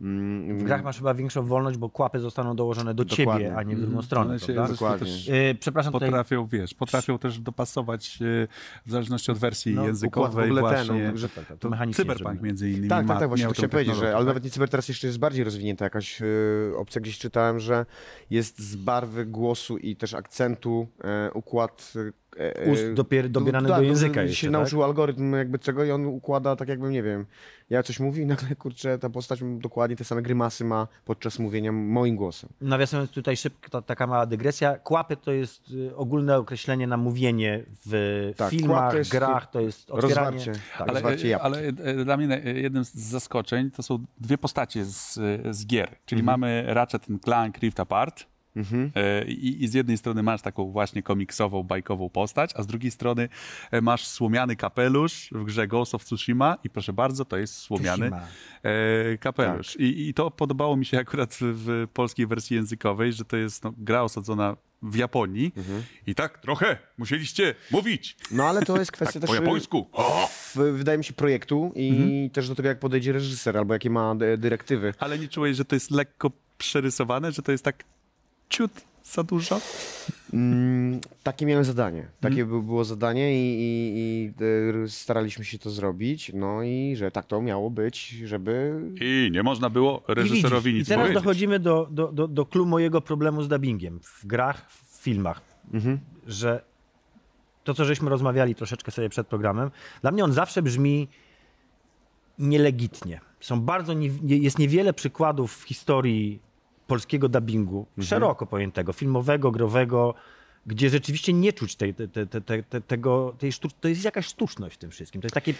Mm, 0.00 0.58
W 0.58 0.62
grach 0.62 0.84
masz 0.84 0.98
chyba 0.98 1.14
większą 1.14 1.42
wolność, 1.42 1.78
bo 1.78 1.88
kłapy 1.90 2.20
zostaną 2.20 2.56
dołożone 2.56 2.94
do 2.94 3.04
Dokładnie. 3.04 3.44
ciebie, 3.44 3.56
a 3.56 3.62
nie 3.62 3.76
w 3.76 3.80
drugą 3.80 4.02
stronę, 4.02 4.38
się 4.38 4.46
prawda? 4.46 4.66
zresztą 4.66 4.84
Dokładnie. 4.84 5.06
też 5.06 5.26
Yy, 5.28 5.54
przepraszam, 5.60 5.92
tutaj 5.92 6.08
potrafią, 6.08 6.46
wiesz, 6.46 6.74
potrafią 6.74 7.18
też 7.18 7.38
dopasować 7.40 8.18
y, 8.22 8.48
w 8.86 8.90
zależności 8.90 9.30
od 9.30 9.38
wersji 9.38 9.74
No, 9.74 9.86
językowej 9.86 10.28
układ 10.30 10.34
w 10.34 10.50
ogóle 10.50 10.76
ten, 10.76 10.86
właśnie. 10.86 11.10
no, 11.12 11.16
że 11.18 11.28
tak, 11.28 11.46
tak, 11.46 11.58
to 11.58 11.70
Cyberpunk 11.92 12.42
między 12.42 12.70
innymi 12.70 12.88
Tak, 12.88 13.06
ma, 13.06 13.14
tak, 13.14 13.20
tak, 13.20 13.28
właśnie 13.28 13.46
to 13.46 13.52
chciałem 13.52 13.70
powiedzieć, 13.70 13.96
że, 13.96 14.06
ale 14.06 14.18
tak? 14.18 14.26
nawet 14.26 14.44
nie 14.44 14.50
cyber 14.50 14.68
teraz 14.68 14.88
jeszcze 14.88 15.06
jest 15.06 15.18
bardziej 15.18 15.44
rozwinięta 15.44 15.84
jakaś 15.84 16.20
yy, 16.20 16.72
opcja, 16.76 17.00
gdzieś 17.00 17.18
czytałem, 17.18 17.60
że 17.60 17.86
jest 18.30 18.58
z 18.58 18.76
barwy 18.76 19.26
głosu 19.26 19.78
i 19.78 19.96
też 19.96 20.14
akcentu 20.14 20.88
e, 21.04 21.30
układ 21.32 21.92
e, 21.96 22.00
e, 22.00 22.12
Ust 22.72 22.82
dopier- 22.94 23.28
dobierany 23.28 23.68
tak, 23.68 23.78
do 23.78 23.82
języka 23.82 24.14
się 24.22 24.26
jeszcze, 24.26 24.46
tak? 24.46 24.52
nauczył 24.52 24.84
algorytm 24.84 25.32
jakby 25.32 25.58
czego 25.58 25.84
i 25.84 25.90
on 25.90 26.06
układa 26.06 26.56
tak 26.56 26.68
jakbym, 26.68 26.90
nie 26.92 27.02
wiem, 27.02 27.26
ja 27.70 27.82
coś 27.82 28.00
mówi 28.00 28.22
i 28.22 28.26
nagle, 28.26 28.56
kurczę, 28.56 28.98
ta 28.98 29.10
postać 29.10 29.40
dokładnie 29.58 29.96
te 29.96 30.04
same 30.04 30.22
grymasy 30.22 30.64
ma 30.64 30.88
podczas 31.04 31.38
mówienia 31.38 31.72
moim 31.72 32.16
głosem. 32.16 32.50
Nawiasując 32.60 33.10
tutaj 33.10 33.36
szybko, 33.36 33.68
to, 33.70 33.82
taka 33.82 34.06
mała 34.06 34.26
dygresja. 34.26 34.78
Kłapy 34.78 35.16
to 35.16 35.32
jest 35.32 35.70
y, 35.70 35.96
ogólne 35.96 36.38
określenie 36.38 36.86
na 36.86 36.96
mówienie 36.96 37.64
w 37.86 38.32
Tak, 38.36 38.50
filmach, 38.50 38.92
to 38.92 38.98
jest 38.98 39.10
grach, 39.10 39.50
to 39.50 39.60
jest 39.60 39.90
otwieranie. 39.90 40.36
rozwarcie. 40.36 40.60
Tak. 40.78 40.88
Ale- 40.88 41.00
jabłki. 41.00 41.34
ale 41.34 41.58
e, 41.60 42.04
dla 42.04 42.16
mnie 42.16 42.42
e, 42.44 42.52
jednym 42.52 42.84
z 42.84 42.94
zaskoczeń 42.94 43.70
to 43.70 43.82
są 43.82 44.04
dwie 44.20 44.38
postacie 44.38 44.84
z, 44.84 45.18
e, 45.18 45.54
z 45.54 45.66
gier. 45.66 45.96
Czyli 46.06 46.22
mamy 46.22 46.64
Ratchet 46.66 47.06
Clank 47.24 47.58
Rift 47.58 47.80
Apart. 47.80 48.26
E, 48.94 49.24
I, 49.24 49.64
I 49.64 49.68
z 49.68 49.74
jednej 49.74 49.98
strony 49.98 50.22
masz 50.22 50.42
taką 50.42 50.70
właśnie 50.70 51.02
komiksową, 51.02 51.62
bajkową 51.62 52.10
postać, 52.10 52.50
a 52.54 52.62
z 52.62 52.66
drugiej 52.66 52.90
strony 52.90 53.28
e, 53.70 53.80
masz 53.80 54.06
słomiany 54.06 54.56
kapelusz 54.56 55.28
w 55.32 55.44
grze 55.44 55.66
Ghost 55.68 55.94
of 55.94 56.04
Tsushima 56.04 56.56
i 56.64 56.70
proszę 56.70 56.92
bardzo, 56.92 57.24
to 57.24 57.36
jest 57.36 57.54
słomiany 57.56 58.10
Tsushima. 58.10 58.26
e, 58.62 59.18
kapelusz. 59.18 59.76
I, 59.76 60.08
I 60.08 60.14
to 60.14 60.30
podobało 60.30 60.76
mi 60.76 60.86
się 60.86 60.98
akurat 60.98 61.36
w 61.40 61.86
polskiej 61.92 62.26
wersji 62.26 62.56
językowej, 62.56 63.12
że 63.12 63.24
to 63.24 63.36
jest 63.36 63.64
no, 63.64 63.72
gra 63.78 64.02
osadzona 64.02 64.56
w 64.82 64.96
Japonii 64.96 65.52
i 66.06 66.14
tak 66.14 66.38
trochę 66.38 66.78
musieliście 66.98 67.54
mówić 67.70 68.16
No 68.30 68.44
ale 68.44 68.62
to 68.62 68.78
jest 68.78 68.92
kwestia 68.92 69.20
tak, 69.20 69.28
też 69.28 69.30
po 69.30 69.42
y, 69.42 69.44
japońsku. 69.46 69.88
O! 69.92 70.28
wydaje 70.54 70.98
mi 70.98 71.04
się 71.04 71.12
projektu 71.12 71.72
i 71.74 71.88
Mhm. 71.88 72.30
też 72.30 72.48
do 72.48 72.54
tego 72.54 72.68
jak 72.68 72.78
podejdzie 72.78 73.12
reżyser 73.12 73.56
albo 73.58 73.72
jakie 73.74 73.90
ma 73.90 74.14
dy- 74.14 74.38
dyrektywy. 74.38 74.94
Ale 74.98 75.18
nie 75.18 75.28
czułeś, 75.28 75.56
że 75.56 75.64
to 75.64 75.76
jest 75.76 75.90
lekko 75.90 76.30
przerysowane, 76.58 77.32
że 77.32 77.42
to 77.42 77.52
jest 77.52 77.64
tak 77.64 77.84
ciut 78.48 78.70
za 79.04 79.22
dużo? 79.22 79.60
Mm, 80.32 81.00
takie 81.22 81.46
miałem 81.46 81.64
zadanie. 81.64 82.06
Takie 82.20 82.44
by- 82.44 82.62
było 82.62 82.84
zadanie 82.84 83.32
i, 83.38 83.54
i, 83.60 84.32
i 84.40 84.44
y, 84.84 84.88
staraliśmy 84.88 85.44
się 85.44 85.58
to 85.58 85.70
zrobić. 85.70 86.30
No 86.34 86.62
i 86.62 86.94
że 86.96 87.10
tak 87.10 87.26
to 87.26 87.42
miało 87.42 87.70
być, 87.70 88.08
żeby. 88.08 88.80
I 89.00 89.28
nie 89.32 89.42
można 89.42 89.70
było 89.70 90.02
I 90.08 90.14
reżyserowi 90.14 90.64
widzisz, 90.72 90.78
nic 90.80 90.88
I 90.88 90.90
teraz 90.90 91.02
powiedzieć. 91.04 91.22
dochodzimy 91.22 91.58
do, 91.60 91.88
do, 91.90 92.12
do, 92.12 92.28
do 92.28 92.46
clue 92.46 92.66
mojego 92.66 93.00
problemu 93.00 93.42
z 93.42 93.48
dubbingiem 93.48 94.00
w 94.02 94.26
grach, 94.26 94.70
w 94.70 94.96
filmach, 95.02 95.40
Mhm. 95.72 95.98
że 96.26 96.62
to, 97.64 97.74
co 97.74 97.84
żeśmy 97.84 98.10
rozmawiali 98.10 98.54
troszeczkę 98.54 98.92
sobie 98.92 99.08
przed 99.08 99.26
programem, 99.26 99.70
dla 100.02 100.10
mnie 100.12 100.24
on 100.24 100.32
zawsze 100.32 100.62
brzmi 100.62 101.08
nielegitnie. 102.38 103.20
Są 103.40 103.60
bardzo, 103.60 103.92
nie- 103.92 104.36
jest 104.36 104.58
niewiele 104.58 104.92
przykładów 104.92 105.56
w 105.56 105.62
historii 105.62 106.38
polskiego 106.86 107.28
dubbingu, 107.28 107.86
szeroko 108.00 108.46
pojętego, 108.46 108.92
filmowego, 108.92 109.50
growego, 109.50 110.14
gdzie 110.66 110.90
rzeczywiście 110.90 111.32
nie 111.32 111.52
czuć 111.52 111.76
tej, 111.76 111.94
te, 111.94 112.08
te, 112.08 112.26
te, 112.26 112.62
te, 112.62 112.80
tego, 112.80 113.34
tej 113.38 113.52
to 113.80 113.88
jest 113.88 114.04
jakaś 114.04 114.26
sztuczność 114.26 114.74
w 114.74 114.78
tym 114.78 114.90
wszystkim. 114.90 115.20
To 115.20 115.26
jest 115.26 115.34
takie... 115.34 115.54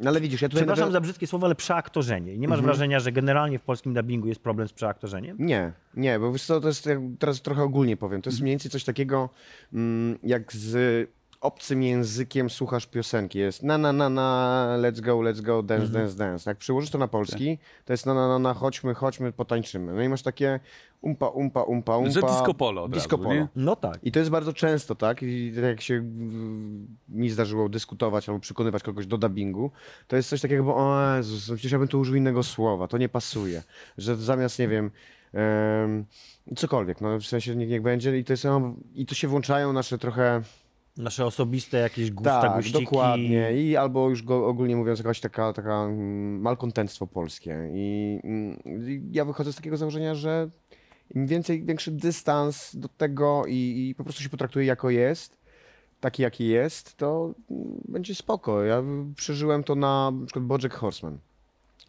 No 0.00 0.10
ale 0.10 0.20
widzisz, 0.20 0.42
ja 0.42 0.48
tutaj... 0.48 0.62
Przepraszam 0.62 0.88
nawią- 0.88 0.92
za 0.92 1.00
brzydkie 1.00 1.26
słowo, 1.26 1.46
ale 1.46 1.54
przeaktorzenie. 1.54 2.34
I 2.34 2.38
nie 2.38 2.48
masz 2.48 2.62
wrażenia, 2.62 3.00
że 3.00 3.12
generalnie 3.12 3.58
w 3.58 3.62
polskim 3.62 3.94
dubbingu 3.94 4.28
jest 4.28 4.40
problem 4.40 4.68
z 4.68 4.72
przeaktorzeniem? 4.72 5.36
Nie, 5.40 5.72
nie, 5.94 6.18
bo 6.18 6.32
wiesz 6.32 6.44
co, 6.44 6.60
to 6.60 6.68
jest, 6.68 6.88
teraz 7.18 7.42
trochę 7.42 7.62
ogólnie 7.62 7.96
powiem, 7.96 8.22
to 8.22 8.30
jest 8.30 8.40
mniej 8.40 8.52
więcej 8.52 8.70
coś 8.70 8.84
takiego, 8.84 9.28
mm, 9.72 10.18
jak 10.22 10.52
z 10.52 11.10
obcym 11.40 11.82
językiem 11.82 12.50
słuchasz 12.50 12.86
piosenki, 12.86 13.38
jest 13.38 13.62
na 13.62 13.78
na 13.78 13.92
na 13.92 14.08
na, 14.08 14.76
let's 14.80 15.00
go, 15.00 15.16
let's 15.16 15.40
go, 15.40 15.62
dance, 15.62 15.88
dance, 15.92 16.16
dance. 16.16 16.50
Jak 16.50 16.58
przyłożysz 16.58 16.90
to 16.90 16.98
na 16.98 17.08
polski, 17.08 17.58
to 17.84 17.92
jest 17.92 18.06
na 18.06 18.14
na 18.14 18.28
na 18.28 18.38
na, 18.38 18.54
chodźmy, 18.54 18.94
chodźmy, 18.94 19.32
potańczymy. 19.32 19.92
No 19.92 20.02
i 20.02 20.08
masz 20.08 20.22
takie 20.22 20.60
umpa, 21.00 21.26
umpa, 21.28 21.62
umpa, 21.62 21.96
umpa. 21.96 22.10
Że 22.10 22.20
disco 22.20 22.54
polo 22.54 22.82
od 22.82 22.92
Disco 22.92 23.16
razu, 23.16 23.22
polo. 23.28 23.34
nie? 23.34 23.48
No 23.56 23.76
tak. 23.76 23.98
I 24.02 24.12
to 24.12 24.18
jest 24.18 24.30
bardzo 24.30 24.52
często, 24.52 24.94
tak? 24.94 25.22
I 25.22 25.52
tak 25.54 25.64
jak 25.64 25.80
się 25.80 26.02
mi 27.08 27.30
zdarzyło 27.30 27.68
dyskutować 27.68 28.28
albo 28.28 28.40
przekonywać 28.40 28.82
kogoś 28.82 29.06
do 29.06 29.18
dubbingu, 29.18 29.70
to 30.08 30.16
jest 30.16 30.28
coś 30.28 30.40
takiego, 30.40 30.64
bo 30.64 30.76
o 30.76 31.16
Jezus, 31.16 31.48
no 31.48 31.54
przecież 31.54 31.72
ja 31.72 31.78
bym 31.78 31.88
tu 31.88 32.00
użył 32.00 32.14
innego 32.16 32.42
słowa, 32.42 32.88
to 32.88 32.98
nie 32.98 33.08
pasuje. 33.08 33.62
Że 33.98 34.16
zamiast, 34.16 34.58
nie 34.58 34.68
wiem, 34.68 34.90
em, 35.32 36.04
cokolwiek, 36.56 37.00
no 37.00 37.18
w 37.18 37.26
sensie 37.26 37.56
niech, 37.56 37.68
niech 37.68 37.82
będzie 37.82 38.18
i 38.18 38.24
to, 38.24 38.32
jest, 38.32 38.44
no, 38.44 38.74
i 38.94 39.06
to 39.06 39.14
się 39.14 39.28
włączają 39.28 39.72
nasze 39.72 39.98
trochę 39.98 40.42
Nasze 40.98 41.26
osobiste 41.26 41.78
jakieś 41.78 42.10
gusta, 42.10 42.40
tak, 42.42 42.56
guściki. 42.56 42.84
dokładnie. 42.84 43.62
I 43.62 43.76
albo 43.76 44.10
już 44.10 44.22
go, 44.22 44.46
ogólnie 44.46 44.76
mówiąc, 44.76 44.98
jakaś 44.98 45.20
taka, 45.20 45.52
taka 45.52 45.84
mm, 45.84 46.40
malkontentstwo 46.40 47.06
polskie. 47.06 47.70
I, 47.72 48.20
mm, 48.24 48.58
I 48.64 49.02
ja 49.12 49.24
wychodzę 49.24 49.52
z 49.52 49.56
takiego 49.56 49.76
założenia, 49.76 50.14
że 50.14 50.50
im 51.14 51.26
więcej, 51.26 51.64
większy 51.64 51.90
dystans 51.90 52.76
do 52.76 52.88
tego 52.88 53.44
i, 53.46 53.88
i 53.90 53.94
po 53.94 54.04
prostu 54.04 54.22
się 54.22 54.28
potraktuje 54.28 54.66
jako 54.66 54.90
jest, 54.90 55.38
taki 56.00 56.22
jaki 56.22 56.48
jest, 56.48 56.96
to 56.96 57.34
mm, 57.50 57.80
będzie 57.88 58.14
spoko. 58.14 58.64
Ja 58.64 58.82
przeżyłem 59.16 59.64
to 59.64 59.74
na, 59.74 60.10
na 60.10 60.26
przykład 60.26 60.44
Bojack 60.44 60.74
Horseman. 60.74 61.18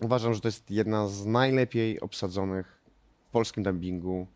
Uważam, 0.02 0.34
że 0.34 0.42
to 0.42 0.48
jest 0.48 0.72
jedna 0.72 1.08
z 1.08 1.26
najlepiej 1.26 2.00
obsadzonych 2.00 2.82
w 3.28 3.32
polskim 3.32 3.64
dubbingu 3.64 4.28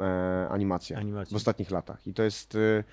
e, 0.00 0.48
animacja 0.50 1.00
w 1.30 1.34
ostatnich 1.34 1.70
latach. 1.70 2.06
I 2.06 2.14
to 2.14 2.22
jest 2.22 2.54
y, 2.54 2.84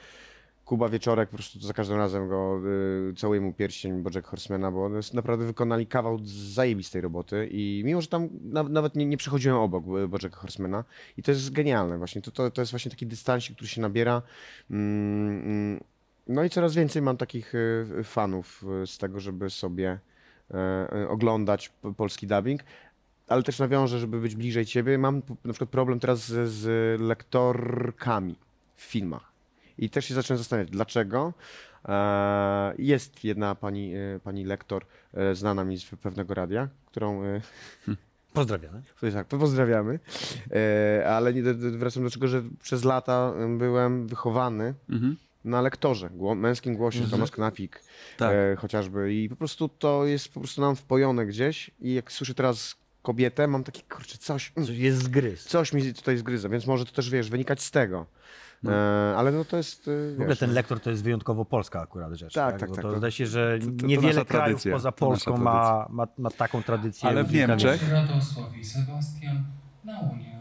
Kuba 0.71 0.89
Wieczorek, 0.89 1.29
po 1.29 1.35
prostu 1.35 1.59
za 1.59 1.73
każdym 1.73 1.97
razem 1.97 2.29
go 2.29 2.61
y, 3.09 3.13
całuję 3.17 3.41
mu 3.41 3.53
pierścień 3.53 4.03
Bojack 4.03 4.27
Horsemana, 4.27 4.71
bo 4.71 4.89
naprawdę 5.13 5.45
wykonali 5.45 5.87
kawał 5.87 6.19
zajebistej 6.23 7.01
roboty 7.01 7.47
i 7.51 7.81
mimo, 7.85 8.01
że 8.01 8.07
tam 8.07 8.29
na, 8.41 8.63
nawet 8.63 8.95
nie, 8.95 9.05
nie 9.05 9.17
przechodziłem 9.17 9.57
obok 9.57 9.83
y, 9.85 10.07
Bojack 10.07 10.35
Horsemana 10.35 10.83
i 11.17 11.23
to 11.23 11.31
jest 11.31 11.51
genialne 11.51 11.97
właśnie, 11.97 12.21
to, 12.21 12.31
to, 12.31 12.51
to 12.51 12.61
jest 12.61 12.71
właśnie 12.71 12.91
taki 12.91 13.07
dystansik, 13.07 13.55
który 13.55 13.67
się 13.67 13.81
nabiera 13.81 14.21
mm, 14.69 15.41
mm, 15.45 15.83
no 16.27 16.43
i 16.43 16.49
coraz 16.49 16.75
więcej 16.75 17.01
mam 17.01 17.17
takich 17.17 17.55
y, 17.55 18.03
fanów 18.03 18.65
y, 18.83 18.87
z 18.87 18.97
tego, 18.97 19.19
żeby 19.19 19.49
sobie 19.49 19.99
e, 20.51 20.57
e, 20.57 21.09
oglądać 21.09 21.71
polski 21.97 22.27
dubbing, 22.27 22.61
ale 23.27 23.43
też 23.43 23.59
nawiążę, 23.59 23.99
żeby 23.99 24.21
być 24.21 24.35
bliżej 24.35 24.65
ciebie. 24.65 24.97
Mam 24.97 25.21
na 25.45 25.53
przykład 25.53 25.69
problem 25.69 25.99
teraz 25.99 26.19
z, 26.25 26.49
z 26.49 27.01
lektorkami 27.01 28.35
w 28.75 28.83
filmach. 28.83 29.30
I 29.77 29.89
też 29.89 30.05
się 30.05 30.13
zacząłem 30.13 30.37
zastanawiać, 30.37 30.69
dlaczego. 30.71 31.33
E, 31.87 32.73
Jest 32.77 33.23
jedna 33.23 33.55
pani, 33.55 33.93
e, 33.95 34.19
pani 34.23 34.45
lektor 34.45 34.85
e, 35.13 35.35
znana 35.35 35.63
mi 35.63 35.77
z 35.79 35.85
pewnego 35.85 36.33
radia, 36.33 36.67
którą 36.85 37.23
e, 37.23 37.41
Pozdrawiamy. 38.33 38.81
to 39.01 39.11
tak, 39.11 39.27
pozdrawiamy. 39.27 39.99
Ale 41.09 41.33
nie, 41.33 41.43
wracam 41.53 42.03
do 42.03 42.09
tego, 42.09 42.27
że 42.27 42.43
przez 42.61 42.83
lata 42.83 43.33
byłem 43.57 44.07
wychowany 44.07 44.73
Mhm. 44.89 45.15
na 45.45 45.61
lektorze, 45.61 46.09
gło, 46.09 46.35
męskim 46.35 46.75
głosie, 46.75 47.07
Tomasz 47.11 47.31
Knapik 47.31 47.81
Tak. 48.17 48.31
e, 48.33 48.55
chociażby. 48.55 49.13
I 49.13 49.29
po 49.29 49.35
prostu 49.35 49.69
to 49.69 50.05
jest 50.05 50.33
po 50.33 50.39
prostu 50.39 50.61
nam 50.61 50.75
wpojone 50.75 51.25
gdzieś 51.25 51.71
i 51.81 51.93
jak 51.93 52.11
słyszę 52.11 52.33
teraz 52.33 52.75
kobietę, 53.01 53.47
mam 53.47 53.63
takie, 53.63 53.81
kurczę, 53.89 54.17
coś, 54.17 54.51
mm, 54.55 54.67
Coś 54.67 54.77
jest 54.77 55.03
zgryz. 55.03 55.43
coś 55.45 55.73
mi 55.73 55.93
tutaj 55.93 56.17
zgryza, 56.17 56.49
więc 56.49 56.67
może 56.67 56.85
to 56.85 56.91
też, 56.91 57.09
wiesz, 57.09 57.29
wynikać 57.29 57.61
z 57.61 57.71
tego. 57.71 58.05
E, 58.65 59.13
ale 59.17 59.31
no 59.31 59.45
to 59.45 59.57
jest, 59.57 59.87
e, 59.87 59.91
W 60.09 60.13
ogóle 60.13 60.27
wiesz, 60.27 60.39
ten 60.39 60.49
no. 60.49 60.55
lektor 60.55 60.79
to 60.79 60.89
jest 60.89 61.03
wyjątkowo 61.03 61.45
polska 61.45 61.81
akurat 61.81 62.13
rzecz. 62.13 62.33
Tak, 62.33 62.59
tak, 62.59 62.69
Bo 62.69 62.75
tak, 62.75 62.81
To 62.85 62.91
to- 62.91 62.97
zdaje 62.97 63.11
się, 63.11 63.25
że 63.27 63.59
to- 63.59 63.65
to 63.81 63.85
niewiele 63.87 64.13
krajów 64.13 64.27
tradycja, 64.27 64.73
poza 64.73 64.91
Polską 64.91 65.37
ma, 65.37 65.87
ma, 65.89 66.07
ma 66.17 66.29
taką 66.29 66.63
tradycję. 66.63 67.09
Ale 67.09 67.23
w 67.23 67.31
Niemczech- 67.33 67.91
Radosław 67.91 68.57
i 68.57 68.65
Sebastian 68.65 69.43
na 69.85 69.99
Unię 69.99 70.35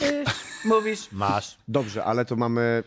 Natury. 0.00 0.24
Mówisz? 0.64 1.12
Masz. 1.12 1.56
Dobrze, 1.68 2.04
ale 2.04 2.24
to 2.24 2.36
mamy 2.36 2.82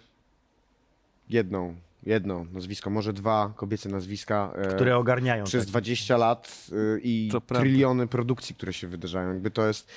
jedną, 1.30 1.76
jedno 2.04 2.46
nazwisko, 2.54 2.90
może 2.90 3.14
dwa 3.14 3.54
kobiece 3.56 3.90
nazwiska. 3.90 4.52
e, 4.56 4.68
Które 4.76 4.98
ogarniają. 4.98 5.44
przez 5.44 5.64
tak. 5.64 5.70
20 5.70 6.18
lat 6.18 6.68
y, 6.72 7.00
i 7.04 7.30
To 7.32 7.42
prawda. 7.42 7.64
tryliony 7.64 8.08
produkcji, 8.08 8.56
które 8.56 8.74
się 8.74 8.88
wydarzają. 8.88 9.30
Jakby 9.30 9.52
to 9.52 9.68
jest. 9.68 9.92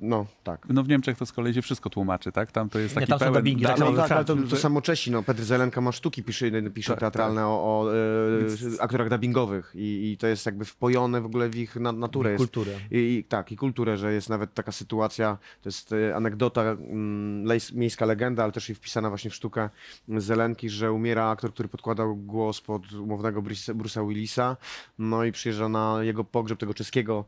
No 0.00 0.26
tak. 0.44 0.66
No 0.68 0.82
w 0.82 0.88
Niemczech 0.88 1.18
to 1.18 1.26
z 1.26 1.32
kolei 1.32 1.54
się 1.54 1.62
wszystko 1.62 1.90
tłumaczy, 1.90 2.32
tak? 2.32 2.52
Tam 2.52 2.68
to 2.68 2.78
jest 2.78 2.94
Nie, 2.94 3.00
taki 3.00 3.10
tam 3.10 3.18
są 3.18 3.24
pełen... 3.24 3.34
dubbingi, 3.40 3.62
da- 3.62 3.68
tak 3.68 3.78
No, 3.78 3.86
samo 3.86 3.98
tak, 3.98 4.12
ale 4.12 4.24
to, 4.24 4.36
to 4.50 4.56
samo 4.56 4.82
Czesi, 4.82 5.10
no. 5.10 5.22
Petr 5.22 5.42
Zelenka 5.42 5.80
ma 5.80 5.92
sztuki, 5.92 6.22
pisze, 6.22 6.50
pisze 6.74 6.92
Tak, 6.92 7.00
teatralne 7.00 7.46
o, 7.46 7.50
o 7.50 7.94
e, 7.94 8.82
aktorach 8.82 9.08
dubbingowych 9.08 9.72
i, 9.74 10.12
i 10.12 10.16
to 10.16 10.26
jest 10.26 10.46
jakby 10.46 10.64
wpojone 10.64 11.20
w 11.20 11.26
ogóle 11.26 11.48
w 11.48 11.56
ich 11.56 11.76
na, 11.76 11.92
naturę. 11.92 12.30
Jest, 12.30 12.40
Kulturę. 12.44 12.72
i, 12.90 12.96
I 12.96 13.24
tak, 13.24 13.52
i 13.52 13.56
kulturę, 13.56 13.96
że 13.96 14.12
jest 14.12 14.28
nawet 14.28 14.54
taka 14.54 14.72
sytuacja, 14.72 15.38
to 15.62 15.68
jest 15.68 15.92
e, 15.92 16.16
anegdota, 16.16 16.62
mm, 16.62 17.44
lejs, 17.44 17.72
miejska 17.72 18.06
legenda, 18.06 18.42
ale 18.42 18.52
też 18.52 18.70
i 18.70 18.74
wpisana 18.74 19.08
właśnie 19.08 19.30
w 19.30 19.34
sztukę 19.34 19.68
Zelenki, 20.08 20.70
że 20.70 20.92
umiera 20.92 21.28
aktor, 21.30 21.52
który 21.52 21.68
podkładał 21.68 22.16
głos 22.16 22.60
pod 22.60 22.92
umownego 22.92 23.42
Bruce'a 23.42 24.08
Willisa, 24.08 24.56
no 24.98 25.24
i 25.24 25.32
przyjeżdża 25.32 25.68
na 25.68 25.98
jego 26.02 26.24
pogrzeb 26.24 26.58
tego 26.58 26.74
czeskiego 26.74 27.24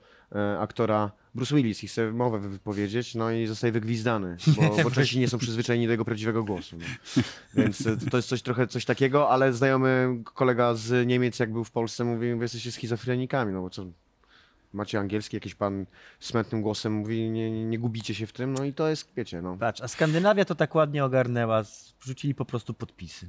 aktora 0.60 1.10
Bruce 1.34 1.54
Willis 1.54 1.84
i 1.84 1.88
chce 1.88 2.12
mowę 2.12 2.38
wypowiedzieć, 2.38 3.14
no 3.14 3.30
i 3.30 3.46
zostaje 3.46 3.72
wygwizdany, 3.72 4.36
bo, 4.56 4.82
bo 4.82 4.90
Czesi 4.90 5.18
nie 5.18 5.28
są 5.28 5.38
przyzwyczajeni 5.38 5.86
do 5.86 5.92
jego 5.92 6.04
prawdziwego 6.04 6.44
głosu. 6.44 6.76
No. 6.78 7.22
Więc 7.54 7.86
e, 7.86 7.96
to 8.10 8.16
jest 8.16 8.28
coś 8.28 8.42
trochę 8.42 8.66
coś 8.66 8.84
takiego, 8.84 9.30
ale 9.30 9.52
znajomy 9.52 10.18
kolega 10.24 10.74
z 10.74 11.06
Niemiec, 11.06 11.38
jak 11.38 11.52
był 11.52 11.64
w 11.64 11.70
Polsce, 11.70 12.04
mówi, 12.04 12.34
wy 12.34 12.44
jesteście 12.44 12.72
schizofrenikami, 12.72 13.52
no 13.52 13.62
bo 13.62 13.70
co, 13.70 13.86
macie 14.72 14.98
angielski, 14.98 15.36
jakiś 15.36 15.54
pan 15.54 15.86
smętnym 16.20 16.62
głosem 16.62 16.92
mówi, 16.92 17.30
nie, 17.30 17.50
nie, 17.50 17.64
nie 17.64 17.78
gubicie 17.78 18.14
się 18.14 18.26
w 18.26 18.32
tym, 18.32 18.52
no 18.52 18.64
i 18.64 18.72
to 18.72 18.88
jest, 18.88 19.12
wiecie, 19.16 19.42
no. 19.42 19.56
Patrz, 19.56 19.80
a 19.80 19.88
Skandynawia 19.88 20.44
to 20.44 20.54
tak 20.54 20.74
ładnie 20.74 21.04
ogarnęła. 21.04 21.62
Wrzucili 22.02 22.34
po 22.34 22.44
prostu 22.44 22.74
podpisy. 22.74 23.28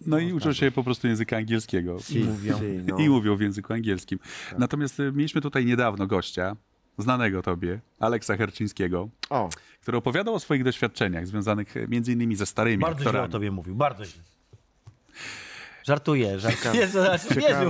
No 0.00 0.18
i 0.18 0.32
uczą 0.32 0.52
się 0.52 0.70
po 0.70 0.84
prostu 0.84 1.06
języka 1.06 1.36
angielskiego. 1.36 1.98
Si, 2.00 2.18
mówią. 2.24 2.60
no. 2.86 2.98
I 3.04 3.08
mówią 3.08 3.36
w 3.36 3.40
języku 3.40 3.72
angielskim. 3.72 4.18
Natomiast 4.58 5.00
y, 5.00 5.12
mieliśmy 5.12 5.40
tutaj 5.40 5.64
niedawno 5.66 6.06
gościa, 6.06 6.56
znanego 6.98 7.42
tobie, 7.42 7.80
Aleksa 8.00 8.36
Herczyńskiego, 8.36 9.08
O, 9.30 9.48
który 9.82 9.98
opowiadał 9.98 10.34
o 10.34 10.40
swoich 10.40 10.64
doświadczeniach 10.64 11.26
związanych 11.26 11.76
y, 11.76 11.88
między 11.88 12.12
innymi 12.12 12.36
ze 12.36 12.46
starymi 12.46 12.82
Bardzo 12.82 13.00
źle 13.00 13.06
o 13.06 13.10
aktorami. 13.10 13.32
tobie 13.32 13.50
mówił, 13.50 13.74
bardzo 13.74 14.04
źle. 14.04 14.22
Żartuję, 15.86 16.38
żartuję. 16.40 16.80
Jezu, 16.80 16.98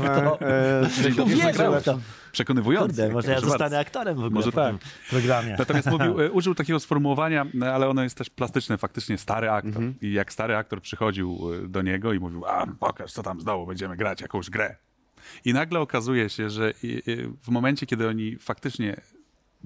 nie 0.01 0.09
to. 0.09 0.41
e, 0.41 0.89
Nie 1.27 1.37
wiem 1.53 1.83
to. 1.85 1.99
Przekonywujący. 2.33 2.89
Kurde, 2.89 3.09
może 3.13 3.29
ja 3.29 3.35
Proszę 3.35 3.47
zostanę 3.51 3.71
bardzo. 3.71 3.79
aktorem 3.79 4.15
w 4.15 4.19
ogóle 4.19 4.31
Może 4.31 4.53
po 4.53 4.67
tym 4.67 4.79
programie. 5.11 5.57
Natomiast 5.59 5.91
mówił, 5.91 6.21
y, 6.21 6.33
użył 6.39 6.55
takiego 6.55 6.81
sformułowania, 6.81 7.47
no, 7.55 7.67
ale 7.67 7.89
ono 7.89 8.03
jest 8.03 8.19
też 8.19 8.31
plastyczne, 8.31 8.79
faktycznie 8.79 9.19
stary 9.19 9.51
aktor. 9.51 9.69
Mhm. 9.83 9.95
I 10.03 10.13
jak 10.13 10.33
stary 10.33 10.57
aktor 10.57 10.81
przychodził 10.81 11.55
y, 11.65 11.69
do 11.69 11.83
niego 11.83 12.13
i 12.13 12.19
mówił, 12.19 12.47
a 12.47 12.67
pokaż 12.81 13.13
co 13.13 13.23
tam 13.23 13.41
znowu, 13.41 13.67
będziemy 13.67 13.97
grać 13.97 14.21
jakąś 14.21 14.51
grę. 14.51 14.77
I 15.45 15.53
nagle 15.53 15.81
okazuje 15.81 16.29
się, 16.29 16.51
że 16.51 16.73
w 17.43 17.49
momencie, 17.49 17.87
kiedy 17.87 18.09
oni 18.09 18.37
faktycznie 18.39 19.01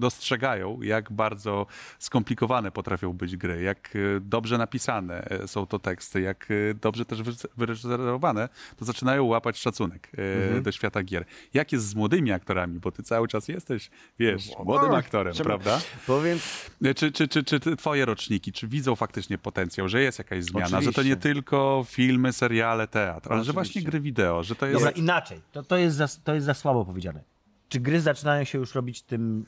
dostrzegają, 0.01 0.81
jak 0.81 1.11
bardzo 1.11 1.65
skomplikowane 1.99 2.71
potrafią 2.71 3.13
być 3.13 3.37
gry, 3.37 3.61
jak 3.61 3.95
y, 3.95 4.19
dobrze 4.21 4.57
napisane 4.57 5.23
e, 5.29 5.47
są 5.47 5.65
to 5.65 5.79
teksty, 5.79 6.21
jak 6.21 6.51
y, 6.51 6.75
dobrze 6.81 7.05
też 7.05 7.19
wyre- 7.21 7.47
wyreżyserowane, 7.57 8.49
to 8.77 8.85
zaczynają 8.85 9.23
łapać 9.25 9.57
szacunek 9.57 10.09
Mhm. 10.17 10.63
do 10.63 10.71
świata 10.71 11.03
gier. 11.03 11.25
Jak 11.53 11.71
jest 11.71 11.87
z 11.87 11.95
młodymi 11.95 12.31
aktorami, 12.31 12.79
bo 12.79 12.91
ty 12.91 13.03
cały 13.03 13.27
czas 13.27 13.47
jesteś, 13.47 13.89
wiesz, 14.19 14.49
młodym 14.65 14.91
aktorem, 14.93 15.33
trzeba- 15.33 15.47
prawda? 15.49 15.81
powiem, 16.07 16.39
E, 16.85 16.93
Czy, 16.93 17.11
czy, 17.11 17.27
czy, 17.27 17.43
czy 17.43 17.59
twoje 17.59 18.05
roczniki, 18.05 18.51
czy 18.51 18.67
widzą 18.67 18.95
faktycznie 18.95 19.37
potencjał, 19.37 19.89
że 19.89 20.01
jest 20.01 20.17
jakaś 20.19 20.43
zmiana, 20.43 20.67
że 20.67 20.71
to 20.71 20.77
Oczywiście. 20.79 21.03
nie 21.09 21.15
tylko 21.15 21.85
filmy, 21.87 22.33
seriale, 22.33 22.87
teatr, 22.87 23.33
ale 23.33 23.43
że 23.43 23.51
Oczywiście. 23.51 23.53
właśnie 23.53 23.81
gry 23.91 23.99
wideo, 23.99 24.43
że 24.43 24.55
to 24.55 24.65
jest... 24.65 24.77
Dobra, 24.79 24.91
inaczej. 24.91 25.41
To, 25.51 25.63
to, 25.63 25.77
jest 25.77 25.95
za, 25.97 26.07
to 26.23 26.33
jest 26.33 26.45
za 26.45 26.53
słabo 26.53 26.85
powiedziane. 26.85 27.23
Czy 27.69 27.79
gry 27.79 28.01
zaczynają 28.01 28.43
się 28.43 28.57
już 28.57 28.75
robić 28.75 29.01
tym 29.01 29.45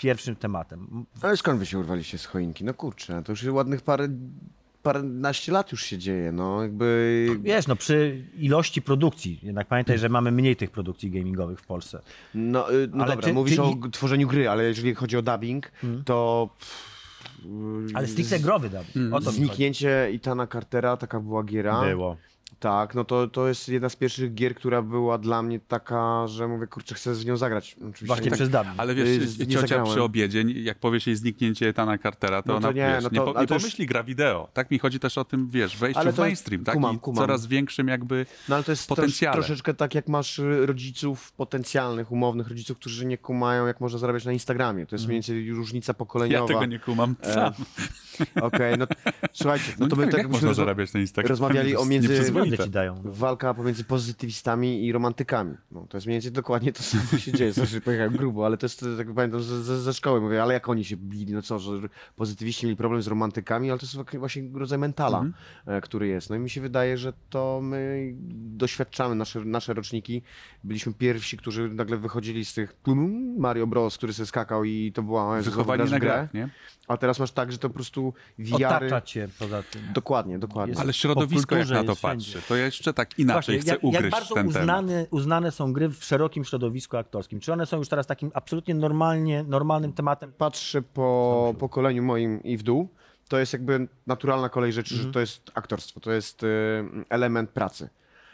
pierwszym 0.00 0.36
tematem? 0.36 1.06
ale 1.22 1.36
skąd 1.36 1.58
wy 1.58 1.66
się 1.66 1.78
urwaliście 1.78 2.18
z 2.18 2.26
choinki? 2.26 2.64
No 2.64 2.74
kurczę, 2.74 3.22
to 3.24 3.32
już 3.32 3.44
ładnych 3.44 3.82
parę, 3.82 4.08
paręnaście 4.82 5.52
lat 5.52 5.72
już 5.72 5.82
się 5.82 5.98
dzieje, 5.98 6.32
no 6.32 6.62
jakby... 6.62 7.26
Wiesz, 7.40 7.66
no 7.66 7.76
przy 7.76 8.24
ilości 8.38 8.82
produkcji, 8.82 9.40
jednak 9.42 9.66
pamiętaj, 9.66 9.98
że 9.98 10.08
mamy 10.08 10.32
mniej 10.32 10.56
tych 10.56 10.70
produkcji 10.70 11.10
gamingowych 11.10 11.60
w 11.60 11.66
Polsce. 11.66 12.02
No, 12.34 12.72
y, 12.72 12.88
no 12.92 13.04
Ale 13.04 13.12
dobra, 13.12 13.28
czy- 13.28 13.34
mówisz 13.34 13.56
czy 13.56 13.62
o 13.62 13.76
tworzeniu 13.92 14.28
gry, 14.28 14.48
ale 14.48 14.64
jeżeli 14.64 14.94
chodzi 14.94 15.16
o 15.16 15.22
dubbing, 15.22 15.72
to 16.04 16.48
pff, 16.58 16.98
Ale 17.94 18.08
stricte 18.08 18.40
growy 18.40 18.70
dubbing. 18.70 18.96
Mm. 18.96 19.22
To. 19.22 19.30
Zniknięcie 19.30 20.10
Itana 20.12 20.46
Cartera, 20.46 20.96
taka 20.96 21.20
była 21.20 21.44
giera. 21.44 21.82
Było. 21.82 22.16
Tak, 22.60 22.94
no 22.94 23.04
to, 23.04 23.28
to 23.28 23.48
jest 23.48 23.68
jedna 23.68 23.88
z 23.88 23.96
pierwszych 23.96 24.34
gier, 24.34 24.54
która 24.54 24.82
była 24.82 25.18
dla 25.18 25.42
mnie 25.42 25.60
taka, 25.60 26.26
że 26.26 26.48
mówię, 26.48 26.66
kurczę, 26.66 26.94
chcę 26.94 27.14
z 27.14 27.24
nią 27.26 27.36
zagrać. 27.36 27.76
Oczywiście 27.78 28.06
Właśnie 28.06 28.24
nie 28.24 28.30
tak- 28.30 28.36
przez 28.38 28.48
dubbing. 28.50 28.74
Ale 28.76 28.92
Y, 28.92 28.96
wiesz, 28.96 29.38
nie 29.38 29.46
ciocia 29.46 29.60
zagrałem. 29.60 29.86
przy 29.86 30.02
obiedzie, 30.02 30.42
jak 30.42 30.78
powiesz 30.78 31.06
jej 31.06 31.16
zniknięcie 31.16 31.68
Etana 31.68 31.98
Cartera, 31.98 32.42
to 32.42 32.52
No 32.52 32.60
to 32.60 32.68
ona 32.68 32.76
nie, 32.76 32.92
wiesz, 32.94 33.04
no 33.04 33.10
nie, 33.12 33.18
to- 33.18 33.24
po, 33.24 33.30
ale 33.30 33.40
nie 33.40 33.46
to 33.46 33.54
już- 33.54 33.62
pomyśli 33.62 33.86
gra 33.86 34.04
wideo. 34.04 34.48
Tak 34.54 34.70
mi 34.70 34.78
chodzi 34.78 35.00
też 35.00 35.18
o 35.18 35.24
tym, 35.24 35.48
wiesz, 35.50 35.76
wejściu 35.76 36.00
Ale 36.00 36.12
w 36.12 36.18
mainstream, 36.18 36.64
tak? 36.64 36.74
kumam, 36.74 36.96
I 36.96 36.98
kumam. 36.98 37.22
coraz 37.24 37.46
większym 37.46 37.88
jakby 37.88 38.26
No 38.48 38.54
ale 38.54 38.64
to 38.64 38.72
jest 38.72 38.88
trosz, 38.88 39.18
troszeczkę 39.32 39.74
tak, 39.74 39.94
jak 39.94 40.08
masz 40.08 40.38
y, 40.38 40.66
rodziców 40.66 41.32
potencjalnych, 41.32 42.12
umownych 42.12 42.48
rodziców, 42.48 42.78
którzy 42.78 43.06
nie 43.06 43.18
kumają, 43.18 43.66
jak 43.66 43.80
można 43.80 43.98
zarabiać 43.98 44.24
na 44.24 44.32
Instagramie. 44.32 44.86
To 44.86 44.94
jest 44.94 45.06
mniej 45.06 45.16
więcej 45.16 45.50
różnica 45.50 45.90
ja 45.90 45.94
pokoleniowa. 45.94 46.46
tego 46.48 46.64
nie 46.64 46.78
kumam 46.78 47.14
E, 47.22 47.34
sam. 47.34 47.52
Okej, 48.40 48.78
no 48.78 48.86
słuchajcie, 49.32 49.64
no 49.78 49.86
No 49.86 49.88
to 49.88 49.96
nie 49.96 50.06
my 50.06 50.12
tak 50.12 50.18
jak 50.18 50.28
byśmy 50.28 50.46
można 50.46 50.54
zarabiać 50.64 50.92
na 50.92 51.00
Instagramie? 51.00 51.28
rozmawiali 51.28 51.76
o 51.76 51.84
między- 51.84 52.08
ci 52.46 52.70
dają. 52.70 53.02
walka 53.04 53.54
pomiędzy 53.54 53.84
pozytywistami 53.84 54.86
i 54.86 54.92
romantykami. 54.92 55.54
No, 55.72 55.86
to 55.88 55.96
jest 55.96 56.06
mniej 56.06 56.14
więcej 56.14 56.32
dokładnie 56.32 56.72
to 56.72 56.82
samo 56.82 57.18
się 57.18 57.32
dzieje. 57.32 57.52
Sorry, 57.54 57.80
pojechałem 57.80 58.12
grubo, 58.12 58.46
ale 58.46 58.56
to 58.56 58.64
jest, 58.66 58.84
tak 58.98 59.14
pamiętam, 59.14 59.42
ze, 59.42 59.62
ze, 59.62 59.80
ze 59.80 59.94
szkoły 59.94 60.20
mówię, 60.20 60.42
ale 60.42 60.54
jak 60.54 60.68
oni 60.68 60.84
się 60.84 60.96
bili, 60.96 61.32
no 61.32 61.42
co, 61.42 61.58
że 61.58 61.70
pozytywiści 62.16 62.66
mieli 62.66 62.76
problem 62.76 63.02
z 63.02 63.06
romantykami, 63.06 63.70
ale 63.70 63.78
to 63.78 63.86
jest 63.86 64.18
właśnie 64.18 64.42
rodzaj 64.54 64.78
mentala, 64.78 65.18
Mhm. 65.18 65.34
e, 65.66 65.80
który 65.80 66.08
jest. 66.08 66.30
No 66.30 66.36
i 66.36 66.38
mi 66.38 66.50
się 66.50 66.60
wydaje, 66.60 66.98
że 66.98 67.12
to 67.30 67.60
my 67.62 68.12
doświadczamy, 68.32 69.14
nasze, 69.14 69.40
nasze 69.44 69.74
roczniki, 69.74 70.22
byliśmy 70.64 70.92
pierwsi, 70.94 71.36
którzy 71.36 71.68
nagle 71.68 71.96
wychodzili 71.96 72.44
z 72.44 72.54
tych 72.54 72.76
Mario 73.38 73.66
Bros, 73.66 73.96
który 73.96 74.12
sobie 74.12 74.26
skakał 74.26 74.64
i 74.64 74.92
to 74.94 75.02
była 75.02 75.40
Wychowani 75.42 75.90
na 75.90 75.98
grę. 75.98 76.28
nie? 76.34 76.48
A 76.88 76.96
teraz 76.96 77.18
masz 77.20 77.30
tak, 77.32 77.52
że 77.52 77.58
to 77.58 77.68
po 77.68 77.74
prostu 77.74 78.14
wiary... 78.38 78.86
Otacza 78.86 79.00
cię 79.00 79.28
poza 79.38 79.62
tym. 79.62 79.82
Dokładnie, 79.94 80.38
dokładnie. 80.38 80.70
Jest- 80.70 80.80
Ale 80.82 80.92
środowisko 80.92 81.56
jak 81.56 81.68
na 81.68 81.84
to 81.84 81.90
jest 81.90 82.00
patrzy, 82.32 82.48
to 82.48 82.56
ja 82.56 82.64
jeszcze 82.64 82.94
tak 82.94 83.18
inaczej 83.18 83.56
Właśnie, 83.56 83.58
chcę 83.60 83.70
jak, 83.70 83.84
ugryźć 83.84 84.02
jak 84.02 84.10
bardzo 84.10 84.34
ten 84.34 84.48
temat. 84.48 84.62
uznane, 84.62 85.06
uznane 85.10 85.50
są 85.52 85.72
gry 85.72 85.88
w 85.88 86.04
szerokim 86.04 86.44
środowisku 86.44 86.96
aktorskim? 86.96 87.40
Czy 87.40 87.52
one 87.52 87.66
są 87.66 87.76
już 87.78 87.88
teraz 87.88 88.06
takim 88.06 88.30
absolutnie 88.34 88.74
normalnie, 88.74 89.42
normalnym 89.48 89.92
tematem? 89.92 90.32
patrzę 90.38 90.82
po 90.82 91.54
pokoleniu 91.58 92.02
moim 92.02 92.42
i 92.42 92.56
w 92.56 92.62
dół, 92.62 92.88
to 93.28 93.38
jest 93.38 93.52
jakby 93.52 93.88
naturalna 94.06 94.48
kolej 94.48 94.72
rzeczy, 94.72 94.94
Mhm. 94.94 95.08
że 95.08 95.12
to 95.12 95.20
jest 95.20 95.50
aktorstwo, 95.54 96.00
to 96.00 96.12
jest 96.12 96.42
y, 96.42 96.46
element 97.08 97.50
pracy. 97.50 97.88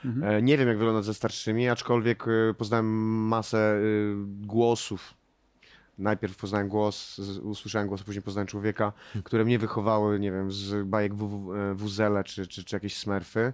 Mhm. 0.04 0.32
E, 0.34 0.42
Nie 0.42 0.58
wiem, 0.58 0.68
jak 0.68 0.78
wygląda 0.78 1.02
ze 1.02 1.14
starszymi, 1.14 1.68
aczkolwiek 1.68 2.28
y, 2.28 2.54
poznałem 2.58 2.86
masę 3.28 3.74
y, 3.76 4.14
głosów. 4.26 5.14
Najpierw 5.98 6.36
poznałem 6.36 6.68
głos, 6.68 7.18
usłyszałem 7.42 7.88
głos, 7.88 8.00
a 8.00 8.04
później 8.04 8.22
poznałem 8.22 8.46
człowieka, 8.46 8.92
które 9.24 9.44
mnie 9.44 9.58
wychowały, 9.58 10.20
nie 10.20 10.32
wiem, 10.32 10.52
z 10.52 10.88
bajek 10.88 11.12
e, 11.12 11.74
Wuzele 11.74 12.24
czy, 12.24 12.46
czy, 12.46 12.64
czy 12.64 12.76
jakieś 12.76 12.96
smurfy. 12.96 13.52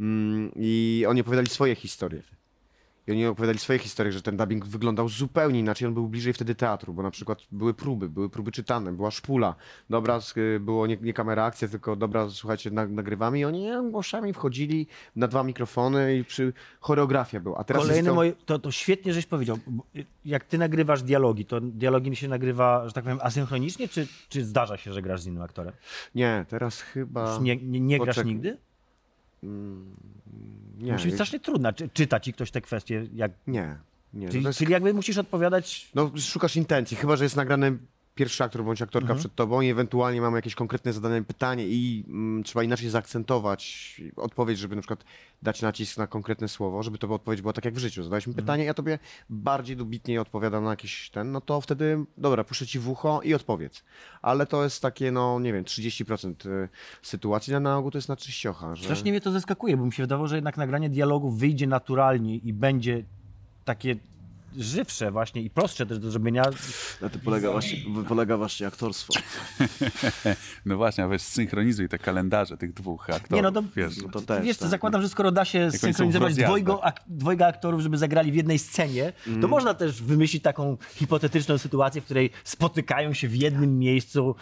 Mm, 0.00 0.50
I 0.56 1.04
oni 1.08 1.20
opowiadali 1.20 1.48
swoje 1.48 1.74
historie. 1.74 2.22
I 3.06 3.12
oni 3.12 3.26
opowiadali 3.26 3.58
swoje 3.58 3.78
historie, 3.78 4.12
że 4.12 4.22
ten 4.22 4.36
dubbing 4.36 4.66
wyglądał 4.66 5.08
zupełnie 5.08 5.60
inaczej. 5.60 5.88
On 5.88 5.94
był 5.94 6.08
bliżej 6.08 6.32
wtedy 6.32 6.54
teatru, 6.54 6.94
bo 6.94 7.02
na 7.02 7.10
przykład 7.10 7.38
były 7.52 7.74
próby, 7.74 8.08
były 8.08 8.30
próby 8.30 8.52
czytane, 8.52 8.92
była 8.92 9.10
szpula. 9.10 9.54
Dobra, 9.90 10.18
sk- 10.18 10.58
było 10.60 10.86
nie, 10.86 10.96
nie 10.96 11.12
kamera 11.12 11.44
akcja, 11.44 11.68
tylko 11.68 11.96
dobra, 11.96 12.30
słuchajcie, 12.30 12.70
na, 12.70 12.86
nagrywamy 12.86 13.38
i 13.38 13.44
oni 13.44 13.70
e, 13.70 13.90
głoszami 13.90 14.32
wchodzili 14.32 14.86
na 15.16 15.28
dwa 15.28 15.42
mikrofony 15.42 16.16
i 16.16 16.24
przy 16.24 16.52
choreografia 16.80 17.40
była. 17.40 17.58
A 17.58 17.64
teraz 17.64 17.82
Kolejny 17.82 18.08
to... 18.08 18.14
moje, 18.14 18.32
to, 18.32 18.58
to 18.58 18.70
świetnie 18.70 19.12
żeś 19.12 19.26
powiedział. 19.26 19.58
bo 19.66 19.84
Jak 20.24 20.44
ty 20.44 20.58
nagrywasz 20.58 21.02
dialogi, 21.02 21.44
to 21.44 21.60
dialogi 21.60 22.16
się 22.16 22.28
nagrywa, 22.28 22.88
że 22.88 22.92
tak 22.92 23.04
powiem, 23.04 23.18
asynchronicznie, 23.22 23.88
czy, 23.88 24.06
czy 24.28 24.44
zdarza 24.44 24.76
się, 24.76 24.92
że 24.92 25.02
grasz 25.02 25.20
z 25.20 25.26
innym 25.26 25.42
aktorem? 25.42 25.72
Nie, 26.14 26.44
teraz 26.48 26.80
chyba... 26.80 27.32
Już 27.32 27.42
nie, 27.42 27.56
nie, 27.56 27.80
nie 27.80 27.98
grasz 27.98 28.24
nigdy? 28.24 28.58
Nie, 30.78 30.92
Musi 30.92 31.04
być 31.04 31.14
strasznie 31.14 31.40
trudna. 31.40 31.72
Czy, 31.72 31.88
czyta 31.88 32.20
ci 32.20 32.32
ktoś 32.32 32.50
te 32.50 32.60
kwestie? 32.60 33.06
Jak, 33.14 33.32
nie, 33.46 33.76
nie. 34.14 34.28
czyli, 34.28 34.42
to 34.42 34.48
jest... 34.48 34.58
czyli 34.58 34.72
jakby 34.72 34.94
musisz 34.94 35.18
odpowiadać 35.18 35.90
No, 35.94 36.10
szukasz 36.16 36.56
intencji, 36.56 36.96
chyba 36.96 37.16
że 37.16 37.24
jest 37.24 37.36
nagrany 37.36 37.78
pierwszy 38.14 38.44
aktor 38.44 38.64
bądź 38.64 38.82
aktorka 38.82 39.04
Mhm. 39.04 39.18
przed 39.18 39.34
tobą 39.34 39.60
i 39.60 39.68
ewentualnie 39.70 40.20
mamy 40.20 40.38
jakieś 40.38 40.54
konkretne 40.54 40.92
zadane 40.92 41.24
pytanie 41.24 41.66
i 41.68 42.04
mm, 42.08 42.42
trzeba 42.42 42.62
inaczej 42.62 42.88
zaakcentować 42.90 44.00
odpowiedź, 44.16 44.58
żeby 44.58 44.76
na 44.76 44.82
przykład 44.82 45.04
dać 45.42 45.62
nacisk 45.62 45.98
na 45.98 46.06
konkretne 46.06 46.48
słowo, 46.48 46.82
żeby 46.82 46.98
to 46.98 47.08
odpowiedź 47.14 47.40
była 47.40 47.52
tak 47.52 47.64
jak 47.64 47.74
w 47.74 47.78
życiu. 47.78 48.02
Zadałeś 48.02 48.26
Mhm. 48.26 48.36
mi 48.36 48.42
pytanie, 48.42 48.64
ja 48.64 48.74
tobie 48.74 48.98
bardziej 49.30 49.76
dobitnie 49.76 50.20
odpowiadam 50.20 50.64
na 50.64 50.70
jakiś 50.70 51.10
ten, 51.10 51.32
no 51.32 51.40
to 51.40 51.60
wtedy, 51.60 52.04
dobra, 52.18 52.44
puszczę 52.44 52.66
ci 52.66 52.78
w 52.78 52.88
ucho 52.88 53.20
i 53.22 53.34
odpowiedz. 53.34 53.84
Ale 54.22 54.46
to 54.46 54.64
jest 54.64 54.82
takie, 54.82 55.12
no 55.12 55.40
nie 55.40 55.52
wiem, 55.52 55.64
30% 55.64 56.46
y, 56.46 56.68
sytuacji, 57.02 57.54
a 57.54 57.60
na 57.60 57.78
ogół 57.78 57.90
to 57.90 57.98
jest 57.98 58.08
na 58.08 58.16
czyściocha, 58.16 58.76
że... 58.76 58.84
Strasznie 58.84 59.10
mnie 59.12 59.20
to 59.20 59.30
zaskakuje, 59.32 59.76
bo 59.76 59.86
mi 59.86 59.92
się 59.92 60.02
wydawało, 60.02 60.28
że 60.28 60.36
jednak 60.36 60.56
nagranie 60.56 60.90
dialogu 60.90 61.30
wyjdzie 61.30 61.66
naturalnie 61.66 62.36
i 62.36 62.52
będzie 62.52 63.04
takie 63.64 63.96
żywsze 64.56 65.10
właśnie 65.10 65.42
i 65.42 65.50
prostsze 65.50 65.86
też 65.86 65.98
do 65.98 66.10
zrobienia. 66.10 66.44
Na 67.00 67.08
tym 67.08 67.20
polega 67.20 67.50
właśnie, 67.52 67.78
polega 68.08 68.36
właśnie 68.36 68.66
aktorstwo. 68.66 69.12
No 70.66 70.76
właśnie, 70.76 71.04
a 71.04 71.08
weź 71.08 71.22
synchronizuj 71.22 71.88
te 71.88 71.98
kalendarze 71.98 72.56
tych 72.56 72.72
dwóch 72.72 73.10
aktorów, 73.10 73.30
Nie, 73.30 73.42
no 73.42 73.52
to, 73.52 73.62
wiesz. 73.76 73.94
to 74.12 74.20
też, 74.20 74.44
wiesz, 74.44 74.58
tak. 74.58 74.68
zakładam, 74.68 75.02
że 75.02 75.08
skoro 75.08 75.32
da 75.32 75.44
się 75.44 75.70
synchronizować 75.70 76.34
dwojgo, 76.34 76.84
ak, 76.84 77.00
dwojga 77.06 77.46
aktorów, 77.46 77.80
żeby 77.80 77.98
zagrali 77.98 78.32
w 78.32 78.34
jednej 78.34 78.58
scenie, 78.58 79.12
to 79.40 79.48
można 79.48 79.74
też 79.74 80.02
wymyślić 80.02 80.42
taką 80.42 80.76
hipotetyczną 80.94 81.58
sytuację, 81.58 82.00
w 82.00 82.04
której 82.04 82.30
spotykają 82.44 83.12
się 83.12 83.28
w 83.28 83.36
jednym 83.36 83.78
miejscu 83.78 84.34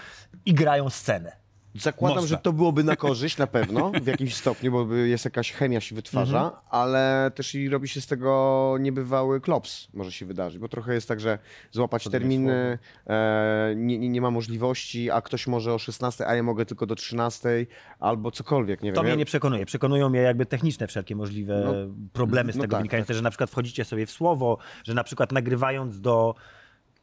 i 0.47 0.55
grają 0.55 0.91
scenę. 0.91 1.41
Zakładam, 1.75 2.27
że 2.27 2.37
to 2.37 2.53
byłoby 2.53 2.85
na 2.85 2.97
korzyść 2.97 3.39
na 3.39 3.47
pewno, 3.47 3.93
w 4.03 4.07
jakimś 4.07 4.35
stopniu, 4.35 4.73
bo 4.73 4.95
jest 4.95 5.25
jakaś 5.25 5.53
chemia 5.53 5.81
się 5.81 5.95
wytwarza, 5.95 6.43
Mhm. 6.45 6.63
ale 6.71 7.31
też 7.35 7.55
i 7.55 7.69
robi 7.69 7.89
się 7.89 8.01
z 8.01 8.07
tego 8.07 8.77
niebywały 8.81 9.41
klops, 9.41 9.89
może 9.95 10.13
się 10.13 10.27
wydarzyć, 10.27 10.59
bo 10.59 10.69
trochę 10.69 10.95
jest 10.95 11.09
tak, 11.09 11.21
że 11.21 11.39
złapać 11.71 12.05
terminy, 12.09 12.79
e, 13.07 13.73
nie, 13.77 13.99
nie, 14.09 14.21
ma 14.21 14.31
możliwości, 14.31 15.11
a 15.11 15.21
ktoś 15.23 15.47
może 15.47 15.75
o 15.75 15.79
16, 15.79 16.27
a 16.27 16.35
ja 16.35 16.43
mogę 16.43 16.67
tylko 16.67 16.87
do 16.87 16.95
13, 16.95 17.49
albo 18.01 18.31
cokolwiek, 18.31 18.83
nie 18.83 18.93
To 18.93 18.95
wiem. 18.97 19.05
mnie 19.05 19.11
Ja- 19.11 19.17
nie 19.17 19.25
przekonuje. 19.25 19.67
Przekonują 19.67 20.09
mnie 20.09 20.21
jakby 20.21 20.47
techniczne 20.47 20.87
wszelkie 20.87 21.17
możliwe 21.17 21.63
No, 21.65 21.73
problemy 22.13 22.53
z 22.53 22.57
no 22.57 22.63
tego 22.63 22.73
tak, 22.73 22.81
wynikają. 22.81 23.05
tak. 23.05 23.17
że 23.17 23.23
na 23.23 23.31
przykład 23.31 23.51
wchodzicie 23.51 23.85
sobie 23.85 24.07
w 24.07 24.11
słowo, 24.11 24.59
że 24.85 24.95
na 24.95 25.05
przykład 25.05 25.33
nagrywając 25.33 26.01
do 26.01 26.35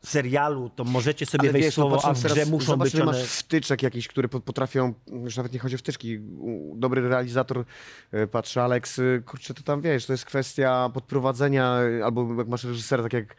serialu, 0.04 0.70
to 0.70 0.84
możecie 0.84 1.26
sobie 1.26 1.42
Ale 1.42 1.52
wejść 1.52 1.66
wiesz, 1.66 1.74
w 1.74 1.76
słowo, 1.76 1.96
no 1.96 2.02
a 2.04 2.14
w 2.14 2.20
grze 2.20 2.36
teraz, 2.36 2.50
muszą 2.50 2.66
zobacz, 2.66 2.92
być 2.92 3.02
one... 3.02 3.06
masz 3.06 3.24
wtyczek 3.24 3.84
jakichś, 3.84 4.08
które 4.08 4.28
po- 4.28 4.40
potrafią, 4.40 4.94
już 5.24 5.38
nawet 5.38 5.54
nie 5.54 5.60
chodzi 5.60 5.76
o 5.76 5.78
wtyczki, 5.78 6.20
dobry 6.76 7.10
realizator, 7.10 7.66
e, 8.12 8.28
patrzy 8.28 8.62
Alex, 8.62 9.00
e, 9.00 9.04
kurczę, 9.26 9.54
to 9.54 9.64
tam 9.64 9.82
wiesz, 9.82 10.06
to 10.06 10.14
jest 10.14 10.26
kwestia 10.26 10.90
podprowadzenia, 10.94 11.80
e, 12.00 12.06
albo 12.06 12.36
jak 12.38 12.48
masz 12.48 12.64
reżysera, 12.64 13.04
tak 13.04 13.14
jak 13.14 13.36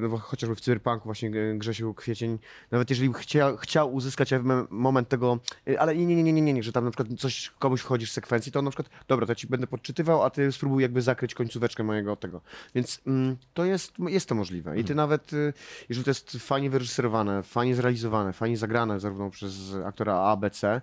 no, 0.00 0.18
chociażby 0.18 0.56
w 0.56 0.60
Cyberpunku 0.60 1.04
właśnie 1.04 1.30
Grzesiu 1.54 1.94
Kwiecień, 1.94 2.38
nawet 2.70 2.90
jeżeli 2.90 3.12
chciał, 3.14 3.56
chciał 3.56 3.94
uzyskać 3.94 4.30
moment 4.70 5.08
tego, 5.08 5.38
ale 5.78 5.96
nie, 5.96 6.06
nie, 6.06 6.22
nie, 6.22 6.32
nie, 6.32 6.42
nie, 6.42 6.52
nie, 6.52 6.62
że 6.62 6.72
tam 6.72 6.84
na 6.84 6.90
przykład 6.90 7.20
coś 7.20 7.50
komuś 7.58 7.80
wchodzi 7.80 8.06
w 8.06 8.10
sekwencji, 8.10 8.52
to 8.52 8.58
on 8.58 8.64
na 8.64 8.70
przykład, 8.70 8.88
dobra, 9.08 9.26
to 9.26 9.32
ja 9.32 9.36
ci 9.36 9.46
będę 9.46 9.66
podczytywał, 9.66 10.22
a 10.22 10.30
ty 10.30 10.52
spróbuj 10.52 10.82
jakby 10.82 11.02
zakryć 11.02 11.34
końcóweczkę 11.34 11.82
mojego 11.82 12.16
tego. 12.16 12.40
Więc 12.74 13.00
mm, 13.06 13.36
to 13.54 13.64
jest, 13.64 13.92
jest 13.98 14.28
to 14.28 14.34
możliwe. 14.34 14.80
I 14.80 14.84
ty 14.84 14.94
nawet, 15.00 15.32
y, 15.32 15.52
jeżeli 15.88 16.04
to 16.04 16.10
jest 16.10 16.30
fajnie 16.30 16.70
wyreżyserowane, 16.70 17.42
fajnie 17.42 17.74
zrealizowane, 17.74 18.32
fajnie 18.32 18.56
zagrane 18.56 19.00
zarówno 19.00 19.30
przez 19.30 19.54
aktora 19.86 20.14
A, 20.14 20.36
B, 20.36 20.50
C 20.50 20.80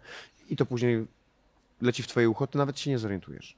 i 0.49 0.55
to 0.55 0.65
później 0.65 1.07
leci 1.81 2.03
w 2.03 2.07
twoje 2.07 2.29
ucho, 2.29 2.47
to 2.47 2.57
nawet 2.57 2.79
się 2.79 2.89
nie 2.89 2.99
zorientujesz. 2.99 3.57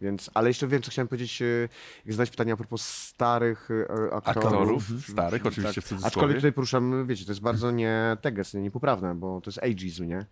Więc, 0.00 0.30
ale 0.34 0.50
jeszcze 0.50 0.66
wiem, 0.66 0.82
co 0.82 0.90
chciałem 0.90 1.08
powiedzieć, 1.08 1.42
y, 1.42 1.68
jak 2.06 2.14
zadać 2.14 2.30
pytanie 2.30 2.52
a 2.52 2.56
propos 2.56 2.88
starych 2.88 3.70
y, 3.70 3.86
aktorów. 4.12 4.44
Aktorów, 4.44 4.84
starych, 5.08 5.46
oczywiście 5.46 5.80
w 5.80 5.84
cudzysłowie. 5.84 6.06
Aczkolwiek 6.06 6.36
tutaj 6.36 6.52
poruszam, 6.52 7.06
wiecie, 7.06 7.24
to 7.24 7.30
jest 7.30 7.40
bardzo 7.40 7.70
nie 7.70 8.16
teges, 8.20 8.54
nie, 8.54 8.60
niepoprawne, 8.60 9.14
bo 9.14 9.40
to 9.40 9.50
jest 9.50 9.58
ageism, 9.58 10.04
nie? 10.04 10.26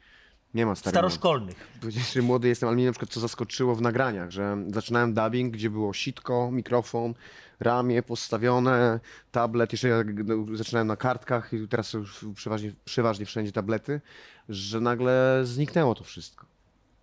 Nie 0.54 0.66
ma 0.66 0.74
starych. 0.74 0.94
Staroszkolnych. 0.94 1.56
Powiedzieć, 1.80 2.12
że 2.12 2.22
młody 2.22 2.48
jestem, 2.48 2.68
ale 2.68 2.76
mnie 2.76 2.86
na 2.86 2.92
przykład 2.92 3.10
co 3.10 3.20
zaskoczyło 3.20 3.74
w 3.74 3.82
nagraniach, 3.82 4.30
że 4.30 4.56
zaczynałem 4.68 5.14
dubbing, 5.14 5.54
gdzie 5.54 5.70
było 5.70 5.92
sitko, 5.92 6.50
mikrofon, 6.52 7.14
ramię 7.60 8.02
postawione, 8.02 9.00
tablet, 9.32 9.72
jeszcze 9.72 9.88
ja 9.88 9.96
no, 10.24 10.56
zaczynałem 10.56 10.88
na 10.88 10.96
kartkach 10.96 11.52
i 11.52 11.68
teraz 11.68 11.92
już 11.92 12.26
przeważnie, 12.34 12.72
przeważnie 12.84 13.26
wszędzie 13.26 13.52
tablety, 13.52 14.00
że 14.48 14.80
nagle 14.80 15.40
zniknęło 15.44 15.94
to 15.94 16.04
wszystko. 16.04 16.46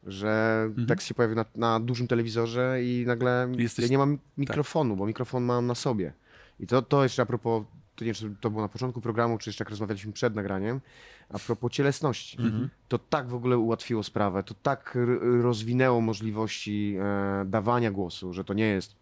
Że 0.03 0.69
tekst 0.87 1.07
się 1.07 1.13
pojawił 1.13 1.35
na, 1.35 1.45
na 1.55 1.79
dużym 1.79 2.07
telewizorze 2.07 2.83
i 2.83 3.03
nagle 3.07 3.47
Jesteś- 3.57 3.83
ja 3.83 3.91
nie 3.91 3.97
mam 3.97 4.17
mikrofonu, 4.37 4.95
bo 4.95 5.05
mikrofon 5.05 5.43
mam 5.43 5.67
na 5.67 5.75
sobie. 5.75 6.13
I 6.59 6.67
to, 6.67 6.81
to 6.81 7.03
jeszcze 7.03 7.21
a 7.21 7.25
propos, 7.25 7.63
to 7.95 8.05
nie 8.05 8.13
wiem, 8.13 8.15
czy 8.15 8.35
to 8.41 8.49
było 8.49 8.61
na 8.61 8.67
początku 8.67 9.01
programu, 9.01 9.37
czy 9.37 9.49
jeszcze 9.49 9.63
jak 9.63 9.69
rozmawialiśmy 9.69 10.13
przed 10.13 10.35
nagraniem, 10.35 10.81
a 11.29 11.39
propos 11.39 11.71
cielesności. 11.71 12.37
Mhm. 12.41 12.69
To 12.87 12.97
tak 12.97 13.27
w 13.27 13.33
ogóle 13.33 13.57
ułatwiło 13.57 14.03
sprawę, 14.03 14.43
to 14.43 14.53
tak 14.63 14.97
rozwinęło 15.41 16.01
możliwości 16.01 16.95
e, 16.99 17.45
dawania 17.45 17.91
głosu, 17.91 18.33
że 18.33 18.43
to 18.43 18.53
nie 18.53 18.67
jest 18.67 18.95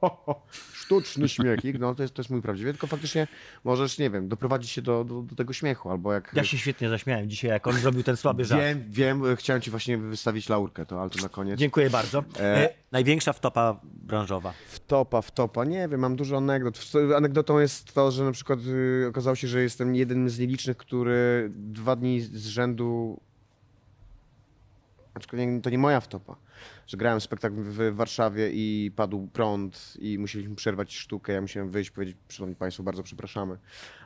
sztuczny 0.82 1.28
śmiechik, 1.28 1.78
no 1.78 1.94
to 1.94 2.02
jest, 2.02 2.14
to 2.14 2.22
jest 2.22 2.30
mój 2.30 2.42
prawdziwy, 2.42 2.72
tylko 2.72 2.86
faktycznie 2.86 3.26
możesz, 3.64 3.98
nie 3.98 4.10
wiem, 4.10 4.28
doprowadzić 4.28 4.70
się 4.70 4.82
do, 4.82 5.04
do, 5.04 5.22
do 5.22 5.36
tego 5.36 5.52
śmiechu, 5.52 5.90
albo 5.90 6.12
jak... 6.12 6.32
Ja 6.34 6.44
się 6.44 6.58
świetnie 6.58 6.88
zaśmiałem 6.88 7.30
dzisiaj, 7.30 7.50
jak 7.50 7.66
on 7.66 7.74
zrobił 7.74 8.02
ten 8.02 8.16
słaby 8.16 8.44
żart. 8.44 8.62
Wiem, 8.62 8.84
wiem, 8.88 9.26
e, 9.26 9.36
chciałem 9.36 9.62
ci 9.62 9.70
właśnie 9.70 9.98
wystawić 9.98 10.48
laurkę, 10.48 10.86
to 10.86 11.00
ale 11.00 11.10
to 11.10 11.22
na 11.22 11.28
koniec. 11.28 11.58
Dziękuję 11.58 11.90
bardzo. 11.90 12.24
E, 12.40 12.68
największa 12.92 13.32
wtopa 13.32 13.80
branżowa. 13.84 14.52
Wtopa, 14.68 15.22
wtopa, 15.22 15.64
nie 15.64 15.88
wiem, 15.88 16.00
mam 16.00 16.16
dużo 16.16 16.36
anegdot. 16.36 16.92
Anegdotą 17.16 17.58
jest 17.58 17.94
to, 17.94 18.10
że 18.10 18.24
na 18.24 18.32
przykład 18.32 18.58
y, 18.66 19.06
okazało 19.08 19.36
się, 19.36 19.48
że 19.48 19.62
jestem 19.62 19.94
jednym 19.94 20.30
z 20.30 20.38
nielicznych, 20.38 20.76
który 20.76 21.50
dwa 21.62 21.96
dni 21.96 22.20
z 22.20 22.46
rzędu. 22.46 23.20
Aczkolwiek 25.14 25.62
to 25.62 25.70
nie 25.70 25.78
moja 25.78 26.00
wtopa. 26.00 26.36
Że 26.86 26.96
grałem 26.96 27.20
spektakl 27.20 27.56
w 27.56 27.94
Warszawie 27.94 28.50
i 28.52 28.90
padł 28.96 29.28
prąd 29.32 29.94
i 29.98 30.18
musieliśmy 30.18 30.54
przerwać 30.54 30.94
sztukę. 30.94 31.32
Ja 31.32 31.40
musiałem 31.40 31.70
wyjść 31.70 31.90
powiedzieć, 31.90 32.16
szanowni 32.28 32.56
państwo, 32.56 32.82
bardzo 32.82 33.02
przepraszamy, 33.02 33.56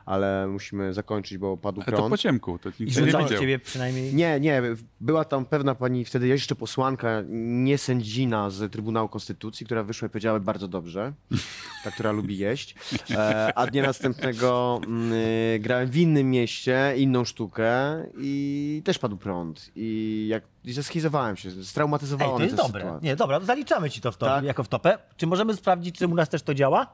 ale 0.05 0.47
musimy 0.47 0.93
zakończyć, 0.93 1.37
bo 1.37 1.57
padł 1.57 1.81
Ale 1.81 1.85
to 1.85 1.97
prąd. 1.97 2.09
po 2.09 2.17
ciemku, 2.17 2.59
to 2.59 2.69
I 2.69 2.73
nikt 2.79 2.93
się 2.95 3.01
nie 3.01 3.07
widział. 3.07 3.27
ciebie 3.27 3.59
przynajmniej... 3.59 4.15
Nie, 4.15 4.39
nie, 4.39 4.61
była 5.01 5.25
tam 5.25 5.45
pewna 5.45 5.75
pani, 5.75 6.05
wtedy 6.05 6.27
jeszcze 6.27 6.55
posłanka, 6.55 7.23
nie 7.29 7.77
sędzina 7.77 8.49
z 8.49 8.71
Trybunału 8.71 9.09
Konstytucji, 9.09 9.65
która 9.65 9.83
wyszła 9.83 10.05
i 10.05 10.09
powiedziała 10.09 10.39
bardzo 10.39 10.67
dobrze, 10.67 11.13
ta, 11.83 11.91
która 11.91 12.11
lubi 12.11 12.37
jeść. 12.37 12.75
E, 13.09 13.57
a 13.57 13.67
dnia 13.67 13.83
następnego 13.83 14.81
mm, 14.87 15.13
y, 15.13 15.59
grałem 15.59 15.89
w 15.89 15.97
innym 15.97 16.31
mieście, 16.31 16.93
inną 16.97 17.25
sztukę 17.25 18.03
i 18.17 18.81
też 18.85 18.99
padł 18.99 19.17
prąd. 19.17 19.71
I 19.75 20.25
jak 20.29 20.43
i 20.65 20.73
zeschizowałem 20.73 21.37
się, 21.37 21.63
straumatyzowała 21.63 22.36
to 22.37 22.43
jest 22.43 22.55
dobre. 22.55 22.81
sytuacja. 22.81 23.05
Nie, 23.09 23.15
dobra, 23.15 23.39
to 23.39 23.45
zaliczamy 23.45 23.89
ci 23.89 24.01
to 24.01 24.11
w 24.11 24.17
top, 24.17 24.29
Tak. 24.29 24.43
jako 24.43 24.63
w 24.63 24.67
topę. 24.67 24.97
Czy 25.17 25.27
możemy 25.27 25.53
sprawdzić, 25.55 25.97
czy 25.99 26.07
u 26.07 26.15
nas 26.15 26.29
też 26.29 26.41
to 26.43 26.53
działa? 26.53 26.87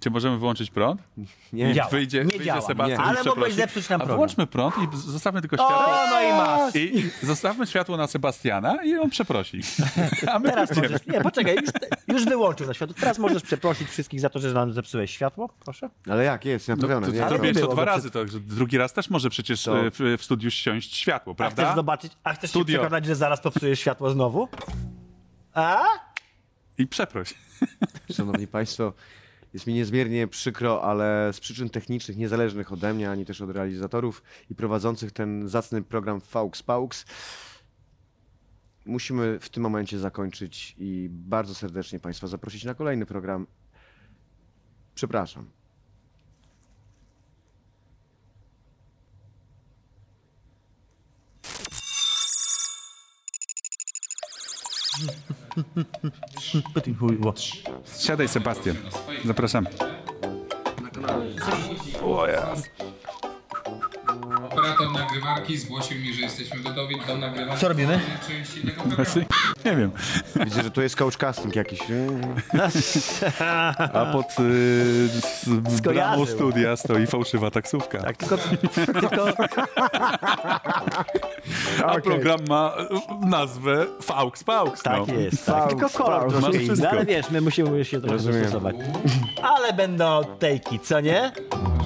Czy 0.00 0.10
możemy 0.10 0.38
wyłączyć 0.38 0.70
prąd? 0.70 1.00
Nie, 1.52 1.74
działa. 1.74 1.90
Wyjdzie, 1.90 2.18
Nie 2.18 2.24
wyjdzie 2.24 2.44
działa. 2.44 2.60
Sebastian 2.60 2.98
Nie. 3.00 3.04
Ale 3.06 3.24
mogłeś 3.24 3.54
zepsuć 3.54 3.88
nam 3.88 3.96
A 3.96 3.98
program. 3.98 4.16
wyłączmy 4.16 4.46
prąd 4.46 4.74
i 4.78 4.96
zostawmy 4.96 5.40
tylko 5.40 5.56
O, 5.56 5.68
światło. 5.68 5.94
no 6.10 6.20
i 6.22 6.32
masz. 6.32 6.76
I 6.76 7.10
zostawmy 7.26 7.66
światło 7.66 7.96
na 7.96 8.06
Sebastiana 8.06 8.84
i 8.84 8.96
on 8.96 9.10
przeprosi. 9.10 9.60
A 10.32 10.38
my 10.38 10.48
Teraz 10.50 10.68
pójdziemy. 10.68 10.88
możesz... 10.88 11.06
Nie, 11.06 11.20
poczekaj, 11.20 11.56
już, 11.56 11.70
już 12.08 12.24
wyłączył 12.24 12.66
na 12.66 12.74
światło. 12.74 12.96
Teraz 13.00 13.18
możesz 13.18 13.42
przeprosić 13.42 13.88
wszystkich 13.88 14.20
za 14.20 14.30
to, 14.30 14.38
że 14.38 14.52
nam 14.52 14.72
zepsułeś 14.72 15.10
światło, 15.10 15.48
proszę. 15.64 15.90
Ale 16.10 16.24
jak, 16.24 16.44
jest, 16.44 16.68
No, 16.68 16.76
naprawione. 16.76 17.06
to, 17.06 17.12
nie, 17.12 17.18
to 17.38 17.44
nie 17.44 17.52
to 17.54 17.60
było 17.60 17.72
dwa 17.72 17.84
razy, 17.84 18.10
to 18.10 18.26
że 18.28 18.40
drugi 18.40 18.78
raz 18.78 18.92
też 18.92 19.10
może 19.10 19.30
przecież 19.30 19.62
To- 19.62 19.86
e, 19.86 19.90
w, 19.90 19.98
w 20.18 20.24
studiu 20.24 20.50
ściąć 20.50 20.84
światło, 20.96 21.34
A 21.38 21.44
chcesz 21.44 21.54
prawda? 21.54 21.74
zobaczyć, 21.76 22.12
a 22.24 22.32
chcesz 22.34 22.50
Studio. 22.50 22.72
się 22.72 22.78
przekonać, 22.78 23.06
że 23.06 23.16
zaraz 23.16 23.40
popsujesz 23.40 23.80
światło 23.80 24.10
znowu? 24.10 24.48
A? 25.54 25.82
I 26.78 26.86
przeproś. 26.86 27.34
Szanowni 28.16 28.46
Państwo, 28.46 28.92
jest 29.52 29.66
mi 29.66 29.74
niezmiernie 29.74 30.28
przykro, 30.28 30.82
ale 30.82 31.32
z 31.32 31.40
przyczyn 31.40 31.70
technicznych, 31.70 32.16
niezależnych 32.16 32.72
ode 32.72 32.94
mnie, 32.94 33.10
ani 33.10 33.24
też 33.24 33.40
od 33.40 33.50
realizatorów 33.50 34.22
i 34.50 34.54
prowadzących 34.54 35.12
ten 35.12 35.48
zacny 35.48 35.82
program 35.82 36.20
Faux 36.20 36.62
Paux, 36.62 37.04
musimy 38.86 39.38
w 39.40 39.48
tym 39.48 39.62
momencie 39.62 39.98
zakończyć 39.98 40.74
i 40.78 41.08
bardzo 41.10 41.54
serdecznie 41.54 42.00
Państwa 42.00 42.26
zaprosić 42.26 42.64
na 42.64 42.74
kolejny 42.74 43.06
program. 43.06 43.46
Przepraszam. 44.94 45.50
Siadaj, 57.84 58.28
Sebastian. 58.28 58.76
Zapraszam. 59.24 59.66
O 62.02 62.26
jas. 62.26 62.70
Operator 64.80 65.00
nagrywarki 65.02 65.58
zgłosił 65.58 65.98
mi, 66.00 66.14
że 66.14 66.20
jesteśmy 66.22 66.60
gotowi 66.60 66.96
do 67.06 67.16
nagrywania 67.18 67.56
Co 67.56 67.68
robimy? 67.68 67.92
kolejnej 67.92 68.44
części 68.44 68.60
tego 68.60 68.72
programu. 68.82 68.96
Właśnie, 68.96 69.24
nie 69.64 69.76
wiem. 69.76 69.90
Widzę, 70.44 70.62
że 70.62 70.70
to 70.70 70.82
jest 70.82 70.96
coach 70.96 71.16
casting 71.16 71.56
jakiś. 71.56 71.78
A 73.94 74.06
pod 74.12 74.26
y, 74.40 75.08
z- 75.08 75.48
bramą 75.48 75.76
Skojarzył. 75.78 76.26
studia 76.26 76.76
stoi 76.76 77.06
fałszywa 77.06 77.50
taksówka. 77.50 77.98
Tak, 78.02 78.16
tylko, 78.16 78.38
tylko 78.74 79.26
A 81.86 82.00
program 82.00 82.40
ma 82.48 82.74
y, 83.22 83.26
nazwę 83.26 83.86
Faux 84.02 84.44
Paux. 84.44 84.82
tak 84.82 85.06
no. 85.08 85.14
jest. 85.14 85.46
Tak. 85.46 85.68
Tylko 85.68 85.88
kolor 85.90 86.20
faux. 86.22 86.32
troszkę 86.32 86.46
Masz 86.48 86.54
inny, 86.56 86.64
wszystko. 86.64 86.90
ale 86.90 87.04
wiesz, 87.06 87.30
my 87.30 87.40
musimy 87.40 87.84
się 87.84 88.00
trochę 88.00 88.12
Rozumiem. 88.16 88.40
dostosować. 88.42 88.76
Ale 89.42 89.72
będą 89.72 90.20
tejki, 90.38 90.80
co 90.80 91.00
nie? 91.00 91.32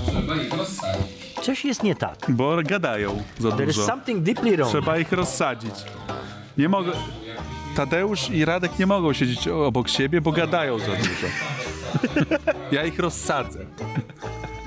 Trzeba 0.06 0.34
ich 0.36 0.54
rozsadzić. 0.58 1.23
Coś 1.44 1.64
jest 1.64 1.82
nie 1.82 1.94
tak. 1.94 2.16
Bo 2.28 2.56
gadają 2.62 3.22
za 3.38 3.50
There 3.52 3.70
is 3.70 3.76
dużo. 3.76 3.86
something 3.86 4.22
deeply 4.22 4.56
wrong. 4.56 4.70
Trzeba 4.70 4.98
ich 4.98 5.12
rozsadzić. 5.12 5.74
Nie 6.58 6.68
mogę... 6.68 6.92
Tadeusz 7.76 8.30
i 8.30 8.44
Radek 8.44 8.78
nie 8.78 8.86
mogą 8.86 9.12
siedzieć 9.12 9.48
obok 9.48 9.88
siebie, 9.88 10.20
bo 10.20 10.32
gadają 10.32 10.78
za 10.78 10.86
dużo. 10.86 11.26
Ja 12.72 12.84
ich 12.84 12.98
rozsadzę. 12.98 13.58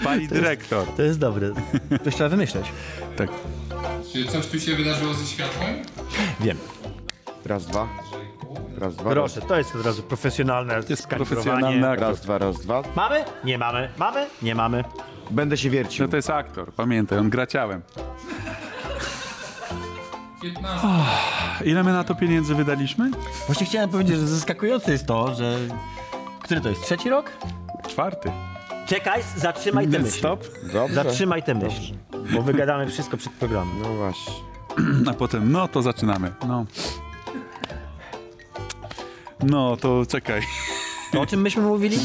Pani 0.03 0.27
dyrektor. 0.27 0.87
To 0.97 1.01
jest 1.01 1.19
dobre. 1.19 1.53
To 2.03 2.11
trzeba 2.11 2.29
wymyśleć. 2.29 2.65
Tak. 3.17 3.29
Czy 4.13 4.25
coś 4.25 4.47
tu 4.47 4.59
się 4.59 4.75
wydarzyło 4.75 5.13
ze 5.13 5.25
światłem? 5.25 5.75
Wiem. 6.39 6.57
Raz, 7.45 7.65
dwa. 7.65 7.87
Raz, 8.77 8.95
dwa. 8.95 9.09
Proszę, 9.11 9.41
to 9.41 9.57
jest 9.57 9.75
od 9.75 9.85
razu 9.85 10.03
profesjonalne 10.03 10.75
Jest 10.89 11.03
skalibrowanie. 11.03 11.43
profesjonalny 11.43 11.89
aktor. 11.89 12.07
Raz, 12.09 12.21
dwa, 12.21 12.37
raz, 12.37 12.59
dwa. 12.59 12.81
Mamy? 12.95 13.25
Nie 13.43 13.57
mamy. 13.57 13.89
Mamy? 13.97 14.27
Nie 14.41 14.55
mamy. 14.55 14.83
Będę 15.31 15.57
się 15.57 15.69
wiercił. 15.69 16.05
No 16.05 16.11
to 16.11 16.15
jest 16.15 16.29
aktor, 16.29 16.73
pamiętaj, 16.73 17.19
on 17.19 17.29
gra 17.29 17.47
ciałem. 17.47 17.81
15. 20.41 20.87
Ile 21.65 21.83
my 21.83 21.93
na 21.93 22.03
to 22.03 22.15
pieniędzy 22.15 22.55
wydaliśmy? 22.55 23.11
Właśnie 23.47 23.65
chciałem 23.65 23.89
powiedzieć, 23.89 24.17
że 24.17 24.27
zaskakujące 24.27 24.91
jest 24.91 25.05
to, 25.07 25.35
że... 25.35 25.57
Który 26.43 26.61
to 26.61 26.69
jest? 26.69 26.81
Trzeci 26.83 27.09
rok? 27.09 27.31
Czwarty. 27.87 28.31
Czekaj, 28.85 29.21
zatrzymaj 29.35 29.87
tę 29.87 29.99
myśl. 29.99 30.17
Stop. 30.17 30.43
Dobrze. 30.73 30.95
Zatrzymaj 30.95 31.43
tę 31.43 31.55
myśl. 31.55 31.93
Bo 32.33 32.41
wygadamy 32.41 32.87
wszystko 32.87 33.17
przed 33.17 33.33
programem. 33.33 33.81
No 33.81 33.89
właśnie. 33.95 34.33
A 35.11 35.13
potem, 35.13 35.51
no 35.51 35.67
to 35.67 35.81
zaczynamy. 35.81 36.31
No. 36.47 36.65
No 39.49 39.77
to 39.77 40.05
czekaj. 40.05 40.41
To 41.11 41.21
o 41.21 41.25
czym 41.25 41.41
myśmy 41.41 41.61
mówili? 41.61 41.97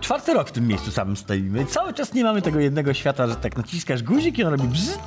Czwarty 0.00 0.34
rok 0.34 0.48
w 0.48 0.52
tym 0.52 0.68
miejscu 0.68 0.90
samym 0.90 1.16
stoimy. 1.16 1.66
Cały 1.66 1.94
czas 1.94 2.14
nie 2.14 2.24
mamy 2.24 2.42
tego 2.42 2.60
jednego 2.60 2.94
świata, 2.94 3.26
że 3.26 3.36
tak 3.36 3.56
naciskasz 3.56 4.02
guzik 4.02 4.38
i 4.38 4.44
on 4.44 4.50
robi 4.52 4.68
bzzt. 4.68 5.00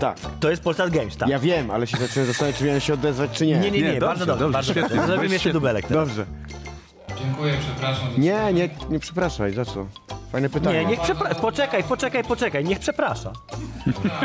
Tak. 0.00 0.16
To 0.40 0.50
jest 0.50 0.62
Polsat 0.62 0.90
Games, 0.90 1.16
tak? 1.16 1.28
Ja 1.28 1.38
wiem, 1.38 1.70
ale 1.70 1.86
się 1.86 1.96
zacząłem 1.96 2.26
zastanawiać, 2.26 2.58
czy 2.58 2.64
miałem 2.64 2.80
się 2.80 2.94
odezwać, 2.94 3.30
czy 3.30 3.46
nie. 3.46 3.58
Nie, 3.58 3.70
nie, 3.70 3.82
nie, 3.82 3.92
Nie, 3.92 4.00
bardzo 4.00 4.26
dobrze, 4.26 4.44
dobrze, 4.50 4.58
dobrze, 4.58 4.74
bardzo 4.80 4.94
dobrze. 4.96 5.06
Zrobimy 5.12 5.34
jeszcze 5.34 5.52
dubelek 5.52 5.86
teraz. 5.86 6.08
Dobrze. 6.08 6.26
Dziękuję, 7.18 7.54
przepraszam. 7.60 8.08
Nie, 8.18 8.52
nie, 8.52 8.68
nie 8.90 8.98
przepraszaj, 8.98 9.54
za 9.54 9.64
co? 9.64 9.86
Fajne 10.34 10.50
pytanie. 10.50 10.78
Nie, 10.78 10.86
niech 10.86 11.00
przeprasza. 11.00 11.34
Poczekaj, 11.34 11.84
poczekaj, 11.84 12.24
poczekaj, 12.24 12.64
niech 12.64 12.78
przeprasza. 12.78 13.32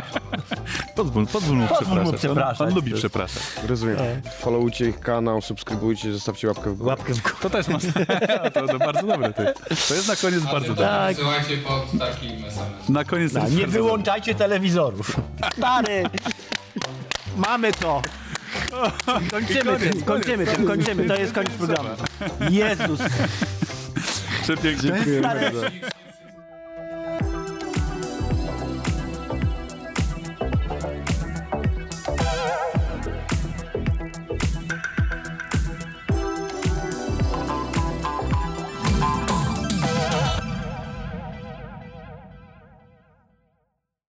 Pozwól, 0.95 1.28
pozwól 1.28 1.55
mu 1.57 1.68
Pozwól 1.68 2.03
mu 2.03 2.14
przepraszać. 2.14 2.14
On, 2.14 2.18
przepraszać. 2.18 2.68
on 2.68 2.76
lubi 2.76 2.93
przepraszać. 2.93 3.43
Rozumiem. 3.68 3.97
Followujcie 4.39 4.89
ich 4.89 4.99
kanał, 4.99 5.41
subskrybujcie, 5.41 6.14
zostawcie 6.14 6.47
łapkę 6.47 6.70
w 6.70 6.78
górę. 6.78 6.89
Łapkę 6.89 7.14
w 7.14 7.22
górę. 7.22 7.36
To 7.41 7.49
też 7.49 7.68
masz. 7.68 7.84
to, 8.53 8.68
to 8.68 8.80
bardzo 8.80 9.07
dobre. 9.07 9.34
To, 9.34 9.43
to 9.88 9.93
jest 9.93 10.07
na 10.07 10.16
koniec 10.16 10.43
bardzo 10.43 10.68
dobre. 10.68 10.86
Tak. 10.86 11.16
Słuchajcie 11.18 11.57
pod 11.57 11.99
takim 11.99 12.45
SMS-em. 12.45 12.93
Na 12.93 13.03
koniec 13.03 13.34
No, 13.34 13.39
nie 13.39 13.57
bardzo 13.57 13.68
wyłączajcie 13.68 14.36
telewizorów. 14.36 15.22
Stary! 15.57 16.03
Mamy 17.38 17.74
to! 17.74 18.01
Kończymy 19.32 19.80
tym, 19.80 20.03
kończymy 20.03 20.45
tym, 20.45 20.68
kończymy. 20.68 21.07
To 21.07 21.16
jest 21.16 21.34
koniec 21.34 21.51
programu. 21.51 21.89
Jezus! 22.49 22.99
Przepięknie. 24.43 24.91
Stary, 25.20 25.51